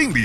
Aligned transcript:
Good 0.00 0.16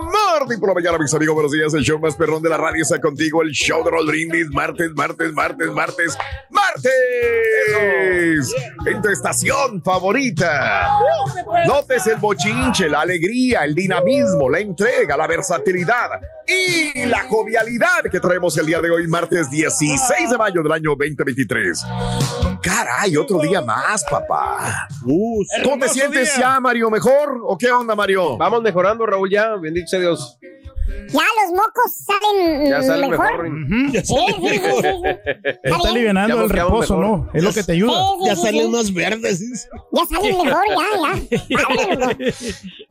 morning 0.00 0.60
por 0.60 0.68
la 0.68 0.74
mañana, 0.74 0.96
mis 0.96 1.12
amigos. 1.12 1.34
Buenos 1.34 1.50
días. 1.50 1.74
El 1.74 1.82
show 1.82 1.98
más 1.98 2.14
perrón 2.14 2.40
de 2.40 2.48
la 2.48 2.56
radio 2.56 2.82
está 2.82 3.00
contigo. 3.00 3.42
El 3.42 3.50
show 3.50 3.82
de 3.82 3.90
Raúl 3.90 4.06
Brindis. 4.06 4.48
Martes, 4.50 4.92
martes, 4.94 5.32
martes, 5.32 5.72
martes, 5.72 6.16
martes. 6.50 6.94
En 8.86 9.02
tu 9.02 9.08
estación 9.08 9.82
favorita. 9.82 10.88
Notes 11.66 12.06
el 12.06 12.18
bochinche, 12.18 12.88
la 12.88 13.00
alegría, 13.00 13.64
el 13.64 13.74
dinamismo, 13.74 14.48
la 14.48 14.60
entrega, 14.60 15.16
la 15.16 15.26
versatilidad 15.26 16.10
y 16.46 17.06
la 17.06 17.24
jovialidad 17.24 18.04
que 18.08 18.20
traemos 18.20 18.56
el 18.56 18.66
día 18.66 18.80
de 18.80 18.88
hoy, 18.88 19.08
martes 19.08 19.50
16 19.50 20.30
de 20.30 20.38
mayo 20.38 20.62
del 20.62 20.70
año 20.70 20.90
2023. 20.90 21.84
Caray, 22.62 23.16
otro 23.16 23.38
día 23.40 23.60
más, 23.62 24.04
papá. 24.04 24.88
¿Cómo 25.64 25.78
te 25.78 25.88
sientes 25.88 26.36
ya, 26.36 26.58
Mario? 26.60 26.90
¿Mejor? 26.90 27.40
¿O 27.44 27.56
qué 27.56 27.70
onda, 27.70 27.94
Mario? 27.94 28.36
Vamos 28.36 28.62
mejorando, 28.62 29.06
Raúl, 29.06 29.30
ya. 29.30 29.54
Bendito 29.56 29.86
sea 29.88 30.00
Dios. 30.00 30.38
Ya 31.10 31.20
los 31.20 31.52
mocos 31.52 31.92
salen, 32.04 32.66
Ya 32.66 32.82
salen 32.82 33.10
mejor. 33.10 33.48
mejor. 33.48 33.92
Ya 33.92 34.02
Sí, 34.04 34.14
sale 34.14 34.32
sí, 34.32 34.58
sí, 34.58 34.70
sí, 34.70 34.82
sí. 34.82 35.50
Está 35.62 35.88
aliviando 35.90 36.44
el 36.44 36.50
reposo, 36.50 36.96
mejor. 36.96 37.18
¿no? 37.18 37.30
Es 37.34 37.42
lo 37.44 37.52
que 37.52 37.62
te 37.62 37.72
ayuda. 37.72 37.92
Sí, 37.92 38.04
sí, 38.20 38.26
Ya 38.26 38.36
sí, 38.36 38.42
salen 38.42 38.62
sí. 38.62 38.68
más 38.70 38.94
verdes. 38.94 39.68
Ya 39.92 40.06
salen 40.06 40.36
mejor, 40.44 40.62
ya, 40.68 41.46
ya. 41.48 42.16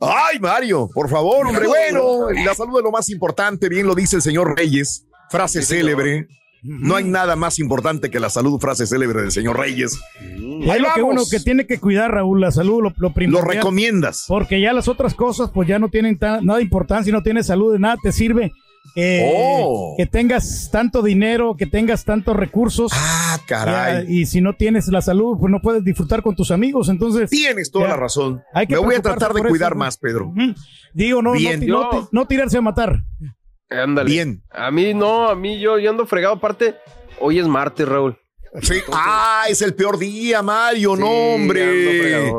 Ay, 0.00 0.38
Mario, 0.38 0.88
por 0.94 1.08
favor, 1.08 1.46
hombre. 1.48 1.66
Bueno, 1.66 2.30
la 2.30 2.54
salud 2.54 2.78
es 2.78 2.84
lo 2.84 2.90
más 2.92 3.08
importante, 3.10 3.68
bien 3.68 3.86
lo 3.86 3.94
dice 3.94 4.16
el 4.16 4.22
señor 4.22 4.56
Reyes. 4.56 5.04
Frase 5.30 5.62
célebre. 5.62 6.26
No 6.68 6.96
hay 6.96 7.04
nada 7.04 7.34
más 7.36 7.58
importante 7.58 8.10
que 8.10 8.20
la 8.20 8.28
salud, 8.30 8.60
frase 8.60 8.86
célebre 8.86 9.22
del 9.22 9.32
señor 9.32 9.58
Reyes. 9.58 9.98
Y 10.36 10.68
es 10.68 10.80
lo 10.80 10.88
que 10.94 11.02
uno 11.02 11.22
que 11.30 11.40
tiene 11.40 11.66
que 11.66 11.78
cuidar, 11.78 12.12
Raúl, 12.12 12.40
la 12.40 12.50
salud, 12.50 12.82
lo, 12.82 12.92
lo 12.96 13.12
Lo 13.16 13.40
recomiendas. 13.42 14.24
Porque 14.28 14.60
ya 14.60 14.72
las 14.72 14.88
otras 14.88 15.14
cosas, 15.14 15.50
pues 15.52 15.68
ya 15.68 15.78
no 15.78 15.88
tienen 15.88 16.18
nada 16.20 16.56
de 16.58 16.62
importancia, 16.62 17.12
no 17.12 17.22
tienes 17.22 17.46
salud, 17.46 17.72
de 17.72 17.78
nada 17.78 17.96
te 18.02 18.12
sirve. 18.12 18.52
eh, 18.96 19.30
Oh. 19.32 19.94
Que 19.96 20.06
tengas 20.06 20.70
tanto 20.72 21.02
dinero, 21.02 21.54
que 21.56 21.66
tengas 21.66 22.04
tantos 22.04 22.34
recursos. 22.36 22.90
Ah, 22.94 23.36
ya, 23.38 23.46
caray. 23.46 24.06
y 24.08 24.26
si 24.26 24.40
no 24.40 24.54
tienes 24.54 24.88
la 24.88 25.02
salud, 25.02 25.36
pues 25.38 25.50
no 25.52 25.60
puedes 25.60 25.84
disfrutar 25.84 26.22
con 26.22 26.34
tus 26.34 26.50
amigos. 26.50 26.88
Entonces, 26.88 27.28
Tienes 27.30 27.70
toda 27.70 27.84
Ya. 27.84 27.90
la 27.90 27.96
razón. 27.96 28.42
Hay 28.54 28.66
que 28.66 28.74
Me 28.74 28.80
voy 28.80 28.94
a 28.94 29.02
tratar 29.02 29.32
de 29.34 29.42
cuidar 29.42 29.72
eso, 29.72 29.78
más, 29.78 29.98
Pedro. 29.98 30.32
digo, 30.94 31.22
no, 31.22 31.32
no, 31.32 31.38
Bien. 31.38 31.64
no 32.10 32.26
tirarse 32.26 32.58
a 32.58 32.60
matar. 32.62 33.02
Ándale. 33.70 34.10
Bien. 34.10 34.42
A 34.50 34.70
mí 34.70 34.94
no, 34.94 35.28
a 35.28 35.34
mí 35.34 35.60
yo, 35.60 35.78
yo 35.78 35.90
ando 35.90 36.06
fregado. 36.06 36.34
Aparte, 36.34 36.76
hoy 37.20 37.38
es 37.38 37.46
martes, 37.46 37.86
Raúl. 37.88 38.18
Sí. 38.62 38.80
Ah, 38.92 39.44
es 39.48 39.60
el 39.60 39.74
peor 39.74 39.98
día, 39.98 40.40
Mario. 40.42 40.94
Sí, 40.96 41.00
no, 41.02 41.06
ando 41.06 41.34
hombre. 41.34 42.32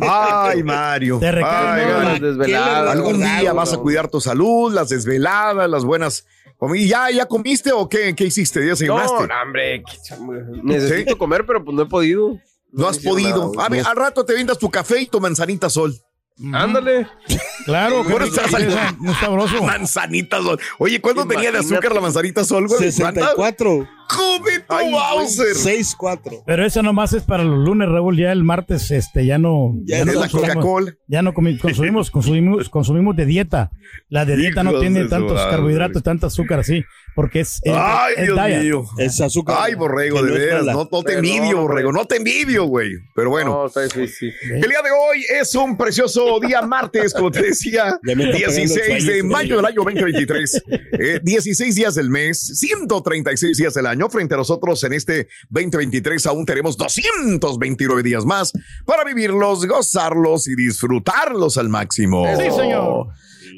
Ay, 0.00 0.62
Mario. 0.62 1.18
Te. 1.20 1.32
Las 1.32 2.20
desveladas. 2.20 2.90
Algún 2.96 3.18
día 3.18 3.52
vas 3.52 3.72
a 3.72 3.78
cuidar 3.78 4.08
tu 4.08 4.20
salud, 4.20 4.72
las 4.72 4.88
desveladas, 4.88 5.68
las 5.70 5.84
buenas. 5.84 6.26
comi- 6.58 6.86
¿Ya, 6.88 7.10
ya 7.10 7.26
comiste 7.26 7.70
o 7.72 7.88
qué, 7.88 8.14
qué 8.16 8.24
hiciste? 8.24 8.60
¿Ya 8.60 8.66
No, 8.66 8.70
desayunaste? 8.70 9.26
no, 9.28 9.42
hombre. 9.42 9.82
Necesito 10.64 11.16
comer, 11.18 11.44
pero 11.46 11.64
pues 11.64 11.76
no 11.76 11.82
he 11.82 11.86
podido. 11.86 12.38
No 12.72 12.88
has 12.88 12.98
podido. 12.98 13.52
nada. 13.54 13.66
A 13.66 13.68
ver, 13.68 13.82
No. 13.84 13.88
al 13.90 13.96
rato 13.96 14.24
te 14.24 14.34
vendas 14.34 14.58
tu 14.58 14.68
café 14.70 15.00
y 15.02 15.06
tu 15.06 15.20
manzanita 15.20 15.70
sol. 15.70 15.94
Ándale. 16.52 17.06
Claro, 17.64 18.02
que 18.02 18.10
Bueno, 18.12 18.26
rico, 18.26 18.36
estás 18.36 18.50
sí, 18.50 18.56
al- 18.66 18.96
muy 18.98 19.14
sabroso. 19.14 19.62
Manzanita 19.62 20.42
sol. 20.42 20.60
Oye, 20.78 21.00
¿cuánto 21.00 21.26
tenía 21.26 21.50
de 21.50 21.58
azúcar 21.58 21.92
la 21.94 22.00
manzanita 22.00 22.44
sol, 22.44 22.66
güey? 22.68 22.78
¿Cuánta? 22.78 23.20
64. 23.22 23.88
¡Come 24.08 24.60
tu 24.60 24.74
Ay. 24.74 24.90
Bowser! 24.92 25.54
64. 25.54 26.42
Pero 26.46 26.64
esa 26.64 26.82
nomás 26.82 27.12
es 27.12 27.22
para 27.24 27.44
los 27.44 27.58
lunes, 27.58 27.88
Raúl. 27.88 28.16
Ya 28.16 28.32
el 28.32 28.44
martes, 28.44 28.90
este, 28.90 29.26
ya 29.26 29.38
no. 29.38 29.74
Ya 29.84 30.04
no 30.04 30.12
Es 30.12 30.18
la 30.18 30.28
Coca-Cola. 30.28 30.94
Ya 31.08 31.22
no 31.22 31.32
comi- 31.34 31.58
consumimos, 31.58 32.10
consumimos, 32.10 32.68
consumimos 32.70 33.16
de 33.16 33.26
dieta. 33.26 33.70
La 34.08 34.24
de 34.24 34.36
dieta 34.36 34.62
no 34.62 34.78
tiene 34.80 35.04
tantos 35.06 35.34
madre. 35.34 35.50
carbohidratos, 35.50 36.02
tanto 36.02 36.26
azúcar 36.26 36.60
así, 36.60 36.84
porque 37.14 37.40
es, 37.40 37.60
es- 37.62 37.72
Ay, 37.74 38.14
es 38.16 38.24
Dios 38.26 38.44
diet. 38.46 38.62
mío. 38.62 38.84
Es 38.98 39.20
azúcar. 39.20 39.56
Ay, 39.60 39.74
borrego, 39.74 40.22
de 40.22 40.32
veras. 40.32 40.64
No, 40.66 40.88
no 40.90 41.02
te 41.02 41.14
envidio, 41.14 41.60
borrego. 41.62 41.92
No 41.92 42.04
te 42.04 42.16
envidio, 42.16 42.64
güey. 42.64 42.90
Pero 43.14 43.30
bueno. 43.30 43.50
No, 43.50 43.66
está 43.66 43.82
difícil. 43.82 44.32
El 44.42 44.60
día 44.62 44.82
de 44.82 44.90
hoy 44.90 45.24
es 45.40 45.54
un 45.54 45.76
precioso 45.76 46.38
día 46.40 46.62
martes, 46.62 47.12
como 47.14 47.30
te 47.30 47.42
decía, 47.42 47.98
Ya 48.06 48.14
me 48.14 48.24
está 48.24 48.36
pegando 48.38 48.60
el 48.60 48.66
16 48.68 49.06
de 49.06 49.22
mayo 49.22 49.56
del 49.56 49.66
año 49.66 49.82
2023. 49.82 50.62
Eh, 50.92 51.20
16 51.22 51.74
días 51.74 51.94
del 51.94 52.10
mes, 52.10 52.38
136 52.58 53.56
días 53.56 53.74
del 53.74 53.86
año. 53.86 53.95
Frente 54.10 54.34
a 54.34 54.38
nosotros 54.38 54.82
en 54.84 54.92
este 54.92 55.28
2023 55.50 56.24
aún 56.26 56.44
tenemos 56.46 56.76
229 56.76 58.02
días 58.02 58.24
más 58.24 58.52
para 58.84 59.02
vivirlos, 59.04 59.66
gozarlos 59.66 60.46
y 60.48 60.54
disfrutarlos 60.54 61.58
al 61.58 61.68
máximo. 61.68 62.24
Sí, 62.36 62.50
señor. 62.50 63.08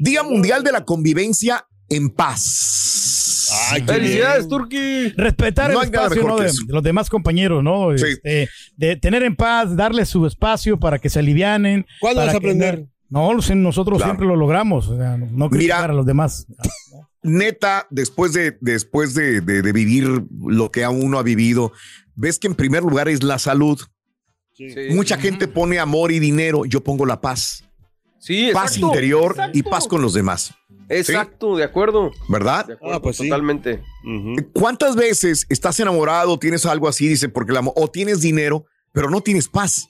Día 0.00 0.23
Mundial 0.23 0.62
de 0.64 0.73
la 0.73 0.85
Convivencia 0.85 1.67
en 1.88 2.08
Paz. 2.11 3.49
Ay, 3.70 3.82
Felicidades, 3.82 4.49
Turki. 4.49 5.08
Respetar 5.17 5.73
No 5.73 5.81
el 5.82 5.87
espacio 5.87 6.23
¿no? 6.26 6.37
que 6.37 6.44
de, 6.44 6.52
los 6.69 6.82
demás 6.82 7.08
compañeros, 7.08 7.62
¿no? 7.62 7.96
Sí. 7.96 8.05
Este, 8.06 8.49
de 8.76 8.96
tener 8.96 9.23
en 9.23 9.35
paz, 9.37 9.75
darles 9.75 10.08
su 10.08 10.26
espacio 10.26 10.79
para 10.79 10.99
que 10.99 11.08
se 11.08 11.19
alivianen. 11.19 11.87
¿Cuándo 12.00 12.20
vas 12.20 12.29
a 12.29 12.32
que 12.32 12.37
aprender? 12.38 12.87
No, 13.08 13.32
no, 13.32 13.55
nosotros 13.55 13.96
Claro. 13.99 14.11
siempre 14.12 14.26
lo 14.26 14.37
logramos. 14.37 14.88
O 14.88 14.96
sea, 14.96 15.17
no- 15.17 15.26
no 15.31 15.49
criticar 15.49 15.81
Mira. 15.82 15.93
a 15.93 15.96
los 15.96 16.06
demás. 16.06 16.46
neta, 17.23 17.87
después 17.91 18.32
de, 18.32 18.56
después 18.61 19.15
de, 19.15 19.41
de- 19.41 19.62
de 19.62 19.73
vivir 19.73 20.25
lo 20.47 20.70
que 20.70 20.85
a 20.85 20.91
uno 20.91 21.19
ha 21.19 21.23
vivido, 21.23 21.73
ves 22.15 22.38
que 22.38 22.47
en 22.47 22.55
primer 22.55 22.82
lugar 22.82 23.09
es 23.09 23.23
la 23.23 23.38
salud. 23.38 23.81
Sí. 24.55 24.69
Mucha 24.91 25.17
gente 25.19 25.47
pone 25.49 25.79
amor 25.79 26.11
y 26.12 26.19
dinero, 26.19 26.65
yo 26.65 26.82
pongo 26.82 27.06
la 27.06 27.20
paz. 27.20 27.65
Sí, 28.20 28.50
Paz 28.53 28.73
exacto, 28.73 28.87
interior 28.88 29.37
y 29.53 29.62
paz 29.62 29.87
con 29.87 30.03
los 30.03 30.12
demás, 30.12 30.53
Exacto, 30.88 31.56
de 31.56 31.62
acuerdo. 31.62 32.11
¿verdad? 32.29 32.67
De 32.67 32.73
acuerdo, 32.73 32.97
Ah, 32.97 33.00
pues 33.00 33.17
sí. 33.19 33.29
totalmente. 33.29 33.81
¿Cuántas 34.53 34.97
veces 34.97 35.47
estás 35.49 35.79
enamorado, 35.79 36.37
tienes 36.38 36.67
algo 36.67 36.88
así, 36.88 37.06
dice, 37.06 37.29
porque 37.29 37.53
el 37.53 37.59
amor, 37.59 37.75
o 37.76 37.88
tienes 37.88 38.21
dinero, 38.21 38.64
pero 38.93 39.09
no 39.09 39.21
tienes 39.21 39.47
paz? 39.49 39.88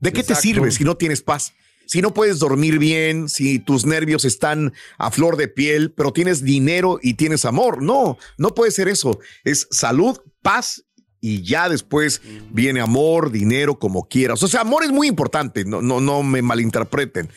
¿De 0.00 0.10
qué 0.12 0.22
te 0.22 0.34
sirve 0.34 0.70
si 0.70 0.84
no 0.84 0.96
tienes 0.96 1.20
paz? 1.20 1.52
Si 1.90 2.00
no 2.00 2.14
puedes 2.14 2.38
dormir 2.38 2.78
bien, 2.78 3.28
si 3.28 3.58
tus 3.58 3.84
nervios 3.84 4.24
están 4.24 4.72
a 4.96 5.10
flor 5.10 5.36
de 5.36 5.48
piel, 5.48 5.90
pero 5.90 6.12
tienes 6.12 6.44
dinero 6.44 7.00
y 7.02 7.14
tienes 7.14 7.44
amor. 7.44 7.82
No, 7.82 8.16
no 8.38 8.54
puede 8.54 8.70
ser 8.70 8.86
eso. 8.86 9.18
Es 9.42 9.66
salud, 9.72 10.20
paz 10.40 10.84
y 11.20 11.42
ya 11.42 11.68
después 11.68 12.22
viene 12.52 12.80
amor, 12.80 13.32
dinero, 13.32 13.76
como 13.80 14.06
quieras. 14.06 14.40
O 14.44 14.46
sea, 14.46 14.60
amor 14.60 14.84
es 14.84 14.92
muy 14.92 15.08
importante, 15.08 15.64
no, 15.64 15.82
no, 15.82 16.00
no 16.00 16.22
me 16.22 16.42
malinterpreten, 16.42 17.28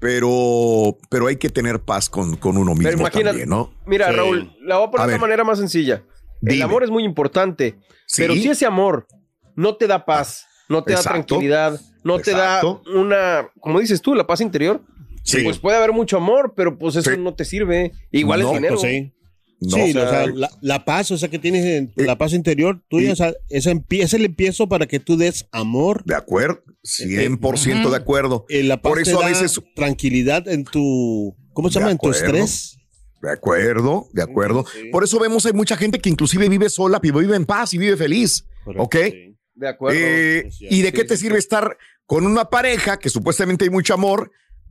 pero, 0.00 0.98
pero 1.08 1.28
hay 1.28 1.36
que 1.36 1.48
tener 1.48 1.78
paz 1.78 2.10
con, 2.10 2.36
con 2.36 2.56
uno 2.58 2.74
mismo 2.74 3.02
imagínate, 3.02 3.24
también, 3.24 3.48
¿no? 3.48 3.72
mira, 3.86 4.08
Sí. 4.10 4.16
Raúl, 4.16 4.52
la 4.62 4.78
voy 4.78 4.88
a 4.88 4.90
poner 4.90 5.10
de 5.10 5.18
manera 5.18 5.44
más 5.44 5.58
sencilla. 5.58 6.02
El 6.42 6.60
amor 6.60 6.82
es 6.82 6.90
muy 6.90 7.04
importante, 7.04 7.78
Sí. 8.06 8.22
pero 8.22 8.34
si 8.34 8.48
ese 8.48 8.66
amor 8.66 9.06
no 9.54 9.76
te 9.76 9.86
da 9.86 10.04
paz, 10.04 10.44
no 10.68 10.82
te 10.82 10.92
da 10.92 11.02
tranquilidad, 11.02 11.80
no 12.04 12.18
te 12.18 12.32
da 12.32 12.60
una, 12.94 13.48
como 13.60 13.80
dices 13.80 14.00
tú, 14.02 14.14
la 14.14 14.26
paz 14.26 14.40
interior, 14.40 14.82
Sí. 15.24 15.42
pues 15.44 15.58
puede 15.58 15.76
haber 15.76 15.92
mucho 15.92 16.16
amor, 16.16 16.54
pero 16.56 16.76
pues 16.78 16.96
eso 16.96 17.10
Sí. 17.10 17.16
no 17.18 17.34
te 17.34 17.44
sirve. 17.44 17.92
Igual 18.10 18.40
No, 18.40 18.48
es 18.48 18.54
dinero. 18.54 18.76
Pues 18.76 18.90
sí. 18.92 19.12
No, 19.60 19.76
sí, 19.76 19.90
o 19.90 19.92
sea, 19.92 20.02
o 20.02 20.10
sea, 20.10 20.26
la, 20.26 20.50
la 20.60 20.84
paz, 20.84 21.12
o 21.12 21.16
sea, 21.18 21.28
que 21.28 21.38
tienes 21.38 21.64
en- 21.64 21.92
Eh, 21.96 22.04
la 22.04 22.18
paz 22.18 22.32
interior 22.32 22.82
tuya, 22.88 23.10
y- 23.10 23.12
o 23.12 23.16
sea, 23.16 23.32
ese 23.48 23.70
empie- 23.72 24.02
es 24.02 24.12
el 24.12 24.24
empiezo 24.24 24.68
para 24.68 24.86
que 24.86 24.98
tú 24.98 25.16
des 25.16 25.46
amor. 25.52 26.02
De 26.04 26.16
acuerdo, 26.16 26.62
100% 26.82 27.90
de 27.90 27.96
acuerdo. 27.96 28.44
Eh, 28.48 28.64
la 28.64 28.82
paz 28.82 28.90
Por 28.90 29.00
eso 29.00 29.18
te 29.18 29.24
a 29.24 29.28
veces- 29.28 29.60
tranquilidad 29.76 30.48
en 30.48 30.64
tu, 30.64 31.36
¿cómo 31.52 31.68
se 31.70 31.78
De 31.78 31.82
llama? 31.84 31.92
En 31.92 31.98
tu 31.98 32.10
estrés. 32.10 32.76
De 33.22 33.30
acuerdo, 33.30 34.08
de 34.12 34.22
acuerdo. 34.22 34.64
Sí. 34.72 34.88
Por 34.90 35.04
eso 35.04 35.20
vemos 35.20 35.46
hay 35.46 35.52
mucha 35.52 35.76
gente 35.76 36.00
que 36.00 36.10
inclusive 36.10 36.48
vive 36.48 36.68
sola, 36.68 36.98
vive 36.98 37.36
en 37.36 37.46
paz 37.46 37.72
y 37.72 37.78
vive 37.78 37.96
feliz. 37.96 38.44
Correcto, 38.64 38.82
¿Ok? 38.82 38.96
sí. 39.12 39.36
De 39.54 39.68
acuerdo. 39.68 39.98
Eh, 40.00 40.48
Sí, 40.50 40.66
¿Y 40.70 40.80
de 40.82 40.88
sí, 40.88 40.92
qué 40.94 41.04
te 41.04 41.16
sí, 41.16 41.24
sirve 41.24 41.38
estar 41.38 41.76
con 42.06 42.26
una 42.26 42.46
pareja 42.46 42.98
que 42.98 43.10
supuestamente 43.10 43.64
hay 43.64 43.70
mucho 43.70 43.94
amor, 43.94 44.30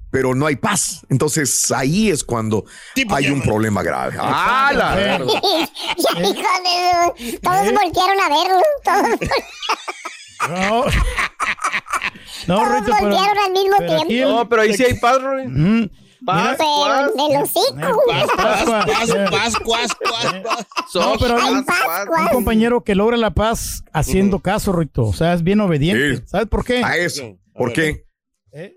pero 0.10 0.34
no 0.36 0.46
hay 0.48 0.56
paz? 0.56 1.06
Entonces 1.10 1.70
ahí 1.72 2.10
es 2.10 2.24
cuando 2.24 2.66
Tipo 2.96 3.14
hay 3.16 3.30
un 3.30 3.42
problema 3.42 3.84
grave. 3.84 4.16
¡Ah, 4.20 4.72
la- 4.76 4.96
de... 4.96 5.18
Todos 7.42 7.74
voltearon 7.74 8.22
a 8.22 8.30
verlo. 8.30 8.62
Todos, 8.84 9.20
No, 12.48 12.48
no 12.48 12.56
todos 12.64 12.80
Rito, 12.80 12.92
pero, 13.00 13.10
voltearon 13.10 13.38
al 13.46 13.52
mismo 13.52 13.76
pero 13.78 13.94
aquí 13.94 14.08
tiempo. 14.08 14.30
el- 14.30 14.36
No, 14.36 14.50
pero 14.50 14.62
ahí 14.64 14.74
sí 14.76 14.84
hay 14.84 14.94
paz, 14.96 15.22
Roy. 15.22 15.48
Mm, 15.48 15.90
Paz, 16.26 16.56
Pero 16.58 16.70
paz, 16.86 17.12
de 17.16 17.40
los 17.40 17.50
hocico. 17.50 18.02
Paz, 18.08 18.28
paz, 18.38 18.64
Pascua. 18.66 18.86
paz, 18.86 19.10
paz, 19.10 19.56
paz, 19.60 19.96
paz, 20.04 20.36
paz. 20.44 20.68
sos, 20.90 21.18
pero 21.20 21.42
hay. 21.42 21.64
Pascua. 21.64 22.22
un 22.22 22.28
compañero 22.30 22.84
que 22.84 22.94
logra 22.96 23.18
la 23.18 23.32
paz 23.32 23.84
haciendo 23.92 24.40
caso, 24.40 24.72
Rito. 24.72 25.04
O 25.06 25.14
sea, 25.14 25.34
es 25.34 25.44
bien 25.44 25.60
obediente. 25.62 26.18
Sí. 26.18 26.24
¿Sabes 26.28 26.48
por 26.48 26.64
qué? 26.64 26.84
A 26.84 26.96
eso. 26.98 27.38
¿Por 27.54 27.74
qué? 27.74 28.06
¿Eh? 28.54 28.74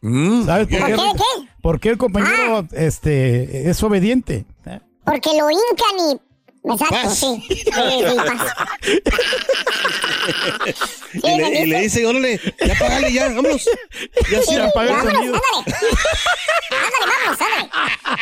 Mm, 0.00 0.46
¿Sabes 0.46 0.66
por 0.66 0.78
¿Por 0.78 0.86
qué? 0.88 0.94
qué? 0.96 1.02
Rito? 1.02 1.12
¿Qué? 1.14 1.48
¿Por 1.62 1.80
qué 1.80 1.88
el 1.90 1.98
compañero 1.98 2.66
este, 2.72 3.70
es 3.70 3.82
obediente? 3.82 4.44
¿Eh? 4.66 4.80
Porque 5.04 5.30
lo 5.38 5.50
hincan 5.50 6.12
y... 6.12 6.20
Exacto, 6.64 6.94
Paz. 6.94 7.18
sí. 7.18 7.42
Sí, 7.48 7.64
sí, 7.64 8.16
paz. 8.16 8.54
Y 11.14 11.36
le, 11.38 11.60
y 11.62 11.66
le 11.66 11.80
dice, 11.82 12.04
órale, 12.06 12.38
ya 12.64 12.74
pagale, 12.78 13.12
ya, 13.12 13.28
vámonos. 13.28 13.64
Ya 14.30 14.42
Sí, 14.42 14.46
sí, 14.50 14.56
apaga 14.56 14.90
el 14.90 14.96
Vámonos, 14.96 15.14
sonido. 15.14 15.34
ándale. 15.34 15.76
Ándale, 16.70 17.06
vamos, 17.24 17.40
ándale. 17.40 17.70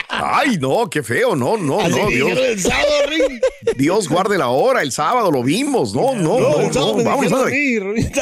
Ay, 0.08 0.58
no, 0.58 0.88
qué 0.88 1.02
feo. 1.02 1.34
No, 1.34 1.56
no, 1.56 1.80
Así 1.80 1.90
no. 1.98 2.06
Dios, 2.08 2.38
el 2.38 2.60
sábado, 2.60 2.86
Rin. 3.08 3.40
Dios 3.76 4.08
guarde 4.08 4.38
la 4.38 4.48
hora. 4.48 4.82
El 4.82 4.92
sábado 4.92 5.30
lo 5.32 5.42
vimos. 5.42 5.94
No, 5.94 6.14
no, 6.14 6.38
No, 6.38 6.50
no. 6.50 6.60
el 6.60 6.72
sábado 6.72 6.96
no, 7.02 7.10
a 7.10 7.14
ándale. 7.14 7.30
también. 7.30 8.12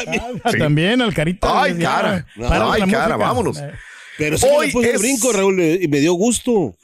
Ah, 0.43 0.51
Sí. 0.51 0.57
También 0.57 1.01
al 1.01 1.13
carita. 1.13 1.61
Ay, 1.63 1.75
ya, 1.77 1.89
cara. 1.89 2.25
Ay, 2.37 2.81
cara, 2.81 2.85
música. 2.85 3.17
vámonos. 3.17 3.57
Eh, 3.59 3.71
Pero 4.17 4.37
sí 4.37 4.47
Hoy 4.49 4.67
me 4.67 4.73
puse 4.73 4.87
es- 4.89 4.93
el 4.95 4.99
brinco, 5.01 5.31
Raúl, 5.31 5.61
y 5.61 5.87
me 5.87 5.99
dio 5.99 6.13
gusto. 6.13 6.75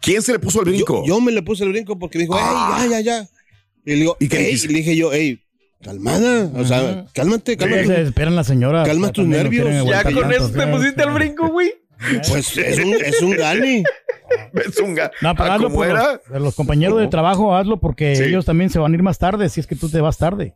¿Quién 0.00 0.22
se 0.22 0.32
le 0.32 0.38
puso 0.38 0.60
el 0.60 0.66
brinco? 0.70 1.02
Yo, 1.06 1.14
yo 1.16 1.20
me 1.20 1.32
le 1.32 1.42
puse 1.42 1.64
el 1.64 1.70
brinco 1.70 1.98
porque 1.98 2.18
dijo, 2.18 2.34
Ah. 2.36 2.78
ay, 2.80 2.88
ya, 2.90 3.00
ya, 3.00 3.20
ya. 3.22 3.28
Y 3.84 3.90
le 3.90 3.96
digo, 3.96 4.16
¿Y 4.20 4.28
qué 4.28 4.48
"Ey", 4.48 4.54
y 4.62 4.68
le 4.68 4.74
dije 4.78 4.96
yo, 4.96 5.10
hey, 5.12 5.40
calmada, 5.82 6.50
o 6.54 6.64
sea, 6.64 6.78
Ajá. 6.78 7.06
cálmate, 7.14 7.52
Se 7.52 7.56
cálmate. 7.58 7.82
desesperan 7.88 8.36
las 8.36 8.46
señoras. 8.46 8.86
Calma 8.86 9.10
tus 9.12 9.26
nervios. 9.26 9.66
Ya 9.86 10.02
con 10.04 10.14
tanto, 10.14 10.30
eso 10.30 10.50
te 10.50 10.66
pusiste 10.66 11.02
el 11.02 11.10
brinco, 11.10 11.48
güey. 11.48 11.72
Pues 12.28 12.56
es 12.56 12.78
un, 12.78 12.94
es 12.94 13.20
un 13.22 13.30
gane. 13.32 13.84
Es 14.54 14.78
un 14.78 14.96
ga- 14.96 15.10
No, 15.20 15.34
pero 15.34 15.50
Ah, 15.50 15.54
hazlo 15.56 15.66
¿cómo 15.66 15.76
por 15.80 15.86
era? 15.88 16.20
los, 16.38 16.54
compañeros 16.54 17.00
de 17.00 17.08
trabajo, 17.08 17.54
hazlo 17.54 17.78
porque 17.80 18.14
Sí. 18.14 18.22
ellos 18.22 18.44
también 18.44 18.70
se 18.70 18.78
van 18.78 18.92
a 18.92 18.94
ir 18.94 19.02
más 19.02 19.18
tarde 19.18 19.48
si 19.48 19.58
es 19.60 19.66
que 19.66 19.74
tú 19.74 19.88
te 19.90 20.00
vas 20.00 20.18
tarde. 20.18 20.54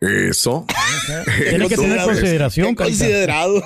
Eso. 0.00 0.64
Tienes 1.50 1.68
que 1.68 1.76
tener 1.76 2.00
consideración. 2.02 2.74
Considerado. 2.76 3.62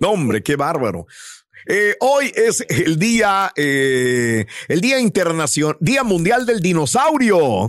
No, 0.00 0.10
hombre, 0.12 0.42
qué 0.42 0.56
bárbaro. 0.56 1.06
Eh, 1.66 1.96
hoy 2.00 2.32
es 2.34 2.64
el 2.68 2.98
día, 2.98 3.52
eh, 3.56 4.46
el 4.68 4.80
día 4.80 4.98
internacional, 4.98 5.76
Día 5.80 6.02
Mundial 6.04 6.46
del 6.46 6.60
Dinosaurio. 6.60 7.68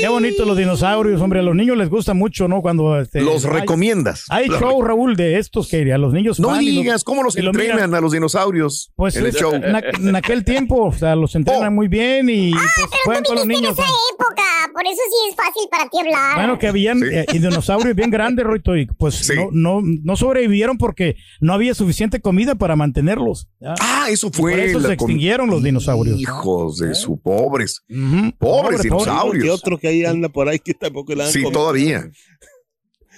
Qué 0.00 0.08
bonito 0.08 0.44
los 0.44 0.56
dinosaurios, 0.56 1.20
hombre. 1.20 1.40
A 1.40 1.42
los 1.42 1.54
niños 1.54 1.76
les 1.76 1.88
gusta 1.90 2.14
mucho, 2.14 2.48
¿no? 2.48 2.62
Cuando 2.62 3.00
este, 3.00 3.20
Los 3.20 3.44
hay- 3.44 3.52
recomiendas. 3.60 4.24
Hay 4.28 4.46
Los 4.46 4.60
show, 4.60 4.80
Raúl, 4.82 5.16
de 5.16 5.38
estos 5.38 5.68
que 5.68 5.92
a 5.92 5.98
los 5.98 6.12
niños 6.12 6.38
No 6.40 6.60
y 6.60 6.66
los- 6.74 6.82
digas 6.84 7.04
cómo 7.04 7.22
los 7.22 7.36
y 7.36 7.42
lo 7.42 7.50
entrenan 7.50 7.94
a 7.94 8.00
los 8.00 8.12
dinosaurios 8.12 8.92
Pues 8.96 9.16
en 9.16 9.26
el 9.26 9.32
show. 9.32 9.54
en, 9.54 9.62
aqu- 9.62 10.08
en 10.08 10.16
aquel 10.16 10.44
tiempo, 10.44 10.84
o 10.86 10.92
sea, 10.92 11.16
los 11.16 11.34
entrenan 11.34 11.68
Oh. 11.72 11.76
muy 11.76 11.88
bien 11.88 12.28
y 12.30 12.50
pues, 12.52 12.62
Pero 12.76 12.88
juegan 13.04 13.22
tú 13.22 13.28
con 13.28 13.36
los 13.36 13.46
viviste 13.46 13.66
en 13.68 13.74
niños. 13.74 13.78
esa 13.78 13.98
época, 14.14 14.42
por 14.72 14.82
eso 14.86 15.00
sí 15.08 15.30
es 15.30 15.36
fácil 15.36 15.62
para 15.70 15.88
ti 15.88 15.98
hablar. 15.98 16.36
Bueno, 16.36 16.58
que 16.58 16.68
habían 16.68 16.98
Sí. 17.00 17.06
eh, 17.10 17.26
y 17.32 17.38
dinosaurios 17.38 17.94
bien 17.96 18.10
grandes, 18.10 18.44
Roito, 18.44 18.76
y 18.76 18.86
pues 18.86 19.14
Sí. 19.14 19.34
no, 19.36 19.48
no, 19.52 19.80
no 19.82 20.16
sobrevivieron 20.16 20.78
porque 20.78 21.16
no 21.40 21.52
había 21.54 21.74
suficiente 21.74 22.20
comida 22.20 22.54
para 22.54 22.76
mantenerlos. 22.76 23.48
¿ya? 23.60 23.74
Ah, 23.80 24.06
eso 24.10 24.30
fue. 24.30 24.52
por 24.52 24.60
eso 24.60 24.78
la 24.80 24.88
se 24.88 24.94
extinguieron 24.94 25.50
los 25.50 25.62
dinosaurios. 25.62 26.16
¿no? 26.16 26.20
Hijos 26.22 26.78
de 26.78 26.94
su 26.94 27.18
pobres. 27.20 27.82
Pobres 27.88 28.34
Pobre, 28.38 28.76
pobre. 28.76 28.82
dinosaurios. 28.82 29.44
Que 29.44 29.50
otro 29.50 29.78
que 29.78 29.87
ahí 29.88 30.04
anda 30.04 30.28
por 30.28 30.48
ahí 30.48 30.58
que 30.58 30.74
tampoco 30.74 31.14
le 31.14 31.24
dan 31.24 31.32
Sí, 31.32 31.42
todavía. 31.52 32.10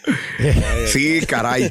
Sí, 0.87 1.21
caray. 1.27 1.71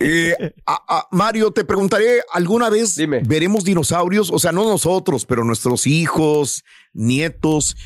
Eh, 0.00 0.34
a- 0.66 0.82
a- 0.98 1.08
Mario, 1.10 1.50
te 1.50 1.64
preguntaré, 1.64 2.20
¿alguna 2.32 2.68
vez 2.68 2.94
Dime. 2.96 3.22
veremos 3.26 3.64
dinosaurios? 3.64 4.30
O 4.30 4.38
sea, 4.38 4.52
no 4.52 4.64
nosotros, 4.64 5.24
pero 5.24 5.44
nuestros 5.44 5.86
hijos, 5.86 6.62
nietos, 6.92 7.76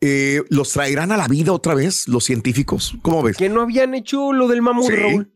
eh, 0.00 0.40
¿los 0.48 0.72
traerán 0.72 1.12
a 1.12 1.16
la 1.18 1.28
vida 1.28 1.52
otra 1.52 1.74
vez 1.74 2.08
los 2.08 2.24
científicos? 2.24 2.94
¿Cómo 3.02 3.22
ves? 3.22 3.36
Que 3.36 3.48
no 3.50 3.60
habían 3.60 3.94
hecho 3.94 4.32
lo 4.32 4.48
del 4.48 4.62
mamut, 4.62 4.86
Sí. 4.88 4.96
Raúl. 4.96 5.32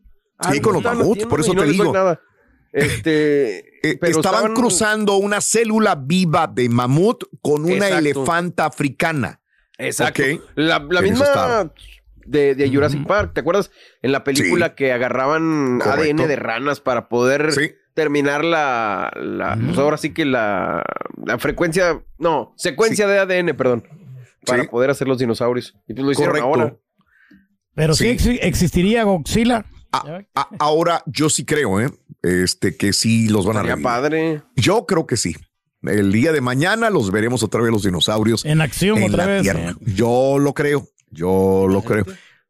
Sí, 0.51 0.59
con 0.59 0.73
los 0.73 0.83
mamuts, 0.83 1.25
por 1.25 1.39
eso 1.39 1.53
no 1.53 1.61
te 1.63 1.69
digo. 1.71 1.93
nada. 1.93 2.19
Este, 2.73 3.59
Eh, 3.81 3.97
pero 3.99 4.17
estaban, 4.19 4.53
cruzando 4.53 5.15
una 5.17 5.39
célula 5.39 5.95
viva 5.95 6.47
de 6.47 6.67
mamut 6.67 7.23
con 7.41 7.63
una 7.63 7.73
Exacto. 7.87 7.97
elefanta 7.97 8.65
africana. 8.65 9.36
Exacto. 9.77 10.23
La, 10.55 10.79
misma 11.01 11.71
de, 12.25 12.55
de 12.55 12.69
Jurassic 12.69 13.05
Park, 13.07 13.31
¿te 13.33 13.41
acuerdas? 13.41 13.71
En 14.01 14.11
la 14.11 14.23
película 14.23 14.67
Sí. 14.69 14.73
que 14.75 14.91
agarraban 14.91 15.79
Correcto. 15.81 16.23
ADN 16.23 16.27
de 16.27 16.35
ranas 16.35 16.81
para 16.81 17.07
poder 17.09 17.51
Sí. 17.53 17.71
terminar 17.93 18.43
la, 18.43 19.11
la 19.15 19.57
pues 19.63 19.77
ahora 19.77 19.97
sí 19.97 20.13
que 20.13 20.25
la, 20.25 20.83
la 21.25 21.37
frecuencia, 21.39 22.03
no, 22.17 22.53
secuencia 22.57 23.07
de 23.07 23.19
ADN, 23.19 23.53
perdón, 23.55 23.87
para 24.45 24.63
Sí. 24.63 24.67
poder 24.69 24.89
hacer 24.89 25.07
los 25.07 25.19
dinosaurios. 25.19 25.73
Y 25.87 25.93
pues 25.93 26.05
lo 26.05 26.11
hicieron 26.11 26.31
Correcto. 26.39 26.47
ahora. 26.47 26.77
Pero 27.75 27.93
sí, 27.93 28.17
Sí. 28.17 28.29
exi- 28.31 28.39
existiría 28.41 29.03
Godzilla. 29.03 29.65
A- 29.93 30.21
a- 30.35 30.49
ahora 30.59 31.01
yo 31.05 31.29
sí 31.29 31.45
creo, 31.45 31.79
¿eh? 31.79 31.89
Este, 32.23 32.75
que 32.75 32.91
sí 32.91 33.29
los 33.29 33.45
van 33.45 33.57
a 33.57 33.61
revivir. 33.61 33.83
padre. 33.83 34.41
Yo 34.55 34.85
creo 34.85 35.07
que 35.07 35.15
sí. 35.15 35.35
El 35.89 36.11
día 36.11 36.31
de 36.31 36.41
mañana 36.41 36.89
los 36.89 37.11
veremos 37.11 37.43
otra 37.43 37.61
vez 37.61 37.71
los 37.71 37.83
dinosaurios 37.83 38.45
En 38.45 38.61
acción 38.61 38.97
en 38.97 39.03
otra 39.05 39.25
la 39.25 39.31
vez. 39.33 39.41
Tierra. 39.43 39.75
Yo 39.81 40.37
lo 40.39 40.53
creo, 40.53 40.87
yo 41.11 41.67
lo 41.69 41.81
creo. 41.81 42.05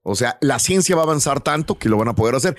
O 0.09 0.15
sea, 0.15 0.37
la 0.39 0.57
ciencia 0.57 0.95
va 0.95 1.01
a 1.01 1.05
avanzar 1.05 1.41
tanto 1.41 1.77
que 1.77 1.89
lo 1.89 1.97
van 1.97 2.07
a 2.07 2.15
poder 2.15 2.33
hacer. 2.35 2.55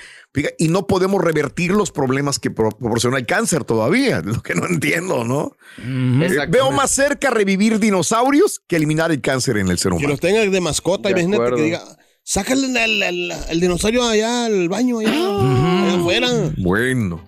Y 0.58 0.68
no 0.68 0.87
podemos 0.87 1.23
revertir 1.25 1.70
los 1.70 1.90
problemas 1.90 2.38
que 2.38 2.50
pro- 2.50 2.68
proporciona 2.68 3.16
el 3.16 3.25
cáncer 3.25 3.64
todavía, 3.64 4.20
lo 4.25 4.42
que 4.42 4.54
no 4.54 4.66
entiendo, 4.66 5.25
¿no? 5.25 5.52
Eh, 5.78 6.47
veo 6.50 6.70
más 6.73 6.90
cerca 6.90 7.30
revivir 7.30 7.78
dinosaurios 7.78 8.61
que 8.68 8.76
eliminar 8.76 9.11
el 9.12 9.23
cáncer 9.23 9.56
en 9.56 9.68
el 9.68 9.78
ser 9.78 9.92
Que 9.92 9.97
humano. 9.97 10.08
los 10.11 10.20
tenga 10.20 10.40
de 10.40 10.61
mascota, 10.61 11.08
De 11.08 11.12
imagínate 11.12 11.37
acuerdo. 11.37 11.56
que 11.56 11.62
diga, 11.62 11.82
sácale 12.23 12.66
al, 12.78 13.02
al- 13.02 13.32
al 13.32 13.61
dinosaurio 13.61 14.06
allá 14.06 14.44
al 14.44 14.68
baño, 14.68 14.99
allá, 14.99 15.11
allá 15.11 15.94
afuera. 16.00 16.28
Bueno. 16.58 17.26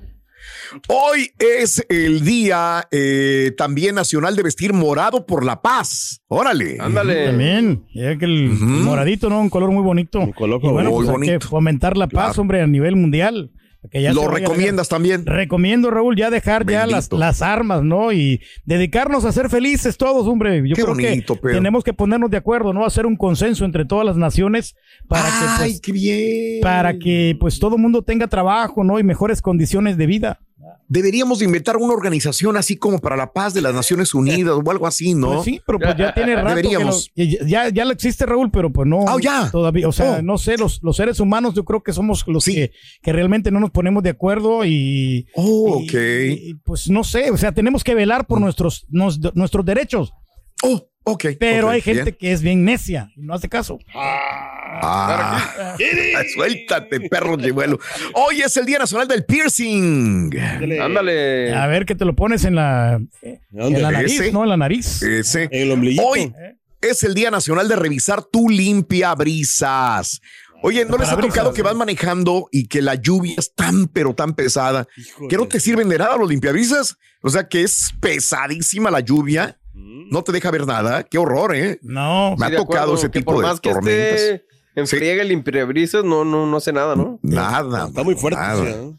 Hoy 0.88 1.30
es 1.38 1.84
el 1.88 2.24
día 2.24 2.86
eh, 2.90 3.52
también 3.56 3.94
nacional 3.94 4.36
de 4.36 4.42
vestir 4.42 4.72
morado 4.72 5.26
por 5.26 5.44
la 5.44 5.60
paz. 5.62 6.22
Órale. 6.28 6.76
Ándale. 6.80 7.26
También, 7.26 7.84
ya 7.94 8.16
que 8.16 8.24
el 8.24 8.50
moradito, 8.50 9.28
¿no? 9.28 9.40
Un 9.40 9.50
color 9.50 9.70
muy 9.72 9.82
bonito. 9.82 10.20
Un 10.20 10.32
color 10.32 10.60
y 10.62 10.68
bueno, 10.68 10.90
muy 10.90 11.04
pues 11.04 11.08
hay 11.08 11.14
que 11.14 11.30
bonito. 11.32 11.48
fomentar 11.48 11.96
la 11.96 12.06
paz, 12.06 12.26
Claro. 12.30 12.42
hombre, 12.42 12.60
a 12.62 12.66
nivel 12.66 12.96
mundial. 12.96 13.50
Que 13.90 14.02
ya 14.02 14.12
¿Lo 14.12 14.28
recomiendas 14.28 14.90
también? 14.90 15.24
Recomiendo, 15.24 15.90
Raúl, 15.90 16.14
ya 16.14 16.28
dejar 16.28 16.66
ya 16.70 16.86
las, 16.86 17.10
las 17.12 17.40
armas, 17.40 17.82
¿no? 17.82 18.12
Y 18.12 18.42
dedicarnos 18.66 19.24
a 19.24 19.32
ser 19.32 19.48
felices 19.48 19.96
todos, 19.96 20.26
hombre. 20.26 20.58
Yo 20.68 20.74
Qué 20.76 20.82
creo 20.82 20.94
bonito, 20.94 21.34
que 21.36 21.40
Pedro. 21.40 21.54
tenemos 21.56 21.82
que 21.82 21.94
ponernos 21.94 22.30
de 22.30 22.36
acuerdo, 22.36 22.74
¿no? 22.74 22.84
Hacer 22.84 23.06
un 23.06 23.16
consenso 23.16 23.64
entre 23.64 23.86
todas 23.86 24.04
las 24.04 24.18
naciones 24.18 24.74
para 25.08 25.22
que, 25.24 25.30
Ay, 25.48 25.70
pues, 25.70 25.80
qué 25.80 25.92
bien. 25.92 26.60
para 26.60 26.98
que 26.98 27.34
pues 27.40 27.58
todo 27.58 27.76
el 27.76 27.80
mundo 27.82 28.02
tenga 28.02 28.26
trabajo, 28.28 28.84
¿no? 28.84 28.98
Y 28.98 29.02
mejores 29.02 29.40
condiciones 29.40 29.96
de 29.96 30.04
vida. 30.06 30.40
Deberíamos 30.88 31.38
de 31.38 31.44
inventar 31.44 31.76
una 31.76 31.94
organización 31.94 32.56
así 32.56 32.76
como 32.76 32.98
para 32.98 33.16
la 33.16 33.32
paz 33.32 33.54
de 33.54 33.60
las 33.62 33.74
Naciones 33.74 34.14
Unidas 34.14 34.54
o 34.64 34.70
algo 34.70 34.86
así, 34.86 35.14
¿no? 35.14 35.34
Pues 35.34 35.44
sí, 35.44 35.60
pero 35.66 35.78
pues 35.78 35.96
ya 35.96 36.12
tiene 36.14 36.34
rato 36.36 36.48
que 36.48 36.54
Deberíamos. 36.62 37.10
lo- 37.14 37.24
ya, 37.46 37.68
ya 37.68 37.84
lo 37.84 37.92
existe 37.92 38.26
Raúl, 38.26 38.50
pero 38.50 38.72
pues 38.72 38.88
no. 38.88 39.04
Ah, 39.06 39.16
ya. 39.20 39.48
Todavía, 39.50 39.86
o 39.88 39.92
sea, 39.92 40.16
Oh. 40.18 40.22
no 40.22 40.36
sé, 40.38 40.56
los, 40.58 40.80
los 40.82 40.96
seres 40.96 41.20
humanos 41.20 41.54
yo 41.54 41.64
creo 41.64 41.82
que 41.82 41.92
somos 41.92 42.24
los 42.26 42.44
Sí. 42.44 42.54
que, 42.54 42.72
que 43.02 43.12
realmente 43.12 43.50
no 43.50 43.60
nos 43.60 43.70
ponemos 43.70 44.02
de 44.02 44.10
acuerdo 44.10 44.64
y, 44.64 45.26
Oh, 45.34 45.80
y- 45.80 45.84
ok. 45.88 45.94
Mm. 45.94 46.48
y, 46.50 46.54
pues 46.64 46.88
no 46.90 47.04
sé, 47.04 47.30
o 47.30 47.36
sea, 47.36 47.52
tenemos 47.52 47.84
que 47.84 47.94
velar 47.94 48.26
por 48.26 48.40
nuestros, 48.40 48.86
nos- 48.88 49.18
nuestros 49.34 49.64
derechos, 49.64 50.12
Oh, 50.62 50.88
ok. 51.12 51.26
pero 51.38 51.68
hay 51.68 51.80
gente 51.80 52.04
bien. 52.04 52.16
que 52.18 52.32
es 52.32 52.42
bien 52.42 52.64
necia 52.64 53.10
y 53.16 53.22
no 53.22 53.34
hace 53.34 53.48
caso. 53.48 53.78
Ah, 53.94 55.76
suéltate, 56.34 57.00
perro 57.08 57.36
chivuelo. 57.36 57.78
Hoy 58.14 58.40
es 58.40 58.56
el 58.56 58.66
Día 58.66 58.78
Nacional 58.78 59.08
del 59.08 59.24
Piercing. 59.24 60.30
Ándale. 60.80 61.54
A 61.54 61.66
ver 61.66 61.84
que 61.84 61.94
te 61.94 62.04
lo 62.04 62.14
pones 62.14 62.44
en 62.44 62.54
la, 62.54 63.00
en 63.22 63.82
nariz, 63.82 64.20
Ese. 64.20 64.32
¿no? 64.32 64.42
En 64.42 64.48
la 64.48 64.56
nariz. 64.56 65.02
Ese. 65.02 65.44
En 65.44 65.62
el 65.62 65.72
ombliguito. 65.72 66.02
Hoy 66.06 66.32
es 66.80 67.02
el 67.02 67.14
Día 67.14 67.30
Nacional 67.30 67.68
de 67.68 67.76
revisar 67.76 68.22
tu 68.24 68.48
limpia 68.48 69.14
brisas. 69.14 70.20
Oye, 70.62 70.84
¿no 70.84 70.98
les 70.98 71.08
ha 71.08 71.16
tocado 71.16 71.54
que 71.54 71.62
van 71.62 71.78
manejando 71.78 72.48
y 72.52 72.66
que 72.68 72.82
la 72.82 72.94
lluvia 72.94 73.34
es 73.38 73.54
tan, 73.54 73.86
pero 73.86 74.14
tan 74.14 74.34
pesada 74.34 74.86
que 75.28 75.36
no 75.36 75.48
te 75.48 75.58
sirven 75.58 75.88
de 75.88 75.98
nada 75.98 76.16
los 76.18 76.28
limpiabrisas? 76.28 76.96
O 77.22 77.30
sea, 77.30 77.48
que 77.48 77.62
es 77.62 77.94
pesadísima 78.00 78.90
la 78.90 79.00
lluvia. 79.00 79.58
No 79.82 80.22
te 80.22 80.32
deja 80.32 80.50
ver 80.50 80.66
nada. 80.66 81.04
Qué 81.04 81.18
horror, 81.18 81.54
¿eh? 81.54 81.78
No. 81.82 82.36
Me 82.36 82.46
ha 82.46 82.48
Sí, 82.50 82.56
tocado 82.56 82.82
acuerdo, 82.82 82.94
ese 82.94 83.08
tipo 83.08 83.32
por 83.32 83.42
de 83.42 83.48
más 83.48 83.60
que 83.60 83.70
tormentas. 83.70 84.20
esté 84.20 84.44
en 84.76 84.86
Sí. 84.86 84.96
friega 84.96 85.22
el 85.22 85.28
limpiabrisas, 85.28 86.04
no, 86.04 86.24
no, 86.24 86.46
no 86.46 86.56
hace 86.56 86.72
nada, 86.72 86.96
¿no? 86.96 87.18
Nada. 87.22 87.88
Está 87.88 88.02
muy 88.02 88.14
fuerte. 88.14 88.40
nada. 88.40 88.64
sí, 88.66 88.72
¿no? 88.78 88.98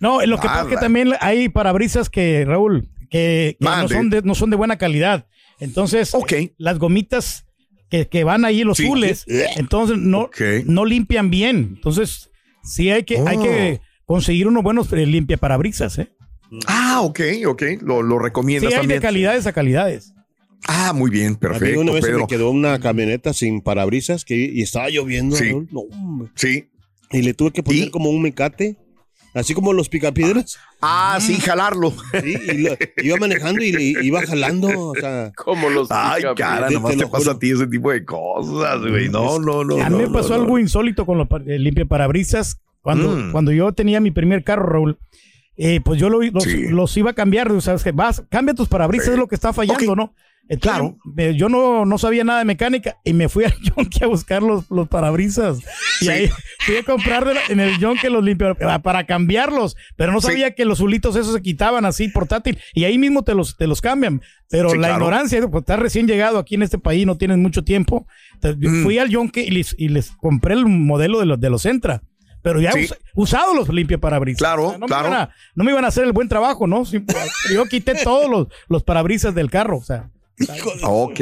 No, 0.00 0.26
lo 0.26 0.38
que 0.40 0.48
pasa 0.48 0.62
es 0.62 0.66
que 0.68 0.76
también 0.76 1.12
hay 1.20 1.48
parabrisas 1.48 2.10
que, 2.10 2.44
Raúl, 2.44 2.88
que, 3.08 3.56
que 3.60 3.64
no, 3.64 3.88
son 3.88 4.10
de, 4.10 4.22
no 4.22 4.34
son 4.34 4.50
de 4.50 4.56
buena 4.56 4.76
calidad. 4.76 5.26
Entonces, 5.60 6.12
Ok. 6.14 6.32
las 6.58 6.78
gomitas 6.80 7.46
que, 7.88 8.08
que 8.08 8.24
van 8.24 8.44
ahí, 8.44 8.64
los 8.64 8.78
Sí. 8.78 8.86
zules, 8.86 9.24
entonces 9.56 9.98
no, 9.98 10.22
Ok. 10.22 10.40
no 10.64 10.84
limpian 10.86 11.30
bien. 11.30 11.74
Entonces, 11.76 12.30
sí 12.64 12.90
hay 12.90 13.04
que, 13.04 13.18
hay 13.18 13.36
Oh. 13.36 13.42
que 13.42 13.80
conseguir 14.04 14.48
unos 14.48 14.64
buenos 14.64 14.92
eh, 14.92 15.06
limpia 15.06 15.36
parabrisas, 15.36 15.98
¿eh? 15.98 16.12
Ah, 16.66 17.00
ok, 17.02 17.20
ok. 17.46 17.62
Lo, 17.80 18.02
lo 18.02 18.16
Sí, 18.18 18.22
recomiendas 18.24 18.72
hay 18.72 18.78
también. 18.80 18.98
de 19.00 19.06
calidades 19.06 19.46
a 19.46 19.52
calidades. 19.52 20.11
Ah, 20.68 20.92
muy 20.94 21.10
bien, 21.10 21.26
A 21.26 21.30
mí 21.30 21.36
perfecto, 21.36 21.80
una 21.80 21.92
vez 21.92 22.04
se 22.04 22.12
me 22.12 22.26
quedó 22.26 22.50
una 22.50 22.78
camioneta 22.78 23.32
sin 23.32 23.60
parabrisas 23.60 24.24
que, 24.24 24.36
y 24.36 24.62
estaba 24.62 24.88
lloviendo. 24.90 25.36
Sí. 25.36 25.50
Raúl. 25.50 25.68
No, 25.72 25.80
hombre. 25.80 26.28
Sí. 26.34 26.68
y 27.10 27.22
le 27.22 27.34
tuve 27.34 27.50
que 27.50 27.62
poner 27.62 27.84
¿Y? 27.88 27.90
como 27.90 28.08
un 28.10 28.22
mecate, 28.22 28.76
así 29.34 29.52
como 29.54 29.72
los 29.72 29.88
picapiedras. 29.88 30.56
Ah, 30.80 31.18
sí, 31.20 31.34
jalarlo. 31.36 31.92
Sí, 32.22 32.34
y 32.52 32.58
lo- 32.62 32.76
iba 33.02 33.16
manejando 33.18 33.62
y 33.62 33.72
le 33.72 34.04
iba 34.04 34.22
jalando. 34.22 34.68
O 34.90 34.94
sea, 34.94 35.30
Como 35.36 35.68
los 35.68 35.88
Ay, 35.90 36.22
picapiedras. 36.22 36.54
cara, 36.60 36.70
nomás 36.70 36.96
te 36.96 37.06
pasa 37.06 37.32
a 37.32 37.38
ti 37.38 37.50
ese 37.50 37.66
tipo 37.66 37.90
de 37.90 38.04
cosas, 38.04 38.80
güey. 38.80 39.08
No, 39.08 39.38
no, 39.38 39.62
no. 39.64 39.74
a 39.82 39.90
mí 39.90 39.98
no, 39.98 40.08
me 40.08 40.10
pasó 40.10 40.30
no, 40.30 40.34
algo 40.36 40.54
no. 40.54 40.58
insólito 40.58 41.04
con 41.06 41.18
los 41.18 41.28
eh, 41.46 41.58
limpia 41.58 41.84
parabrisas. 41.84 42.60
Cuando, 42.80 43.14
Mm. 43.16 43.32
cuando 43.32 43.52
yo 43.52 43.72
tenía 43.72 44.00
mi 44.00 44.10
primer 44.10 44.42
carro, 44.42 44.66
Raúl, 44.66 44.98
eh, 45.56 45.80
pues 45.84 46.00
yo 46.00 46.08
lo- 46.08 46.20
los, 46.22 46.42
Sí. 46.44 46.68
los 46.68 46.96
iba 46.96 47.10
a 47.10 47.14
cambiar. 47.14 47.60
¿Sabes 47.60 47.84
que 47.84 47.92
Vas, 47.92 48.24
cambia 48.30 48.54
tus 48.54 48.68
parabrisas, 48.68 49.06
Sí. 49.08 49.12
es 49.12 49.18
lo 49.18 49.28
que 49.28 49.34
está 49.34 49.52
fallando. 49.52 49.94
¿no? 49.96 50.14
Entonces, 50.48 50.78
Claro. 50.80 50.98
me- 51.14 51.34
yo 51.36 51.48
no, 51.48 51.86
no 51.86 51.96
sabía 51.98 52.24
nada 52.24 52.40
de 52.40 52.44
mecánica 52.44 52.96
y 53.04 53.12
me 53.14 53.28
fui 53.28 53.44
al 53.44 53.54
yonke 53.62 54.04
a 54.04 54.06
buscar 54.06 54.42
los, 54.42 54.70
los 54.70 54.88
parabrisas. 54.88 55.58
Y 56.00 56.08
ahí 56.08 56.28
fui 56.60 56.76
a 56.76 56.82
comprar 56.82 57.26
en 57.48 57.60
el 57.60 57.78
yonke 57.78 58.10
los 58.10 58.22
limpia 58.22 58.54
para 58.82 59.06
cambiarlos. 59.06 59.76
Pero 59.96 60.12
no 60.12 60.20
Sí. 60.20 60.26
sabía 60.28 60.54
que 60.54 60.64
los 60.64 60.78
zulitos 60.78 61.16
esos 61.16 61.32
se 61.34 61.40
quitaban 61.42 61.84
así 61.86 62.08
portátil 62.08 62.58
y 62.74 62.84
ahí 62.84 62.98
mismo 62.98 63.22
te 63.24 63.34
los, 63.34 63.56
te 63.56 63.66
los 63.66 63.80
cambian. 63.80 64.20
Pero 64.50 64.68
Sí, 64.70 64.76
la 64.76 64.88
claro. 64.88 65.04
ignorancia, 65.04 65.48
pues 65.48 65.62
estás 65.62 65.78
recién 65.78 66.06
llegado 66.06 66.38
aquí 66.38 66.56
en 66.56 66.62
este 66.62 66.76
país, 66.78 67.06
no 67.06 67.16
tienes 67.16 67.38
mucho 67.38 67.64
tiempo. 67.64 68.06
Entonces, 68.34 68.58
Mm. 68.70 68.82
Fui 68.82 68.98
al 68.98 69.08
yonke 69.08 69.42
y 69.42 69.50
les, 69.52 69.74
y 69.78 69.88
les 69.88 70.10
compré 70.10 70.54
el 70.54 70.66
modelo 70.66 71.20
de 71.20 71.26
los, 71.26 71.40
de 71.40 71.48
los 71.50 71.64
Entra. 71.64 72.02
Pero 72.42 72.60
ya 72.60 72.72
Sí. 72.72 72.80
us- 72.84 72.94
usado 73.14 73.54
los 73.54 73.68
limpia 73.68 73.98
parabrisas. 73.98 74.38
Claro, 74.40 74.76
no 74.78 74.86
claro. 74.86 75.04
Me 75.04 75.08
iban 75.14 75.22
a, 75.22 75.30
no 75.54 75.64
me 75.64 75.70
iban 75.70 75.84
a 75.84 75.88
hacer 75.88 76.02
el 76.04 76.12
buen 76.12 76.28
trabajo, 76.28 76.66
¿no? 76.66 76.82
Yo 77.54 77.64
quité 77.66 77.94
todos 78.02 78.28
los, 78.28 78.48
los 78.68 78.82
parabrisas 78.82 79.32
del 79.34 79.48
carro. 79.48 79.78
O 79.78 79.82
sea, 79.84 80.10
Ok, 80.82 81.20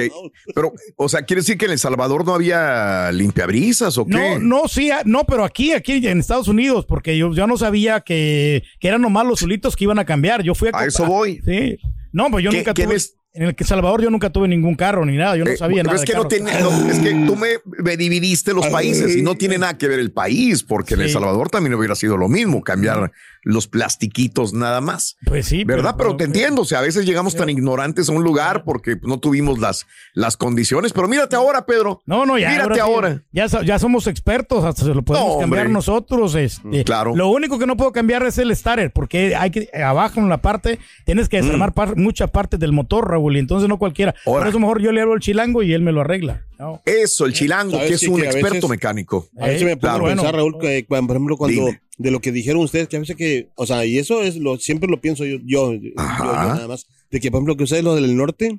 pero, 0.55 0.73
o 0.97 1.09
sea, 1.09 1.23
¿quiere 1.23 1.41
decir 1.43 1.59
que 1.59 1.67
en 1.67 1.73
El 1.73 1.79
Salvador 1.79 2.25
no 2.25 2.35
había 2.35 3.11
limpiabrisas 3.13 3.99
o 3.99 4.07
qué? 4.07 4.13
no, 4.13 4.39
no, 4.39 4.69
sí, 4.69 4.91
ah, 4.91 5.03
no, 5.05 5.25
pero 5.25 5.45
aquí, 5.45 5.73
aquí 5.73 6.07
en 6.07 6.21
Estados 6.21 6.49
Unidos, 6.49 6.87
porque 6.87 7.17
yo, 7.19 7.33
yo 7.35 7.47
no 7.47 7.57
sabía 7.57 8.01
que, 8.01 8.63
que 8.79 8.89
eran 8.89 9.03
nomás 9.03 9.27
los 9.27 9.41
zulitos 9.41 9.77
que 9.77 9.85
iban 9.85 9.99
a 9.99 10.05
cambiar. 10.05 10.43
Yo 10.43 10.55
fui 10.55 10.69
a 10.73 10.79
A 10.79 10.87
eso 10.87 11.05
voy. 11.07 11.41
Sí. 11.45 11.79
No, 12.13 12.31
pues 12.31 12.45
yo 12.45 12.51
¿Qué- 12.51 12.59
nunca 12.59 12.75
tuve. 12.75 12.95
es? 12.95 13.17
En 13.33 13.45
el 13.45 13.55
que 13.55 13.63
Salvador 13.63 14.03
yo 14.03 14.11
nunca 14.11 14.31
tuve 14.31 14.49
ningún 14.49 14.75
carro 14.75 15.07
ni 15.07 15.17
nada. 15.17 15.37
Yo 15.37 15.45
no 15.45 15.53
Eh, 15.53 15.57
sabía 15.57 15.85
pero 15.85 15.93
nada. 15.93 15.95
es 15.95 16.01
de 16.01 16.07
que 16.13 16.19
no 16.19 16.27
tiene, 16.27 16.51
no, 16.61 16.91
es 16.91 16.99
que 16.99 17.11
tú 17.13 17.37
me, 17.37 17.59
me 17.81 17.97
dividiste 17.97 18.53
los 18.53 18.67
países 18.67 19.15
y 19.15 19.23
no 19.23 19.37
tiene 19.37 19.57
nada 19.57 19.79
que 19.79 19.87
ver 19.87 20.01
el 20.01 20.11
país, 20.11 20.65
porque 20.65 20.95
en 20.95 21.03
El. 21.03 21.11
Salvador 21.11 21.49
también 21.49 21.75
hubiera 21.75 21.95
sido 21.95 22.17
lo 22.17 22.29
mismo, 22.29 22.61
cambiar 22.63 23.13
los 23.43 23.67
plastiquitos 23.69 24.53
nada 24.53 24.81
más. 24.81 25.17
Pues 25.25 25.47
sí. 25.47 25.65
¿Verdad? 25.65 25.95
Pero, 25.97 26.11
te 26.11 26.17
pero- 26.19 26.27
entiendo, 26.27 26.63
o 26.63 26.65
sea, 26.65 26.79
a 26.79 26.83
veces 26.83 27.07
llegamos 27.07 27.35
tan 27.35 27.49
ignorantes 27.51 28.09
a 28.09 28.13
un 28.13 28.23
lugar 28.23 28.65
porque 28.65 28.97
no 29.03 29.19
tuvimos 29.19 29.59
las, 29.59 29.87
las 30.15 30.37
condiciones, 30.37 30.93
pero 30.93 31.09
mírate 31.09 31.37
ahora, 31.37 31.67
Pedro. 31.67 32.03
No, 32.07 32.27
no, 32.27 32.39
ya. 32.39 32.51
Mírate 32.51 32.81
ahora. 32.81 33.23
Ya, 33.33 33.47
ya 33.47 33.79
somos 33.79 34.07
expertos, 34.07 34.65
hasta 34.65 34.85
se 34.85 34.95
lo 34.95 35.03
podemos 35.03 35.35
No, 35.35 35.41
cambiar 35.41 35.69
nosotros. 35.71 36.35
Este, 36.35 36.85
Claro. 36.85 37.15
Lo 37.17 37.29
único 37.29 37.59
que 37.59 37.67
no 37.67 37.77
puedo 37.77 37.93
cambiar 37.93 38.23
es 38.25 38.39
el 38.39 38.55
starter, 38.55 38.93
porque 38.93 39.35
hay 39.37 39.51
que, 39.51 39.69
abajo 39.85 40.21
en 40.21 40.29
la 40.29 40.43
parte, 40.43 40.79
tienes 41.05 41.29
que 41.29 41.39
desarmar 41.43 41.73
par- 41.73 41.97
muchas 41.97 42.31
partes 42.31 42.59
del 42.61 42.73
motor, 42.73 43.09
Raúl, 43.11 43.37
y 43.37 43.41
entonces 43.41 43.69
no 43.69 43.79
cualquiera. 43.79 44.15
Mm. 44.25 44.29
Ahora. 44.29 44.41
Por 44.41 44.49
eso 44.49 44.59
mejor 44.61 44.81
yo 44.83 44.93
le 44.93 45.01
hablo 45.01 45.15
al 45.15 45.21
chilango 45.21 45.63
y 45.63 45.73
él 45.73 45.83
me 45.83 45.93
lo 45.93 46.01
arregla. 46.03 46.45
No. 46.61 46.83
Eso, 46.85 47.25
el 47.27 47.33
chilango, 47.33 47.73
¿Sabes 47.73 47.89
que 47.89 47.95
es 47.95 48.03
un 48.03 48.21
Que 48.21 48.27
a 48.27 48.31
experto 48.31 48.55
veces- 48.55 48.71
mecánico. 48.71 49.29
A 49.39 49.47
veces 49.47 49.63
me 49.65 49.77
pongo 49.77 49.81
claro. 49.81 50.07
a 50.07 50.09
pensar, 50.11 50.33
Bueno. 50.35 50.39
Raúl, 50.53 50.59
que 50.61 50.85
por 50.89 50.99
ejemplo, 51.11 51.37
cuando 51.39 51.65
Dime. 51.67 51.81
de 51.97 52.11
lo 52.11 52.21
que 52.21 52.33
dijeron 52.33 52.63
ustedes, 52.63 52.87
que 52.89 52.97
a 52.97 53.01
veces 53.01 53.17
que, 53.17 53.49
o 53.57 53.65
sea, 53.67 53.85
y 53.87 53.99
eso 53.99 54.23
es 54.23 54.37
lo, 54.37 54.59
siempre 54.59 54.89
lo 54.91 55.01
pienso 55.01 55.25
yo, 55.25 55.39
yo, 55.45 55.73
yo, 55.73 55.91
Ajá. 55.97 56.25
yo 56.25 56.33
nada 56.55 56.69
más, 56.69 56.87
de 57.11 57.19
que 57.19 57.31
por 57.31 57.39
ejemplo 57.39 57.57
que 57.57 57.65
ustedes 57.65 57.83
lo 57.83 57.95
del 57.95 58.15
norte 58.17 58.59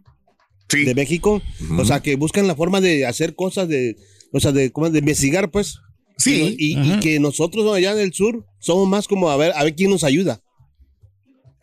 Sí. 0.67 0.83
de 0.85 0.95
México, 0.95 1.41
o 1.77 1.85
sea, 1.85 1.99
que 2.01 2.15
buscan 2.15 2.47
la 2.47 2.55
forma 2.55 2.81
de 2.81 3.05
hacer 3.05 3.35
cosas 3.35 3.67
de, 3.67 3.97
o 4.31 4.39
sea, 4.39 4.51
de, 4.51 4.69
de 4.71 4.99
investigar, 4.99 5.51
pues. 5.51 5.77
Sí. 6.17 6.55
Y, 6.57 6.73
y- 6.79 6.93
y 6.93 6.99
que 6.99 7.19
nosotros 7.19 7.71
allá 7.75 7.91
en 7.93 7.99
el 7.99 8.13
sur 8.13 8.45
somos 8.59 8.87
más 8.87 9.07
como 9.07 9.29
a 9.29 9.37
ver, 9.37 9.51
a 9.55 9.63
ver 9.63 9.75
quién 9.75 9.89
nos 9.91 10.03
ayuda. 10.03 10.41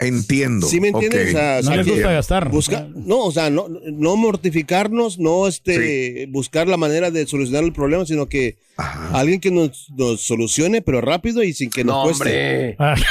Entiendo. 0.01 0.67
¿Sí 0.69 0.81
me 0.81 0.89
entiendes? 0.89 1.29
O 1.29 1.33
sea, 1.33 1.61
No 1.63 1.75
les 1.77 1.85
que 1.87 1.93
gusta 1.93 2.13
gastar. 2.13 2.51
busca- 2.51 2.89
no, 2.95 3.19
o 3.25 3.33
sea, 3.33 3.51
no, 3.51 3.67
no 3.69 4.17
mortificarnos, 4.17 5.19
no 5.19 5.49
este, 5.49 6.27
buscar 6.31 6.69
la 6.69 6.77
manera 6.77 7.11
de 7.11 7.27
solucionar 7.27 7.65
el 7.65 7.73
problema, 7.73 8.07
sino 8.07 8.29
que 8.29 8.59
Ajá. 8.77 9.11
alguien 9.19 9.41
que 9.41 9.51
nos, 9.51 9.89
nos 9.97 10.21
solucione, 10.21 10.83
pero 10.83 11.01
rápido 11.01 11.43
y 11.43 11.53
sin 11.53 11.69
que 11.71 11.83
nos 11.83 11.97
No, 11.97 12.03
cueste. 12.05 12.21
hombre. 12.23 12.77
Ah, 12.79 12.95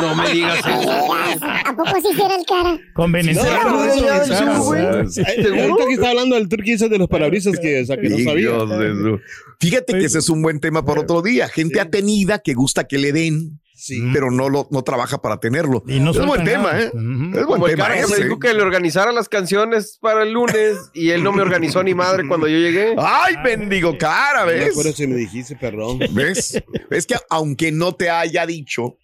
No 0.00 0.16
me 0.16 0.30
digas 0.30 0.58
eso. 0.58 0.92
¿A 1.44 1.76
poco 1.76 1.90
sí 2.00 2.08
hiciera 2.12 2.34
el 2.34 2.44
cara? 2.46 2.78
No. 2.96 4.74
Eh, 4.74 5.62
Ahorita 5.62 5.86
que 5.86 5.92
está 5.94 6.10
hablando 6.10 6.36
del 6.36 6.48
turquí 6.48 6.72
ese 6.72 6.88
de 6.88 6.98
los 6.98 7.08
parabrisas 7.08 7.58
que, 7.58 7.82
o 7.82 7.86
sea, 7.86 7.96
que 8.00 8.08
no 8.08 8.18
sabía. 8.18 8.34
Dios 8.50 9.20
Fíjate 9.60 9.92
que 9.92 10.04
ese 10.06 10.18
es 10.18 10.28
un 10.28 10.42
buen 10.42 10.58
tema 10.60 10.84
para 10.84 11.02
otro 11.02 11.22
día. 11.22 11.48
Gente 11.48 11.80
atenida 11.80 12.40
que 12.40 12.54
gusta 12.54 12.84
que 12.84 12.98
le 12.98 13.12
den, 13.12 13.60
Sí. 13.84 14.00
pero 14.12 14.30
no 14.30 14.48
lo 14.48 14.68
no 14.70 14.82
trabaja 14.82 15.20
para 15.20 15.38
tenerlo. 15.40 15.82
Y 15.88 15.98
no 15.98 16.12
es 16.12 16.18
buen 16.18 16.28
sueltan 16.28 16.44
tema. 16.44 16.80
¿eh? 16.80 16.84
Es 16.86 16.92
buen 16.92 17.46
Como 17.46 17.66
tema 17.66 17.88
carro 17.88 18.08
me 18.10 18.16
dijo 18.24 18.38
que 18.38 18.54
le 18.54 18.62
organizara 18.62 19.10
las 19.10 19.28
canciones 19.28 19.98
para 20.00 20.22
el 20.22 20.30
lunes 20.32 20.76
y 20.94 21.10
él 21.10 21.24
no 21.24 21.32
me 21.32 21.42
organizó 21.42 21.82
ni 21.82 21.92
madre 21.92 22.28
cuando 22.28 22.46
yo 22.46 22.58
llegué. 22.58 22.94
Ay, 22.96 23.34
bendigo 23.42 23.98
cara, 23.98 24.42
No 24.42 24.46
me 24.46 24.52
¿ves? 24.52 24.70
acuerdo 24.70 24.92
si 24.92 25.06
me 25.08 25.16
dijiste, 25.16 25.56
perdón. 25.56 25.98
¿Ves? 26.12 26.62
Es 26.90 27.06
que 27.06 27.16
aunque 27.28 27.72
no 27.72 27.92
te 27.96 28.08
haya 28.08 28.46
dicho, 28.46 28.98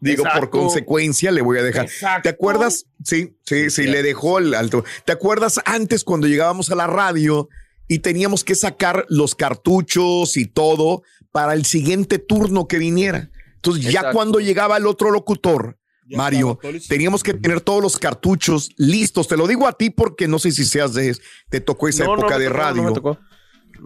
digo, 0.00 0.22
por 0.32 0.48
consecuencia 0.48 1.32
le 1.32 1.42
voy 1.42 1.58
a 1.58 1.62
dejar. 1.64 1.86
Exacto. 1.86 2.22
¿Te 2.22 2.28
acuerdas? 2.28 2.86
Sí, 3.04 3.36
sí, 3.44 3.68
sí, 3.70 3.88
le 3.88 4.04
dejó 4.04 4.38
el 4.38 4.54
alto. 4.54 4.84
¿Te 5.04 5.10
acuerdas 5.10 5.60
antes 5.64 6.04
cuando 6.04 6.28
llegábamos 6.28 6.70
a 6.70 6.76
la 6.76 6.86
radio 6.86 7.48
y 7.88 7.98
teníamos 7.98 8.44
que 8.44 8.54
sacar 8.54 9.06
los 9.08 9.34
cartuchos 9.34 10.36
y 10.36 10.46
todo 10.46 11.02
para 11.32 11.54
el 11.54 11.64
siguiente 11.66 12.18
turno 12.18 12.68
que 12.68 12.78
viniera? 12.78 13.28
Entonces, 13.62 13.92
ya 13.92 14.12
cuando 14.12 14.40
llegaba 14.40 14.76
el 14.78 14.86
otro 14.86 15.10
locutor, 15.10 15.78
Mario, 16.16 16.58
teníamos 16.88 17.22
que 17.22 17.34
tener 17.34 17.60
todos 17.60 17.82
los 17.82 17.96
cartuchos 17.98 18.70
listos. 18.76 19.28
Te 19.28 19.36
lo 19.36 19.46
digo 19.46 19.66
a 19.68 19.72
ti 19.72 19.90
porque 19.90 20.26
no 20.26 20.38
sé 20.38 20.50
si 20.50 20.64
seas 20.64 20.94
de, 20.94 21.16
te 21.50 21.60
tocó 21.60 21.88
esa 21.88 22.04
No, 22.04 22.16
no 22.16 22.22
época 22.22 22.38
de 22.38 22.46
tocó, 22.46 22.56
no 22.56 22.62
radio. 22.62 22.92
tocó. 22.92 23.18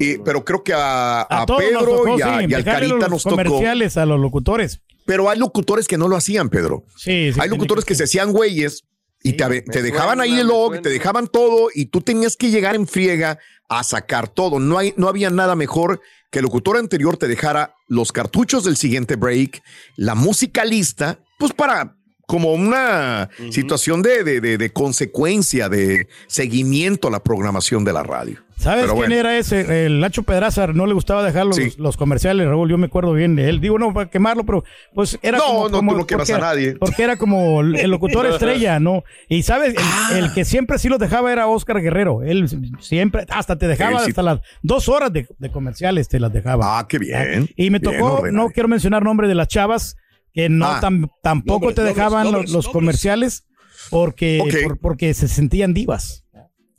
Eh, 0.00 0.19
pero 0.25 0.45
creo 0.45 0.64
que 0.64 0.73
a, 0.75 1.26
Pedro 1.59 1.85
tocó, 1.85 2.19
y, 2.19 2.23
a, 2.23 2.38
sí, 2.40 2.47
y 2.49 2.54
al 2.54 2.64
Carita 2.64 2.95
los 2.95 3.11
nos 3.11 3.23
tocó. 3.25 3.37
comerciales 3.37 3.97
a 3.97 4.07
los 4.07 4.19
locutores. 4.19 4.81
Pero 5.07 5.28
hay 5.28 5.38
locutores 5.38 5.87
que 5.87 5.99
no 5.99 6.09
lo 6.09 6.16
hacían, 6.16 6.49
Pedro. 6.49 6.85
Sí, 6.97 7.33
sí, 7.33 7.38
hay 7.40 7.49
locutores 7.49 7.85
que 7.85 7.95
se 7.95 8.04
hacían 8.04 8.33
güeyes 8.33 8.85
y 9.23 9.35
te, 9.35 9.62
te 9.62 9.83
dejaban 9.83 10.21
ahí 10.21 10.38
el 10.40 10.47
log, 10.49 10.81
te 10.81 10.88
dejaban 10.88 11.26
todo 11.28 11.69
y 11.75 11.87
tú 11.87 12.00
tenías 12.00 12.37
que 12.37 12.50
llegar 12.50 12.75
en 12.75 12.87
friega 12.87 13.38
a 13.69 13.85
sacar 13.85 14.28
todo. 14.28 14.59
No, 14.59 14.78
hay, 14.78 14.95
no 14.97 15.09
había 15.09 15.31
nada 15.31 15.54
mejor 15.57 16.00
que 16.35 16.41
el 16.41 16.47
locutor 16.47 16.76
anterior 16.79 17.17
te 17.17 17.29
dejara 17.29 17.76
los 17.87 18.11
cartuchos 18.11 18.64
del 18.64 18.76
siguiente 18.76 19.14
break, 19.14 19.62
la 19.95 20.17
música 20.17 20.64
lista, 20.64 21.21
pues 21.38 21.53
para 21.53 21.95
como 22.26 22.53
una 22.55 23.31
situación 23.53 24.03
de, 24.03 24.25
de- 24.25 24.41
de- 24.41 24.59
de 24.59 24.73
consecuencia, 24.73 25.69
de 25.69 26.09
seguimiento 26.26 27.07
a 27.07 27.12
la 27.12 27.23
programación 27.23 27.85
de 27.85 27.93
la 27.93 28.03
radio. 28.03 28.44
¿Sabes 28.64 28.85
Pero 28.85 28.94
quién 28.94 29.09
bueno. 29.11 29.14
era 29.14 29.38
ese? 29.38 29.87
El 29.87 30.00
Nacho 30.00 30.23
Pedraza 30.23 30.66
no 30.68 30.87
le 30.87 30.94
gustaba 30.94 31.23
dejar 31.23 31.44
los, 31.47 31.56
Sí. 31.56 31.75
los 31.76 31.97
comerciales, 31.97 32.49
Raúl. 32.49 32.71
Yo 32.71 32.78
me 32.78 32.87
acuerdo 32.87 33.12
bien 33.12 33.37
de 33.37 33.49
él. 33.49 33.61
Digo, 33.61 33.78
no 33.78 33.92
para 33.92 34.09
quemarlo, 34.09 34.44
pero 34.44 34.64
pues 34.94 35.18
era 35.23 35.37
No, 35.38 35.44
como. 35.44 35.68
no, 35.68 35.76
como- 35.76 35.92
tú 35.92 35.99
no 35.99 36.06
quemas 36.06 36.30
a 36.30 36.38
nadie. 36.38 36.75
Porque 36.76 37.02
era 37.02 37.16
como 37.16 37.61
el 37.61 37.90
locutor 37.90 38.25
estrella, 38.26 38.80
¿no? 38.80 39.04
Y 39.28 39.42
sabes, 39.42 39.71
el, 39.75 39.76
Ah. 39.80 40.11
el 40.14 40.33
que 40.33 40.44
siempre 40.44 40.78
sí 40.78 40.88
los 40.88 40.99
dejaba 40.99 41.30
era 41.30 41.47
Oscar 41.47 41.80
Guerrero. 41.83 42.23
Él 42.23 42.49
siempre, 42.80 43.26
hasta 43.28 43.56
te 43.59 43.68
dejaba 43.68 44.00
sí. 44.00 44.11
hasta 44.11 44.23
las 44.23 44.40
dos 44.62 44.88
horas 44.88 45.12
de, 45.12 45.26
de 45.38 45.50
comerciales, 45.50 46.09
te 46.09 46.18
las 46.18 46.33
dejaba. 46.33 46.78
Ah, 46.78 46.87
qué 46.88 46.99
bien. 46.99 47.50
Y 47.56 47.68
me 47.71 47.80
tocó, 47.80 48.25
no 48.33 48.49
quiero 48.49 48.68
mencionar 48.68 49.02
nombre 49.04 49.28
de 49.28 49.35
las 49.35 49.49
chavas, 49.49 49.97
que 50.33 50.49
no 50.49 50.66
Ah. 50.66 50.80
tam- 50.80 51.11
tampoco 51.23 51.66
Nombres, 51.66 51.76
te 51.76 51.83
dejaban 51.83 52.25
nombres, 52.33 52.50
los, 52.50 52.66
comerciales 52.68 53.47
porque, 53.90 54.40
por- 54.66 54.78
porque 54.78 55.12
se 55.14 55.28
sentían 55.28 55.75
divas. 55.75 56.24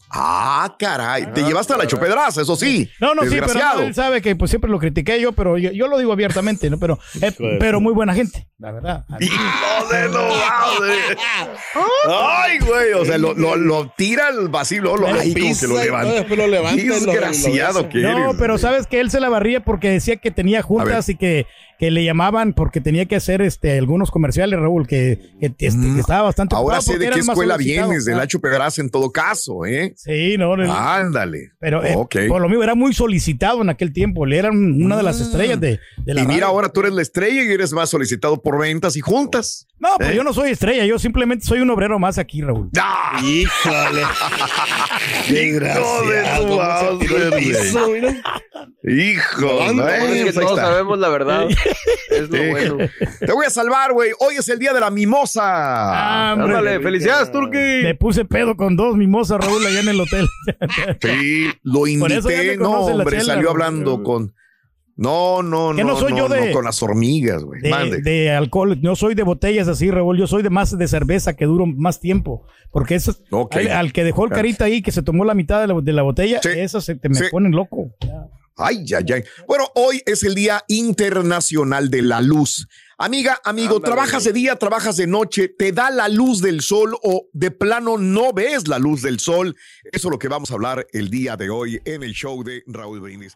Ah, 0.10 0.76
caray. 0.78 1.26
Te 1.34 1.44
llevaste 1.44 1.74
a 1.74 1.78
la 1.78 1.88
chopedraza, 1.88 2.42
eso 2.42 2.56
sí. 2.56 2.90
No, 3.02 3.14
no, 3.16 3.24
sí, 3.24 3.30
pero 3.40 3.54
no, 3.54 3.82
él 3.82 3.94
sabe 3.94 4.22
que 4.22 4.36
pues 4.36 4.50
siempre 4.50 4.70
lo 4.70 4.80
critiqué 4.80 5.20
yo, 5.20 5.34
pero 5.34 5.58
yo, 5.58 5.72
yo 5.72 5.88
lo 5.88 5.98
digo 5.98 6.14
abiertamente, 6.14 6.70
¿no? 6.70 6.80
Pero, 6.80 7.00
eh, 7.22 7.34
pero 7.60 7.82
muy 7.82 7.94
buena 7.94 8.14
gente, 8.14 8.48
la 8.58 8.72
verdad. 8.72 9.06
Hijo 9.20 9.88
de 9.92 10.08
lo 10.08 10.28
madre. 10.28 11.18
Ay, 12.08 12.60
güey. 12.60 12.94
O 12.94 13.06
sea, 13.06 13.18
lo, 13.18 13.34
lo, 13.34 13.56
lo 13.56 13.92
tira 13.98 14.28
al 14.28 14.50
vacío, 14.50 14.82
lo, 14.82 14.98
lo, 14.98 15.08
ay, 15.08 15.34
como 15.34 15.60
que 15.60 15.68
lo 15.68 15.84
levanta. 15.84 16.14
después 16.14 16.38
lo 16.38 16.48
levanta 16.48 16.82
Desgraciado 16.82 17.90
que 17.90 18.00
eres. 18.00 18.18
No, 18.18 18.36
pero 18.38 18.58
sabes 18.58 18.88
que 18.88 19.00
él 19.00 19.12
se 19.12 19.20
la 19.20 19.30
barría 19.30 19.64
porque 19.64 19.90
decía 19.90 20.18
que 20.18 20.32
tenía 20.32 20.62
juntas 20.62 21.10
y 21.10 21.16
que, 21.16 21.48
que 21.80 21.92
le 21.92 22.04
llamaban 22.04 22.54
porque 22.54 22.80
tenía 22.82 23.06
que 23.06 23.16
hacer 23.16 23.42
este 23.42 23.78
algunos 23.78 24.12
comerciales, 24.12 24.60
Raúl, 24.60 24.88
que, 24.88 25.20
que, 25.40 25.48
este, 25.48 25.70
que 25.94 26.00
estaba 26.00 26.22
bastante 26.24 26.56
Mm. 26.56 26.58
Ahora 26.58 26.82
sé 26.82 26.98
de 26.98 27.10
qué 27.10 27.20
escuela 27.20 27.58
vienes, 27.58 28.06
de 28.06 28.14
Ah, 28.14 28.18
Nacho 28.18 28.40
Pedraza 28.40 28.82
en 28.82 28.90
todo 28.90 29.12
caso, 29.12 29.66
¿eh? 29.66 29.94
Sí, 29.98 30.36
no, 30.38 30.56
no, 30.56 30.74
Ándale. 30.74 31.52
pero 31.60 31.84
eh, 31.84 31.96
por 32.28 32.42
lo 32.42 32.48
mismo 32.48 32.64
era 32.64 32.76
muy 32.76 32.94
solicitado 32.94 33.62
en 33.62 33.70
aquel 33.70 33.92
tiempo. 33.94 34.26
Él 34.26 34.34
era 34.34 34.52
un- 34.52 34.84
una 34.84 34.96
de 34.98 35.04
las 35.04 35.20
estrellas 35.20 35.60
de, 35.60 35.80
de 35.98 36.14
la 36.14 36.22
Mm. 36.22 36.24
y 36.24 36.28
mira, 36.28 36.42
radio. 36.42 36.46
ahora 36.56 36.70
tú 36.70 36.80
eres 36.82 36.94
la 36.94 37.02
estrella 37.02 37.44
y 37.44 37.48
eres 37.52 37.74
más 37.74 37.90
solicitado 37.90 38.42
por 38.42 38.60
ventas 38.60 38.96
y 38.96 39.02
juntas. 39.02 39.68
No, 39.78 39.90
pues 39.98 40.12
¿Eh? 40.12 40.16
yo 40.16 40.24
no 40.24 40.34
soy 40.34 40.52
estrella, 40.52 40.86
yo 40.86 40.98
simplemente 40.98 41.46
soy 41.46 41.60
un 41.60 41.70
obrero 41.70 42.00
más 42.00 42.18
aquí, 42.18 42.42
Raúl. 42.42 42.70
¡Ah! 42.80 43.20
Híjole. 43.22 44.02
Desgraciado. 45.30 47.00
Hijo, 48.84 49.42
Levanta, 49.42 49.98
¿eh? 49.98 50.06
Es 50.20 50.26
que 50.26 50.32
Pues 50.34 50.46
todos 50.46 50.60
sabemos 50.60 51.00
la 51.00 51.10
verdad. 51.10 51.48
Es 52.10 52.30
lo 52.30 52.38
Sí. 52.38 52.50
bueno. 52.50 52.78
Te 53.20 53.32
voy 53.34 53.46
a 53.46 53.50
salvar, 53.50 53.94
güey. 53.94 54.12
Hoy 54.20 54.36
es 54.38 54.48
el 54.50 54.60
día 54.60 54.74
de 54.74 54.80
la 54.80 54.90
mimosa. 54.92 55.42
Ah, 55.44 56.34
hombre. 56.34 56.58
Ándale, 56.58 56.80
felicidades, 56.80 57.32
Turki. 57.32 57.58
Me 57.84 57.96
puse 57.96 58.26
pedo 58.26 58.56
con 58.56 58.76
dos 58.76 58.96
mimosas, 58.96 59.44
Raúl, 59.44 59.66
allá 59.66 59.80
en 59.82 59.88
el 59.90 60.00
hotel. 60.02 60.28
Sí, 61.02 61.48
lo 61.64 61.86
ya 61.88 61.92
invité. 61.94 62.58
No, 62.58 62.72
hombre, 62.82 63.18
chela, 63.20 63.34
salió 63.36 63.50
hablando 63.52 64.04
con. 64.04 64.34
No, 64.98 65.44
no, 65.44 65.74
Que 65.76 65.84
no, 65.84 65.90
no 65.90 65.98
soy 66.00 66.14
no, 66.14 66.20
yo 66.20 66.30
de- 66.30 66.48
no, 66.48 66.54
con 66.54 66.64
las 66.64 66.82
hormigas, 66.82 67.44
güey. 67.44 67.60
de, 67.62 67.70
Mande. 67.70 68.02
de 68.02 68.32
alcohol. 68.32 68.80
No 68.82 68.96
soy 68.96 69.14
de 69.14 69.24
botellas 69.24 69.68
así, 69.68 69.92
Raúl. 69.92 70.18
Yo 70.18 70.26
soy 70.26 70.42
de 70.42 70.50
más 70.50 70.78
de 70.78 70.88
cerveza 70.88 71.36
que 71.36 71.44
duro 71.46 71.66
más 71.66 72.00
tiempo. 72.00 72.46
Porque 72.72 72.96
eso, 72.96 73.14
Ok. 73.32 73.58
al, 73.58 73.72
al 73.72 73.92
que 73.94 74.06
dejó 74.06 74.24
el 74.24 74.32
carita 74.32 74.64
ahí, 74.66 74.82
que 74.82 74.94
se 74.94 75.02
tomó 75.04 75.26
la 75.26 75.34
mitad 75.34 75.60
de 75.60 75.68
la, 75.68 75.82
de 75.82 75.92
la 75.92 76.02
botella, 76.02 76.40
Sí. 76.42 76.48
esas 76.56 76.86
se 76.86 76.96
te 76.96 77.10
me 77.10 77.16
Sí. 77.16 77.26
ponen 77.30 77.52
loco. 77.52 77.92
Ay, 78.58 78.86
ay, 78.98 79.06
ay. 79.14 79.24
Bueno, 79.48 79.66
hoy 79.76 80.02
es 80.06 80.24
el 80.24 80.34
Día 80.34 80.64
Internacional 80.68 81.90
de 81.90 82.02
la 82.02 82.22
Luz. 82.22 82.68
Amiga, 82.98 83.42
amigo, 83.44 83.76
Ándale. 83.76 83.94
trabajas 83.94 84.24
de 84.24 84.32
día, 84.32 84.56
trabajas 84.56 84.96
de 84.96 85.08
noche, 85.08 85.50
te 85.50 85.74
da 85.74 85.90
la 85.90 86.08
luz 86.08 86.42
del 86.42 86.62
sol 86.62 86.98
o 87.04 87.28
de 87.34 87.52
plano 87.52 87.98
no 87.98 88.32
ves 88.32 88.70
la 88.70 88.80
luz 88.80 89.02
del 89.02 89.20
sol. 89.20 89.58
Eso 89.84 90.08
es 90.08 90.12
lo 90.12 90.18
que 90.18 90.30
vamos 90.30 90.50
a 90.52 90.54
hablar 90.54 90.88
el 90.94 91.10
día 91.10 91.36
de 91.36 91.50
hoy 91.50 91.82
en 91.84 92.04
el 92.04 92.14
show 92.14 92.42
de 92.44 92.64
Raúl 92.68 93.02
Brindis. 93.02 93.36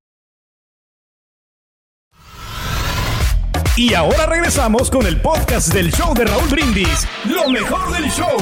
Y 3.77 3.93
ahora 3.93 4.25
regresamos 4.25 4.91
con 4.91 5.07
el 5.07 5.21
podcast 5.21 5.73
del 5.73 5.91
show 5.93 6.13
de 6.13 6.25
Raúl 6.25 6.49
Brindis. 6.49 7.07
Lo 7.23 7.49
mejor 7.49 7.93
del 7.93 8.11
show. 8.11 8.37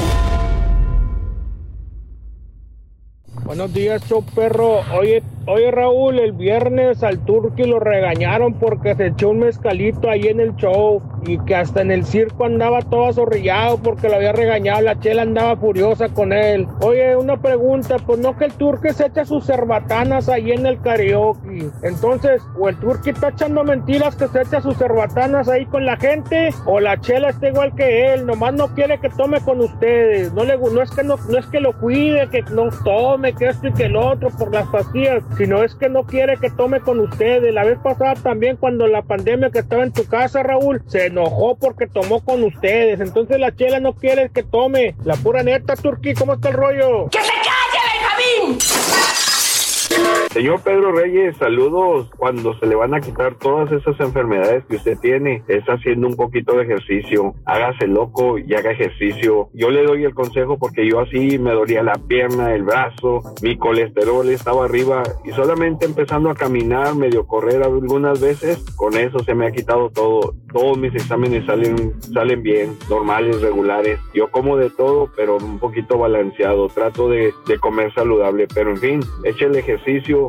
Buenos 3.44 3.72
días, 3.72 4.02
show 4.08 4.24
perro. 4.34 4.80
Oye, 4.92 5.22
oye 5.46 5.70
Raúl, 5.70 6.18
el 6.18 6.32
viernes 6.32 7.02
al 7.02 7.18
Turqui 7.24 7.64
lo 7.64 7.80
regañaron 7.80 8.54
porque 8.54 8.94
se 8.94 9.08
echó 9.08 9.30
un 9.30 9.40
mezcalito 9.40 10.08
ahí 10.08 10.26
en 10.28 10.40
el 10.40 10.54
show 10.56 11.02
y 11.26 11.38
que 11.44 11.54
hasta 11.54 11.82
en 11.82 11.90
el 11.90 12.04
circo 12.04 12.44
andaba 12.44 12.80
todo 12.80 13.06
azorrillado 13.06 13.78
porque 13.78 14.08
lo 14.08 14.16
había 14.16 14.32
regañado. 14.32 14.80
La 14.82 14.98
chela 14.98 15.22
andaba 15.22 15.56
furiosa 15.56 16.08
con 16.08 16.32
él. 16.32 16.66
Oye, 16.82 17.16
una 17.16 17.36
pregunta, 17.36 17.96
pues 18.04 18.18
no 18.18 18.36
que 18.36 18.46
el 18.46 18.52
Turqui 18.52 18.90
se 18.90 19.06
echa 19.06 19.24
sus 19.24 19.46
cerbatanas 19.46 20.28
ahí 20.28 20.52
en 20.52 20.66
el 20.66 20.80
karaoke. 20.80 21.70
Entonces, 21.82 22.42
o 22.58 22.68
el 22.68 22.76
Turqui 22.78 23.10
está 23.10 23.28
echando 23.28 23.64
mentiras 23.64 24.16
que 24.16 24.28
se 24.28 24.42
echa 24.42 24.60
sus 24.60 24.76
cerbatanas 24.76 25.48
ahí 25.48 25.66
con 25.66 25.84
la 25.84 25.96
gente 25.96 26.50
o 26.66 26.80
la 26.80 27.00
chela 27.00 27.30
está 27.30 27.48
igual 27.48 27.74
que 27.74 28.14
él, 28.14 28.26
nomás 28.26 28.54
no 28.54 28.68
quiere 28.74 28.98
que 28.98 29.08
tome 29.10 29.40
con 29.40 29.60
ustedes. 29.60 30.32
No 30.32 30.44
le 30.44 30.56
no 30.56 30.82
es 30.82 30.90
que 30.90 31.02
no, 31.02 31.16
no 31.16 31.38
es 31.38 31.46
que 31.46 31.60
lo 31.60 31.72
cuide, 31.78 32.28
que 32.28 32.42
no 32.52 32.68
tome, 32.84 33.32
que 33.34 33.46
esto 33.46 33.68
y 33.68 33.72
que 33.72 33.86
el 33.86 33.96
otro 33.96 34.28
por 34.30 34.52
las 34.52 34.66
pastillas, 34.68 35.22
sino 35.40 35.64
es 35.64 35.74
que 35.74 35.88
no 35.88 36.04
quiere 36.04 36.36
que 36.36 36.50
tome 36.50 36.80
con 36.80 37.00
ustedes. 37.00 37.54
La 37.54 37.64
vez 37.64 37.78
pasada 37.82 38.12
también 38.14 38.58
cuando 38.58 38.86
la 38.86 39.00
pandemia 39.00 39.48
que 39.48 39.60
estaba 39.60 39.84
en 39.84 39.90
tu 39.90 40.04
casa, 40.04 40.42
Raúl, 40.42 40.82
se 40.86 41.06
enojó 41.06 41.56
porque 41.56 41.86
tomó 41.86 42.22
con 42.22 42.44
ustedes. 42.44 43.00
Entonces 43.00 43.40
la 43.40 43.56
chela 43.56 43.80
no 43.80 43.94
quiere 43.94 44.28
que 44.28 44.42
tome. 44.42 44.96
La 45.02 45.16
pura 45.16 45.42
neta, 45.42 45.76
Turqui, 45.76 46.12
¿cómo 46.12 46.34
está 46.34 46.50
el 46.50 46.56
rollo? 46.56 47.08
¡Que 47.08 47.20
se 47.20 47.32
calle, 47.32 48.58
Benjamín! 49.96 50.19
Señor 50.32 50.60
Pedro 50.62 50.92
Reyes, 50.92 51.36
saludos. 51.38 52.08
Cuando 52.16 52.56
se 52.60 52.66
le 52.66 52.76
van 52.76 52.94
a 52.94 53.00
quitar 53.00 53.34
todas 53.34 53.72
esas 53.72 53.98
enfermedades 53.98 54.64
que 54.66 54.76
usted 54.76 54.96
tiene, 55.00 55.42
es 55.48 55.64
haciendo 55.64 56.06
un 56.06 56.14
poquito 56.14 56.56
de 56.56 56.62
ejercicio. 56.62 57.34
Hágase 57.46 57.88
loco 57.88 58.38
y 58.38 58.54
haga 58.54 58.70
ejercicio. 58.70 59.48
Yo 59.54 59.70
le 59.70 59.82
doy 59.82 60.04
el 60.04 60.14
consejo 60.14 60.56
porque 60.56 60.88
yo 60.88 61.00
así 61.00 61.36
me 61.40 61.50
dolía 61.50 61.82
la 61.82 61.94
pierna, 61.94 62.54
el 62.54 62.62
brazo, 62.62 63.22
mi 63.42 63.58
colesterol 63.58 64.28
estaba 64.28 64.66
arriba 64.66 65.02
y 65.24 65.32
solamente 65.32 65.84
empezando 65.84 66.30
a 66.30 66.36
caminar, 66.36 66.94
medio 66.94 67.26
correr 67.26 67.64
algunas 67.64 68.20
veces, 68.20 68.64
con 68.76 68.96
eso 68.96 69.18
se 69.24 69.34
me 69.34 69.48
ha 69.48 69.50
quitado 69.50 69.90
todo. 69.90 70.34
Todos 70.52 70.78
mis 70.78 70.94
exámenes 70.94 71.44
salen, 71.46 71.92
salen 72.12 72.42
bien, 72.42 72.76
normales, 72.88 73.40
regulares. 73.40 73.98
Yo 74.14 74.30
como 74.30 74.56
de 74.56 74.70
todo, 74.70 75.10
pero 75.16 75.38
un 75.38 75.58
poquito 75.58 75.98
balanceado. 75.98 76.68
Trato 76.68 77.08
de, 77.08 77.32
de 77.48 77.58
comer 77.58 77.92
saludable, 77.94 78.46
pero 78.52 78.70
en 78.70 78.76
fin, 78.76 79.00
eche 79.24 79.46
el 79.46 79.56
ejercicio. 79.56 80.19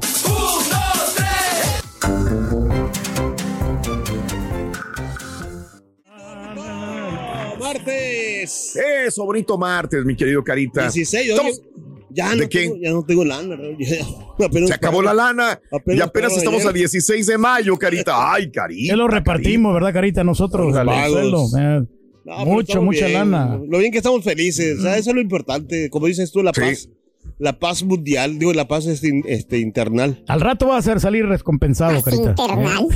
Martes. 7.60 8.76
Eso, 9.08 9.26
bonito 9.26 9.58
martes, 9.58 10.04
mi 10.06 10.16
querido 10.16 10.44
Carita. 10.44 10.82
16, 10.84 11.24
oye, 11.24 11.32
Estamos- 11.32 11.62
ya, 12.14 12.30
¿De 12.32 12.36
no 12.44 12.50
qué? 12.50 12.60
tengo, 12.60 12.76
ya 12.78 12.92
no 12.92 13.04
tengo 13.04 13.26
lana. 13.26 13.58
Ya- 14.40 14.68
Se 14.68 14.74
acabó 14.74 15.04
la 15.04 15.14
lana 15.14 15.60
Apenas 15.72 16.00
y 16.00 16.02
apenas 16.02 16.36
estamos 16.36 16.62
ayer. 16.62 16.70
a 16.70 16.74
16 16.74 17.28
de 17.28 17.38
mayo, 17.38 17.78
Carita. 17.78 18.14
Ay, 18.34 18.50
Carita. 18.52 18.94
Ya 18.94 18.96
lo 18.98 19.08
repartimos, 19.08 19.74
¿verdad, 19.74 19.94
Carita? 19.94 20.24
Nosotros. 20.24 20.74
Los 20.74 21.54
eh. 21.56 21.82
No, 22.26 22.46
mucho, 22.46 22.82
mucha 22.82 23.06
bien. 23.08 23.32
lana. 23.32 23.60
Lo 23.68 23.78
bien 23.80 23.92
que 23.92 23.98
estamos 24.00 24.24
felices, 24.24 24.80
o 24.80 24.82
sea, 24.82 24.98
eso 24.98 25.10
es 25.12 25.16
lo 25.16 25.22
importante. 25.22 25.90
Como 25.90 26.08
dices 26.08 26.32
tú, 26.32 26.42
la 26.44 26.54
Sí. 26.54 26.62
paz. 26.62 26.90
La 27.42 27.58
paz 27.58 27.82
mundial, 27.82 28.38
digo, 28.38 28.54
la 28.54 28.68
paz 28.68 28.86
este, 28.86 29.20
este, 29.26 29.58
internal. 29.58 30.24
Al 30.28 30.42
rato 30.42 30.68
va 30.68 30.76
a 30.76 30.78
hacer 30.78 31.00
salir 31.00 31.26
recompensado, 31.26 31.96
Paz 31.96 32.04
Carita. 32.04 32.30
internal. 32.30 32.88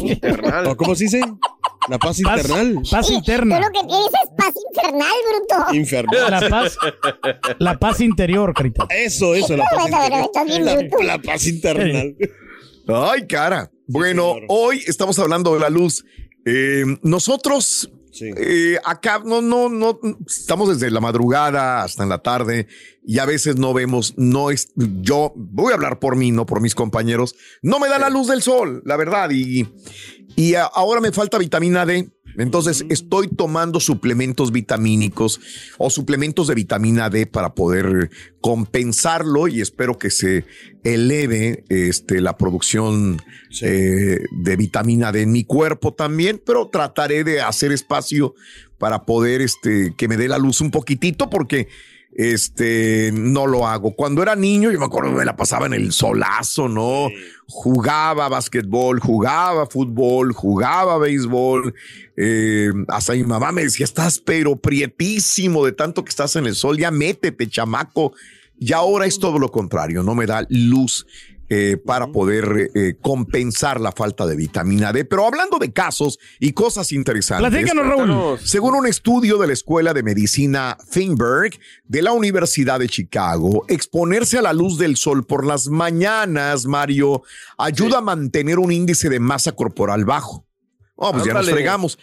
Internal. 0.00 0.66
¿O 0.68 0.76
¿Cómo 0.76 0.94
se 0.94 1.04
dice? 1.04 1.20
La 1.88 1.98
paz 1.98 2.20
Paz, 2.22 2.38
internal. 2.38 2.78
paz 2.88 3.06
Tú 3.08 3.14
interna. 3.14 3.58
lo 3.58 3.66
que 3.66 3.80
tienes 3.88 4.06
es 4.06 4.30
paz 4.36 4.54
infernal, 4.72 5.12
bruto. 5.28 5.74
Infernal. 5.74 6.30
La 6.30 6.48
paz, 6.48 6.78
la 7.58 7.78
paz 7.80 8.00
interior, 8.00 8.54
Carita. 8.54 8.86
Eso, 8.88 9.34
eso, 9.34 9.56
la 9.56 9.64
paz 9.64 9.86
internal. 9.86 10.46
bien 10.46 10.64
La, 10.64 11.04
la 11.16 11.18
paz 11.20 11.46
internal. 11.48 12.16
Ay, 12.86 13.26
cara. 13.26 13.68
Bueno, 13.88 14.36
hoy 14.46 14.80
estamos 14.86 15.18
hablando 15.18 15.54
de 15.54 15.60
la 15.60 15.70
luz. 15.70 16.04
Eh, 16.44 16.84
nosotros 17.02 17.90
Sí. 18.18 18.30
eh, 18.36 18.78
acá 18.84 19.22
no, 19.24 19.40
no, 19.40 19.68
no, 19.68 20.00
estamos 20.26 20.68
desde 20.68 20.90
la 20.90 21.00
madrugada 21.00 21.82
hasta 21.82 22.02
en 22.02 22.08
la 22.08 22.18
tarde 22.18 22.66
y 23.04 23.18
a 23.18 23.24
veces 23.26 23.56
no 23.56 23.72
vemos, 23.72 24.14
no 24.16 24.50
es, 24.50 24.72
yo 24.76 25.32
voy 25.36 25.72
a 25.72 25.76
hablar 25.76 25.98
por 25.98 26.16
mí, 26.16 26.30
no 26.30 26.46
por 26.46 26.60
mis 26.60 26.74
compañeros, 26.74 27.34
no 27.62 27.78
me 27.78 27.88
da 27.88 27.98
la 27.98 28.10
luz 28.10 28.28
del 28.28 28.42
sol, 28.42 28.82
la 28.84 28.96
verdad, 28.96 29.30
y, 29.30 29.66
y 30.36 30.54
ahora 30.54 31.00
me 31.00 31.12
falta 31.12 31.38
vitamina 31.38 31.86
D. 31.86 32.10
Entonces 32.38 32.84
estoy 32.88 33.28
tomando 33.28 33.80
suplementos 33.80 34.52
vitamínicos 34.52 35.40
o 35.76 35.90
suplementos 35.90 36.46
de 36.46 36.54
vitamina 36.54 37.10
D 37.10 37.26
para 37.26 37.54
poder 37.54 38.10
compensarlo 38.40 39.48
y 39.48 39.60
espero 39.60 39.98
que 39.98 40.10
se 40.10 40.44
eleve 40.84 41.64
este, 41.68 42.20
la 42.20 42.36
producción 42.36 43.20
eh, 43.60 44.20
de 44.30 44.56
vitamina 44.56 45.10
D 45.10 45.22
en 45.22 45.32
mi 45.32 45.44
cuerpo 45.44 45.92
también, 45.92 46.40
pero 46.44 46.68
trataré 46.68 47.24
de 47.24 47.40
hacer 47.40 47.72
espacio 47.72 48.34
para 48.78 49.04
poder 49.04 49.40
este, 49.40 49.92
que 49.96 50.06
me 50.08 50.16
dé 50.16 50.28
la 50.28 50.38
luz 50.38 50.60
un 50.60 50.70
poquitito 50.70 51.28
porque 51.28 51.68
este 52.18 53.12
no 53.14 53.46
lo 53.46 53.64
hago. 53.64 53.94
Cuando 53.94 54.22
era 54.22 54.34
niño, 54.34 54.72
yo 54.72 54.78
me 54.80 54.86
acuerdo 54.86 55.12
me 55.12 55.24
la 55.24 55.36
pasaba 55.36 55.66
en 55.66 55.74
el 55.74 55.92
solazo, 55.92 56.68
¿no? 56.68 57.10
Jugaba 57.46 58.28
básquetbol, 58.28 58.98
jugaba 58.98 59.66
fútbol, 59.66 60.32
jugaba 60.32 60.98
béisbol. 60.98 61.72
eh, 62.16 62.72
hasta 62.88 63.12
mi 63.12 63.22
mamá 63.22 63.52
me 63.52 63.62
decía, 63.62 63.84
estás 63.84 64.18
pero 64.18 64.56
prietísimo 64.56 65.64
de 65.64 65.70
tanto 65.70 66.04
que 66.04 66.10
estás 66.10 66.34
en 66.34 66.46
el 66.46 66.56
sol, 66.56 66.76
ya 66.76 66.90
métete, 66.90 67.48
chamaco. 67.48 68.12
Y 68.58 68.72
ahora 68.72 69.06
es 69.06 69.20
todo 69.20 69.38
lo 69.38 69.52
contrario, 69.52 70.02
no 70.02 70.16
me 70.16 70.26
da 70.26 70.44
luz 70.48 71.06
eh, 71.50 71.76
para 71.76 72.08
poder 72.08 72.70
eh, 72.74 72.96
compensar 73.00 73.80
la 73.80 73.92
falta 73.92 74.26
de 74.26 74.36
vitamina 74.36 74.92
D. 74.92 75.04
Pero 75.04 75.26
hablando 75.26 75.58
de 75.58 75.72
casos 75.72 76.18
y 76.38 76.52
cosas 76.52 76.92
interesantes. 76.92 77.48
Platícanos, 77.48 77.86
Raúl. 77.86 78.38
Según 78.44 78.74
un 78.74 78.86
estudio 78.86 79.38
de 79.38 79.46
la 79.46 79.52
Escuela 79.52 79.94
de 79.94 80.02
Medicina 80.02 80.76
Feinberg 80.90 81.58
de 81.84 82.02
la 82.02 82.12
Universidad 82.12 82.78
de 82.78 82.88
Chicago, 82.88 83.64
exponerse 83.68 84.38
a 84.38 84.42
la 84.42 84.52
luz 84.52 84.78
del 84.78 84.96
sol 84.96 85.24
por 85.24 85.46
las 85.46 85.68
mañanas, 85.68 86.66
Mario, 86.66 87.22
ayuda 87.56 87.98
a 87.98 88.02
mantener 88.02 88.58
un 88.58 88.70
índice 88.70 89.08
de 89.08 89.20
masa 89.20 89.52
corporal 89.52 90.04
bajo. 90.04 90.44
Oh, 91.00 91.12
pues 91.12 91.24
ya 91.24 91.32
nos 91.32 91.48
fregamos. 91.48 91.98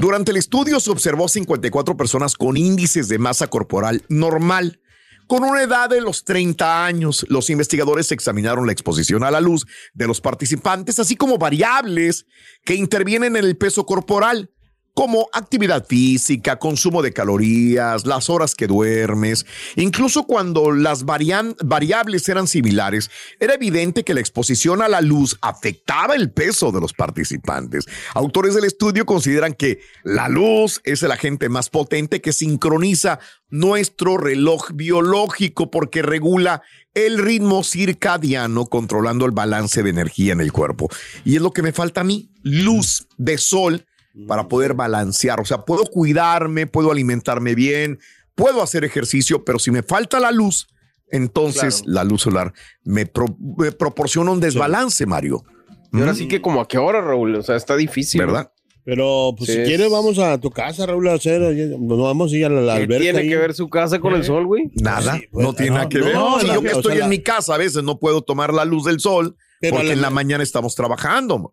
Durante 0.00 0.30
el 0.30 0.36
estudio 0.36 0.78
se 0.78 0.90
observó 0.90 1.28
54 1.28 1.96
personas 1.96 2.34
con 2.34 2.56
índices 2.56 3.08
de 3.08 3.18
masa 3.18 3.48
corporal 3.48 4.04
normal. 4.08 4.80
Con 5.26 5.42
una 5.42 5.62
edad 5.62 5.90
de 5.90 6.00
los 6.00 6.24
30 6.24 6.86
años, 6.86 7.26
los 7.28 7.50
investigadores 7.50 8.12
examinaron 8.12 8.64
la 8.64 8.72
exposición 8.72 9.24
a 9.24 9.30
la 9.32 9.40
luz 9.40 9.66
de 9.92 10.06
los 10.06 10.20
participantes, 10.20 11.00
así 11.00 11.16
como 11.16 11.36
variables 11.36 12.26
que 12.64 12.74
intervienen 12.74 13.34
en 13.34 13.44
el 13.44 13.56
peso 13.56 13.86
corporal, 13.86 14.52
como 14.96 15.28
actividad 15.34 15.86
física, 15.86 16.58
consumo 16.58 17.02
de 17.02 17.12
calorías, 17.12 18.06
las 18.06 18.30
horas 18.30 18.54
que 18.54 18.66
duermes. 18.66 19.44
Incluso 19.76 20.22
cuando 20.22 20.72
las 20.72 21.04
variables 21.04 22.26
eran 22.30 22.46
similares, 22.48 23.10
era 23.38 23.52
evidente 23.52 24.04
que 24.04 24.14
la 24.14 24.20
exposición 24.20 24.80
a 24.80 24.88
la 24.88 25.02
luz 25.02 25.36
afectaba 25.42 26.14
el 26.14 26.30
peso 26.30 26.72
de 26.72 26.80
los 26.80 26.94
participantes. 26.94 27.84
Autores 28.14 28.54
del 28.54 28.64
estudio 28.64 29.04
consideran 29.04 29.52
que 29.52 29.80
la 30.02 30.30
luz 30.30 30.80
es 30.82 31.02
el 31.02 31.12
agente 31.12 31.50
más 31.50 31.68
potente 31.68 32.22
que 32.22 32.32
sincroniza 32.32 33.20
nuestro 33.50 34.16
reloj 34.16 34.70
biológico 34.72 35.70
porque 35.70 36.00
regula 36.00 36.62
el 36.94 37.18
ritmo 37.18 37.64
circadiano 37.64 38.64
controlando 38.64 39.26
el 39.26 39.32
balance 39.32 39.82
de 39.82 39.90
energía 39.90 40.32
en 40.32 40.40
el 40.40 40.52
cuerpo. 40.52 40.88
Y 41.22 41.36
es 41.36 41.42
lo 41.42 41.50
que 41.50 41.60
me 41.60 41.74
falta 41.74 42.00
a 42.00 42.04
mí, 42.04 42.30
luz 42.42 43.08
de 43.18 43.36
sol 43.36 43.84
para 44.26 44.48
poder 44.48 44.74
balancear. 44.74 45.40
O 45.40 45.44
sea, 45.44 45.64
puedo 45.64 45.84
cuidarme, 45.84 46.66
puedo 46.66 46.90
alimentarme 46.90 47.54
bien, 47.54 47.98
puedo 48.34 48.62
hacer 48.62 48.84
ejercicio, 48.84 49.44
pero 49.44 49.58
si 49.58 49.70
me 49.70 49.82
falta 49.82 50.20
la 50.20 50.30
luz, 50.32 50.68
entonces 51.10 51.82
Claro. 51.82 51.92
la 51.94 52.04
luz 52.04 52.22
solar 52.22 52.52
me, 52.84 53.06
pro- 53.06 53.36
me 53.58 53.72
proporciona 53.72 54.30
un 54.30 54.40
desbalance, 54.40 55.06
Mario. 55.06 55.44
Y 55.92 56.00
ahora 56.00 56.14
sí 56.14 56.28
que 56.28 56.40
como 56.42 56.60
a 56.60 56.68
qué 56.68 56.78
hora, 56.78 57.00
Raúl. 57.00 57.34
O 57.36 57.42
sea, 57.42 57.56
está 57.56 57.76
difícil. 57.76 58.20
¿Verdad? 58.20 58.50
Pero, 58.84 59.34
pues, 59.36 59.48
Sí, 59.50 59.54
si 59.56 59.62
es- 59.62 59.68
quieres, 59.68 59.90
vamos 59.90 60.18
a 60.18 60.38
tu 60.38 60.50
casa, 60.50 60.86
Raúl, 60.86 61.08
a 61.08 61.14
hacer. 61.14 61.40
Nos 61.78 61.98
vamos 61.98 62.32
a 62.32 62.36
ir 62.36 62.44
a 62.46 62.48
la, 62.50 62.60
la 62.60 62.76
¿Qué 62.76 62.82
alberca. 62.84 63.02
tiene 63.02 63.18
ahí. 63.20 63.28
que 63.28 63.36
ver 63.36 63.54
su 63.54 63.68
casa 63.68 63.98
con 63.98 64.14
el 64.14 64.22
sol, 64.24 64.46
güey? 64.46 64.70
Nada, 64.74 65.16
Sí, 65.16 65.26
pues, 65.30 65.44
no 65.46 65.52
tiene 65.54 65.70
no, 65.70 65.76
nada 65.78 65.88
que 65.88 65.98
no, 65.98 66.04
ver. 66.04 66.14
no, 66.14 66.40
Si 66.40 66.46
la- 66.46 66.54
yo 66.54 66.60
que 66.62 66.66
o 66.68 66.70
sea, 66.70 66.78
estoy 66.80 66.98
la- 66.98 67.04
en 67.04 67.10
mi 67.10 67.18
casa, 67.22 67.54
a 67.54 67.58
veces 67.58 67.82
no 67.82 67.98
puedo 67.98 68.22
tomar 68.22 68.52
la 68.54 68.64
luz 68.64 68.84
del 68.84 69.00
sol 69.00 69.36
Pero 69.70 69.76
porque 69.76 69.88
la- 69.88 69.92
en 69.94 70.02
la 70.02 70.10
mañana 70.10 70.42
estamos 70.42 70.74
trabajando. 70.74 71.52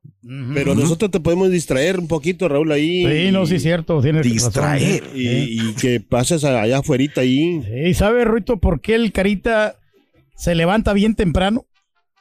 Pero 0.53 0.73
nosotros 0.75 1.11
te 1.11 1.19
podemos 1.19 1.49
distraer 1.51 1.99
un 1.99 2.07
poquito, 2.07 2.47
Raúl, 2.47 2.71
ahí. 2.71 3.05
Sí, 3.05 3.31
no, 3.31 3.45
sí, 3.45 3.55
es 3.55 3.63
cierto. 3.63 4.01
Tienes 4.01 4.23
Distraer. 4.23 5.01
razón. 5.03 5.11
Y, 5.17 5.69
y 5.69 5.73
que 5.75 5.99
pases 5.99 6.43
allá 6.43 6.77
afuera 6.79 7.03
ahí. 7.17 7.61
¿Y 7.87 7.93
sabe, 7.93 8.23
Ruito, 8.25 8.57
por 8.57 8.79
qué 8.81 8.95
el 8.95 9.11
Carita 9.11 9.75
se 10.35 10.55
levanta 10.55 10.93
bien 10.93 11.15
temprano? 11.15 11.65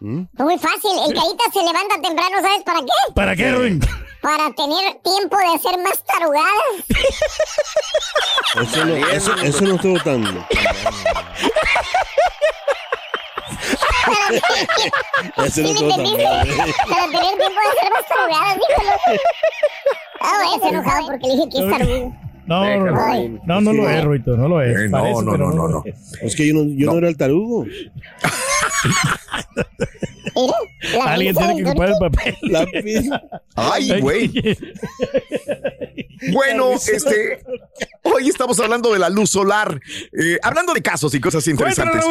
¿Mm? 0.00 0.22
Muy 0.32 0.58
fácil. 0.58 0.90
El 1.06 1.14
carita 1.14 1.44
se 1.52 1.60
levanta 1.60 1.94
temprano, 2.02 2.36
¿sabes 2.42 2.62
para 2.64 2.80
qué? 2.80 3.12
¿Para 3.14 3.36
qué, 3.36 3.52
Ruin? 3.52 3.80
Para 4.20 4.52
tener 4.52 4.94
tiempo 5.04 5.36
de 5.36 5.46
hacer 5.54 5.78
más 5.80 6.04
tarugadas. 6.04 6.52
Eso 8.62 8.84
no, 8.84 8.96
eso, 8.96 9.34
eso 9.44 9.64
no 9.64 9.74
estuvo 9.76 9.98
tan. 10.00 10.24
Eso 15.36 15.50
¿Sí 15.50 15.62
no? 15.62 15.88
Para 15.88 17.04
tener 17.06 17.36
tiempo 17.38 17.60
de 17.60 17.68
hacer 17.70 17.90
más 17.92 18.06
tarugadas, 18.08 18.56
dígalo. 18.56 18.92
Ah, 20.24 20.34
güey, 20.44 20.60
se 20.60 20.68
enojado 20.68 21.06
porque 21.08 21.26
le 21.26 21.34
dije 21.34 21.48
que 21.48 21.58
es 21.58 21.70
tarugo. 21.78 22.12
No, 22.52 22.64
Déjalo, 22.64 23.40
no, 23.46 23.60
no 23.62 23.72
lo 23.72 23.88
es, 23.88 24.04
Ruito, 24.04 24.36
no 24.36 24.46
lo 24.46 24.60
es. 24.60 24.78
Eh, 24.78 24.88
no, 24.90 25.22
no, 25.22 25.38
no, 25.38 25.50
no, 25.52 25.68
no. 25.68 25.82
es. 25.86 25.94
Es 26.20 26.36
que 26.36 26.46
yo 26.46 26.52
no, 26.52 26.64
yo 26.64 26.92
no. 26.92 26.98
era 26.98 27.08
el 27.08 27.16
tarugo. 27.16 27.64
Alguien 31.02 31.34
tiene 31.34 31.56
que 31.56 31.70
ocupar 31.70 31.88
el 31.88 31.94
papel. 31.98 32.36
La. 32.42 32.66
Ay, 33.56 34.00
güey. 34.00 34.30
Bueno, 36.30 36.74
este, 36.74 37.42
hoy 38.02 38.28
estamos 38.28 38.60
hablando 38.60 38.92
de 38.92 39.00
la 39.00 39.08
luz 39.08 39.30
solar, 39.30 39.80
eh, 40.12 40.38
hablando 40.42 40.72
de 40.72 40.80
casos 40.80 41.12
y 41.14 41.20
cosas 41.20 41.46
interesantes. 41.48 42.04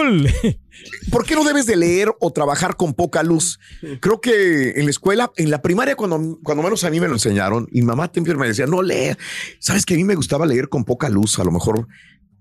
¿Por 1.12 1.25
qué 1.25 1.36
no 1.36 1.43
debes 1.43 1.65
de 1.65 1.77
leer 1.77 2.13
o 2.19 2.32
trabajar 2.32 2.75
con 2.75 2.93
poca 2.93 3.23
luz? 3.23 3.60
Creo 4.01 4.19
que 4.19 4.71
en 4.71 4.86
la 4.86 4.91
escuela, 4.91 5.32
en 5.38 5.49
la 5.49 5.62
primaria, 5.62 5.95
cuando, 5.95 6.39
cuando 6.43 6.62
menos 6.63 6.84
a 6.84 6.89
mí 6.89 6.99
me 6.99 7.08
lo 7.08 7.13
enseñaron, 7.13 7.69
y 7.71 7.82
mamá 7.84 8.10
siempre 8.12 8.36
me 8.36 8.47
decía, 8.47 8.65
no 8.65 8.82
lea. 8.82 9.17
Sabes 9.60 9.86
que 9.86 9.93
a 9.93 9.97
mí 9.97 10.04
me 10.04 10.13
gustaba 10.32 10.46
leer 10.46 10.70
con 10.70 10.84
poca 10.86 11.10
luz, 11.10 11.38
a 11.39 11.44
lo 11.44 11.52
mejor 11.52 11.88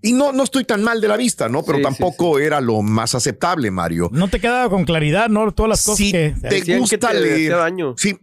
Y 0.03 0.13
no, 0.13 0.33
no 0.33 0.45
estoy 0.45 0.65
tan 0.65 0.83
mal 0.83 1.01
de 1.01 1.09
la 1.09 1.17
vista, 1.17 1.49
¿no? 1.49 1.63
Pero 1.63 1.79
Sí, 1.79 1.85
sí, 1.85 1.91
tampoco 1.91 2.39
era 2.39 2.61
lo 2.61 2.81
más 2.83 3.15
aceptable, 3.15 3.71
Mario. 3.71 4.09
No 4.13 4.29
te 4.29 4.41
quedaba 4.41 4.71
con 4.71 4.85
claridad, 4.85 5.29
¿no? 5.29 5.51
Todas 5.53 5.69
las 5.71 5.85
cosas 5.85 5.99
Si 5.99 6.13
que... 6.13 6.35
te 6.41 6.49
Decían 6.49 6.77
que 6.77 6.81
gusta 6.81 6.99
te 6.99 7.07
hacía 7.09 7.21
leer. 7.21 7.53
daño. 7.57 7.95
Sí. 7.99 8.17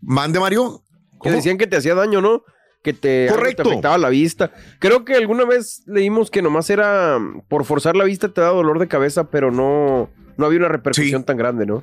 Mande, 0.00 0.38
Mario. 0.40 0.82
Que 1.22 1.30
decían 1.30 1.58
que 1.58 1.66
te 1.66 1.76
hacía 1.76 1.94
daño, 1.94 2.20
¿no? 2.20 2.42
Que 2.82 2.92
te, 2.92 3.26
Correcto. 3.28 3.64
te 3.64 3.68
afectaba 3.70 3.98
la 3.98 4.08
vista. 4.10 4.52
Creo 4.78 5.04
que 5.04 5.14
alguna 5.16 5.44
vez 5.44 5.82
leímos 5.86 6.30
que 6.30 6.40
nomás 6.40 6.70
era 6.70 7.18
por 7.48 7.64
forzar 7.64 7.96
la 7.96 8.04
vista 8.04 8.28
te 8.32 8.40
da 8.40 8.48
dolor 8.48 8.78
de 8.78 8.86
cabeza, 8.86 9.28
pero 9.28 9.50
no, 9.50 10.08
no 10.36 10.46
había 10.46 10.60
una 10.60 10.68
repercusión 10.68 11.24
tan 11.24 11.36
grande, 11.36 11.66
¿no? 11.66 11.82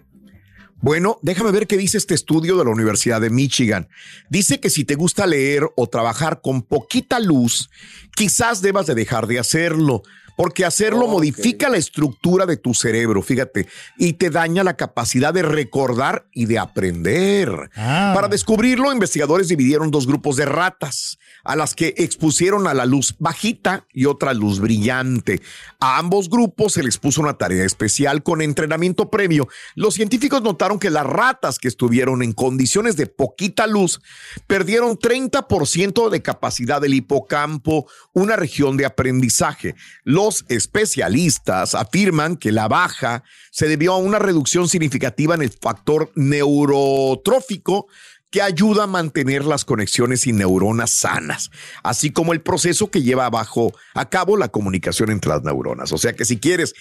Bueno, 0.83 1.17
déjame 1.21 1.51
ver 1.51 1.65
qué 1.65 1.77
dice 1.77 1.97
este 1.97 2.13
estudio 2.13 2.57
de 2.57 2.65
la 2.65 2.69
Universidad 2.69 3.21
de 3.21 3.29
Michigan. 3.29 3.87
Dice 4.29 4.59
que 4.59 4.69
si 4.69 4.83
te 4.83 4.95
gusta 4.95 5.25
leer 5.25 5.63
o 5.77 5.87
trabajar 5.87 6.41
con 6.41 6.61
poquita 6.61 7.21
luz, 7.21 7.69
quizás 8.17 8.61
debas 8.61 8.85
de 8.87 8.93
dejar 8.93 9.27
de 9.27 9.39
hacerlo, 9.39 10.03
porque 10.35 10.65
hacerlo 10.65 11.07
modifica 11.07 11.69
la 11.69 11.77
estructura 11.77 12.45
de 12.45 12.57
tu 12.57 12.73
cerebro, 12.73 13.21
fíjate, 13.21 13.67
y 13.97 14.13
te 14.13 14.29
daña 14.29 14.63
la 14.63 14.75
capacidad 14.75 15.33
de 15.33 15.43
recordar 15.43 16.27
y 16.31 16.45
de 16.45 16.59
aprender. 16.59 17.69
Para 17.75 18.27
descubrirlo, 18.27 18.91
investigadores 18.91 19.47
dividieron 19.47 19.91
dos 19.91 20.07
grupos 20.07 20.35
de 20.35 20.45
ratas, 20.45 21.19
a 21.43 21.55
las 21.55 21.75
que 21.75 21.93
expusieron 21.97 22.67
a 22.67 22.73
la 22.73 22.85
luz 22.85 23.15
bajita 23.19 23.85
y 23.91 24.05
otra 24.05 24.33
luz 24.33 24.59
brillante. 24.59 25.41
A 25.79 25.97
ambos 25.97 26.29
grupos 26.29 26.73
se 26.73 26.83
les 26.83 26.97
puso 26.97 27.21
una 27.21 27.37
tarea 27.37 27.65
especial 27.65 28.23
con 28.23 28.41
entrenamiento 28.41 29.09
previo. 29.09 29.47
Los 29.75 29.95
científicos 29.95 30.41
notaron 30.41 30.79
que 30.79 30.89
las 30.89 31.05
ratas 31.05 31.59
que 31.59 31.67
estuvieron 31.67 32.23
en 32.23 32.33
condiciones 32.33 32.95
de 32.95 33.07
poquita 33.07 33.67
luz 33.67 34.01
perdieron 34.47 34.97
30% 34.97 36.09
de 36.09 36.21
capacidad 36.21 36.81
del 36.81 36.93
hipocampo, 36.93 37.87
una 38.13 38.35
región 38.35 38.77
de 38.77 38.85
aprendizaje. 38.85 39.75
Los 40.03 40.22
especialistas 40.47 41.75
afirman 41.75 42.37
que 42.37 42.51
la 42.51 42.67
baja 42.67 43.23
se 43.51 43.67
debió 43.67 43.93
a 43.93 43.97
una 43.97 44.19
reducción 44.19 44.67
significativa 44.67 45.35
en 45.35 45.41
el 45.41 45.51
factor 45.51 46.11
neurotrófico 46.15 47.87
que 48.31 48.41
ayuda 48.41 48.85
a 48.85 48.87
mantener 48.87 49.45
las 49.45 49.63
conexiones 49.63 50.25
y 50.25 50.33
neuronas 50.33 50.89
sanas, 50.89 51.51
así 51.83 52.09
como 52.09 52.33
el 52.33 52.41
proceso 52.41 52.89
que 52.89 53.03
lleva 53.03 53.27
abajo 53.27 53.73
a 53.93 54.09
cabo 54.09 54.37
la 54.37 54.47
comunicación 54.47 55.11
entre 55.11 55.29
las 55.29 55.43
neuronas. 55.43 55.91
O 55.91 55.99
sea 55.99 56.13
que 56.13 56.25
si 56.25 56.39
quieres 56.39 56.73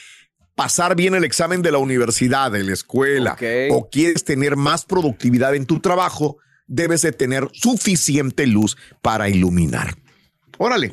pasar 0.55 0.97
bien 0.97 1.15
el 1.15 1.25
examen 1.25 1.61
de 1.61 1.73
la 1.73 1.79
universidad, 1.79 2.51
de 2.51 2.65
la 2.65 2.73
escuela, 2.73 3.37
o 3.71 3.91
quieres 3.91 4.25
tener 4.25 4.57
más 4.57 4.87
productividad 4.87 5.55
en 5.55 5.67
tu 5.67 5.81
trabajo, 5.81 6.39
debes 6.67 7.03
de 7.03 7.13
tener 7.13 7.49
suficiente 7.53 8.47
luz 8.47 8.79
para 9.03 9.29
iluminar. 9.29 9.95
Órale. 10.59 10.93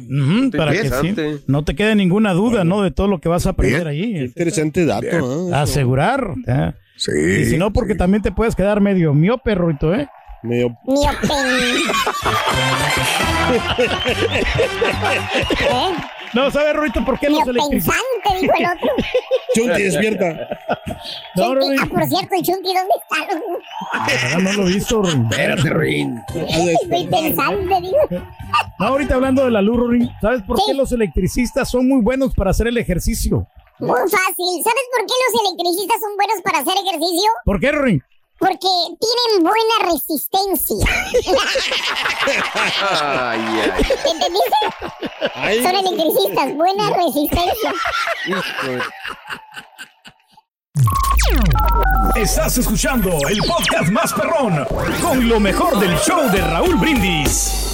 Para 0.55 0.71
que 0.71 0.89
sí, 0.89 1.15
no 1.47 1.63
te 1.63 1.75
quede 1.75 1.95
ninguna 1.95 2.33
duda, 2.33 2.63
¿no? 2.63 2.81
De 2.81 2.91
todo 2.91 3.07
lo 3.07 3.19
que 3.19 3.29
vas 3.29 3.45
a 3.45 3.51
aprender 3.51 3.87
allí. 3.87 4.17
Interesante 4.17 4.85
dato. 4.85 5.19
¿no? 5.19 5.55
Asegurar. 5.55 6.33
¿eh? 6.47 6.73
Sí. 6.95 7.11
Y 7.41 7.45
si 7.45 7.57
no, 7.57 7.71
porque 7.71 7.95
también 7.95 8.21
te 8.21 8.31
puedes 8.31 8.55
quedar 8.55 8.81
medio 8.81 9.13
miope, 9.13 9.55
Ruito, 9.55 9.93
¿eh? 9.93 10.07
Medio... 10.43 10.77
No, 16.33 16.51
¿sabes, 16.51 16.75
Ruito, 16.75 17.03
por 17.03 17.19
qué 17.19 17.29
los 17.29 17.47
electricistas? 17.47 17.95
Pensante, 18.23 18.41
dijo 18.41 18.53
el 18.57 18.65
otro. 18.65 18.89
Chunti, 19.55 19.83
despierta. 19.83 20.59
No, 21.35 21.59
Chunti, 21.59 21.75
ah, 21.81 21.85
por 21.89 22.05
cierto, 22.05 22.35
el 22.35 22.43
Chunti, 22.43 22.73
¿dónde 22.73 22.93
está? 23.01 23.39
Ah, 23.93 24.37
no 24.39 24.53
lo 24.53 24.67
he 24.67 24.73
visto, 24.73 25.01
Ruin. 25.01 25.27
Espérate, 25.29 25.69
Rin. 25.69 26.21
Estoy 26.35 27.07
pensante, 27.07 27.81
digo. 27.81 28.23
No, 28.79 28.85
ahorita 28.85 29.15
hablando 29.15 29.45
de 29.45 29.51
la 29.51 29.61
luz, 29.61 29.77
Ruin, 29.77 30.09
¿sabes 30.21 30.41
por 30.43 30.57
qué 30.65 30.73
los 30.73 30.91
electricistas 30.91 31.69
son 31.69 31.87
muy 31.87 32.01
buenos 32.01 32.33
para 32.33 32.51
hacer 32.51 32.67
el 32.67 32.77
ejercicio? 32.77 33.47
Muy 33.79 33.99
fácil. 34.01 34.63
¿Sabes 34.63 34.83
por 34.93 35.05
qué 35.05 35.13
los 35.25 35.41
electricistas 35.45 36.01
son 36.01 36.15
buenos 36.17 36.41
para 36.43 36.59
hacer 36.59 36.73
ejercicio? 36.85 37.29
¿Por 37.45 37.59
qué, 37.59 37.71
Ruin? 37.71 38.03
Porque 38.39 38.67
tienen 38.99 39.43
buena 39.43 39.91
resistencia. 39.91 40.85
Ay, 42.89 43.39
ay. 43.39 43.71
¿Entendiste? 44.11 45.61
Son 45.61 45.75
electricistas, 45.75 46.55
buena 46.55 46.89
resistencia. 46.91 47.73
Estás 52.15 52.57
escuchando 52.57 53.09
el 53.27 53.39
podcast 53.39 53.91
más 53.91 54.13
perrón 54.13 54.65
con 55.01 55.27
lo 55.27 55.39
mejor 55.39 55.79
del 55.79 55.97
show 55.99 56.29
de 56.31 56.41
Raúl 56.41 56.75
Brindis. 56.75 57.68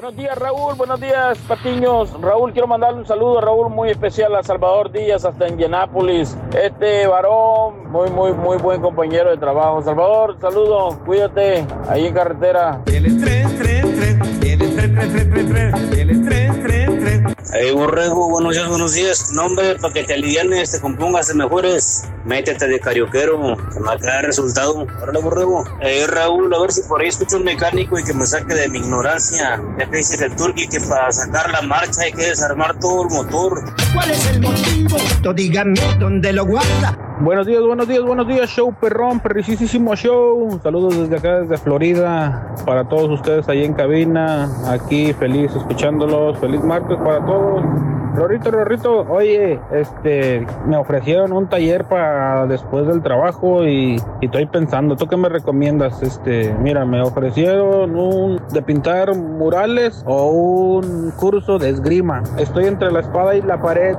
Buenos 0.00 0.16
días, 0.16 0.38
Raúl. 0.38 0.76
Buenos 0.76 0.98
días, 0.98 1.36
Patiños. 1.46 2.18
Raúl, 2.22 2.52
quiero 2.52 2.66
mandarle 2.66 3.00
un 3.00 3.06
saludo 3.06 3.36
a 3.36 3.42
Raúl 3.42 3.68
muy 3.68 3.90
especial 3.90 4.34
a 4.34 4.42
Salvador 4.42 4.90
Díaz 4.90 5.26
hasta 5.26 5.46
Indianápolis. 5.46 6.38
Este 6.58 7.06
varón, 7.06 7.92
muy, 7.92 8.08
muy, 8.08 8.32
muy 8.32 8.56
buen 8.56 8.80
compañero 8.80 9.28
de 9.28 9.36
trabajo. 9.36 9.82
Salvador, 9.82 10.38
saludo. 10.40 10.98
Cuídate 11.04 11.66
ahí 11.86 12.06
en 12.06 12.14
carretera. 12.14 12.80
Hey, 17.52 17.72
borrego, 17.72 18.30
buenos 18.30 18.54
días, 18.54 18.68
buenos 18.68 18.92
días. 18.92 19.32
No, 19.32 19.46
hombre, 19.46 19.74
para 19.74 19.92
que 19.92 20.04
te 20.04 20.14
alivianes, 20.14 20.70
te 20.70 20.80
compongas, 20.80 21.26
te 21.26 21.34
mejores. 21.34 22.04
Métete 22.24 22.68
de 22.68 22.78
carioquero, 22.78 23.56
que 23.72 23.80
me 23.80 23.86
va 23.86 23.94
a 23.94 23.98
quedar 23.98 24.24
resultado. 24.24 24.86
Órale, 25.02 25.20
borrego. 25.20 25.64
Hey, 25.80 26.06
Raúl, 26.06 26.54
a 26.54 26.60
ver 26.60 26.70
si 26.70 26.82
por 26.82 27.00
ahí 27.00 27.08
escucho 27.08 27.38
un 27.38 27.44
mecánico 27.44 27.98
y 27.98 28.04
que 28.04 28.14
me 28.14 28.24
saque 28.24 28.54
de 28.54 28.68
mi 28.68 28.78
ignorancia. 28.78 29.60
Ya 29.78 29.90
que 29.90 29.96
dice 29.96 30.24
el 30.24 30.36
turqui 30.36 30.68
que 30.68 30.78
para 30.80 31.10
sacar 31.10 31.50
la 31.50 31.62
marcha 31.62 32.02
hay 32.02 32.12
que 32.12 32.26
desarmar 32.26 32.78
todo 32.78 33.02
el 33.02 33.08
motor. 33.08 33.64
¿Cuál 33.94 34.10
es 34.12 34.26
el 34.28 34.40
motivo? 34.40 34.96
Díganme 35.34 35.80
dónde 35.98 36.32
lo 36.32 36.46
guarda. 36.46 37.09
Buenos 37.22 37.46
días, 37.46 37.62
buenos 37.62 37.86
días, 37.86 38.02
buenos 38.02 38.26
días, 38.26 38.48
show 38.48 38.72
perrón, 38.72 39.20
perricisísimo 39.20 39.94
show. 39.94 40.58
Saludos 40.62 40.98
desde 40.98 41.18
acá, 41.18 41.40
desde 41.40 41.58
Florida, 41.58 42.54
para 42.64 42.88
todos 42.88 43.10
ustedes 43.10 43.46
ahí 43.50 43.62
en 43.62 43.74
cabina. 43.74 44.48
Aquí 44.66 45.12
feliz 45.12 45.54
escuchándolos. 45.54 46.38
Feliz 46.38 46.64
martes 46.64 46.96
para 46.96 47.22
todos. 47.26 47.62
Rorito, 48.14 48.50
Rorito, 48.50 49.00
oye, 49.10 49.60
este, 49.70 50.46
me 50.66 50.78
ofrecieron 50.78 51.34
un 51.34 51.46
taller 51.46 51.84
para 51.84 52.46
después 52.46 52.86
del 52.86 53.02
trabajo 53.02 53.66
y, 53.66 54.00
y 54.22 54.24
estoy 54.24 54.46
pensando, 54.46 54.96
¿tú 54.96 55.06
qué 55.06 55.18
me 55.18 55.28
recomiendas? 55.28 56.02
Este, 56.02 56.54
mira, 56.58 56.86
me 56.86 57.02
ofrecieron 57.02 57.96
un 57.96 58.40
de 58.50 58.62
pintar 58.62 59.14
murales 59.14 60.02
o 60.06 60.30
un 60.30 61.12
curso 61.18 61.58
de 61.58 61.68
esgrima. 61.68 62.22
Estoy 62.38 62.64
entre 62.64 62.90
la 62.90 63.00
espada 63.00 63.36
y 63.36 63.42
la 63.42 63.60
pared. 63.60 63.96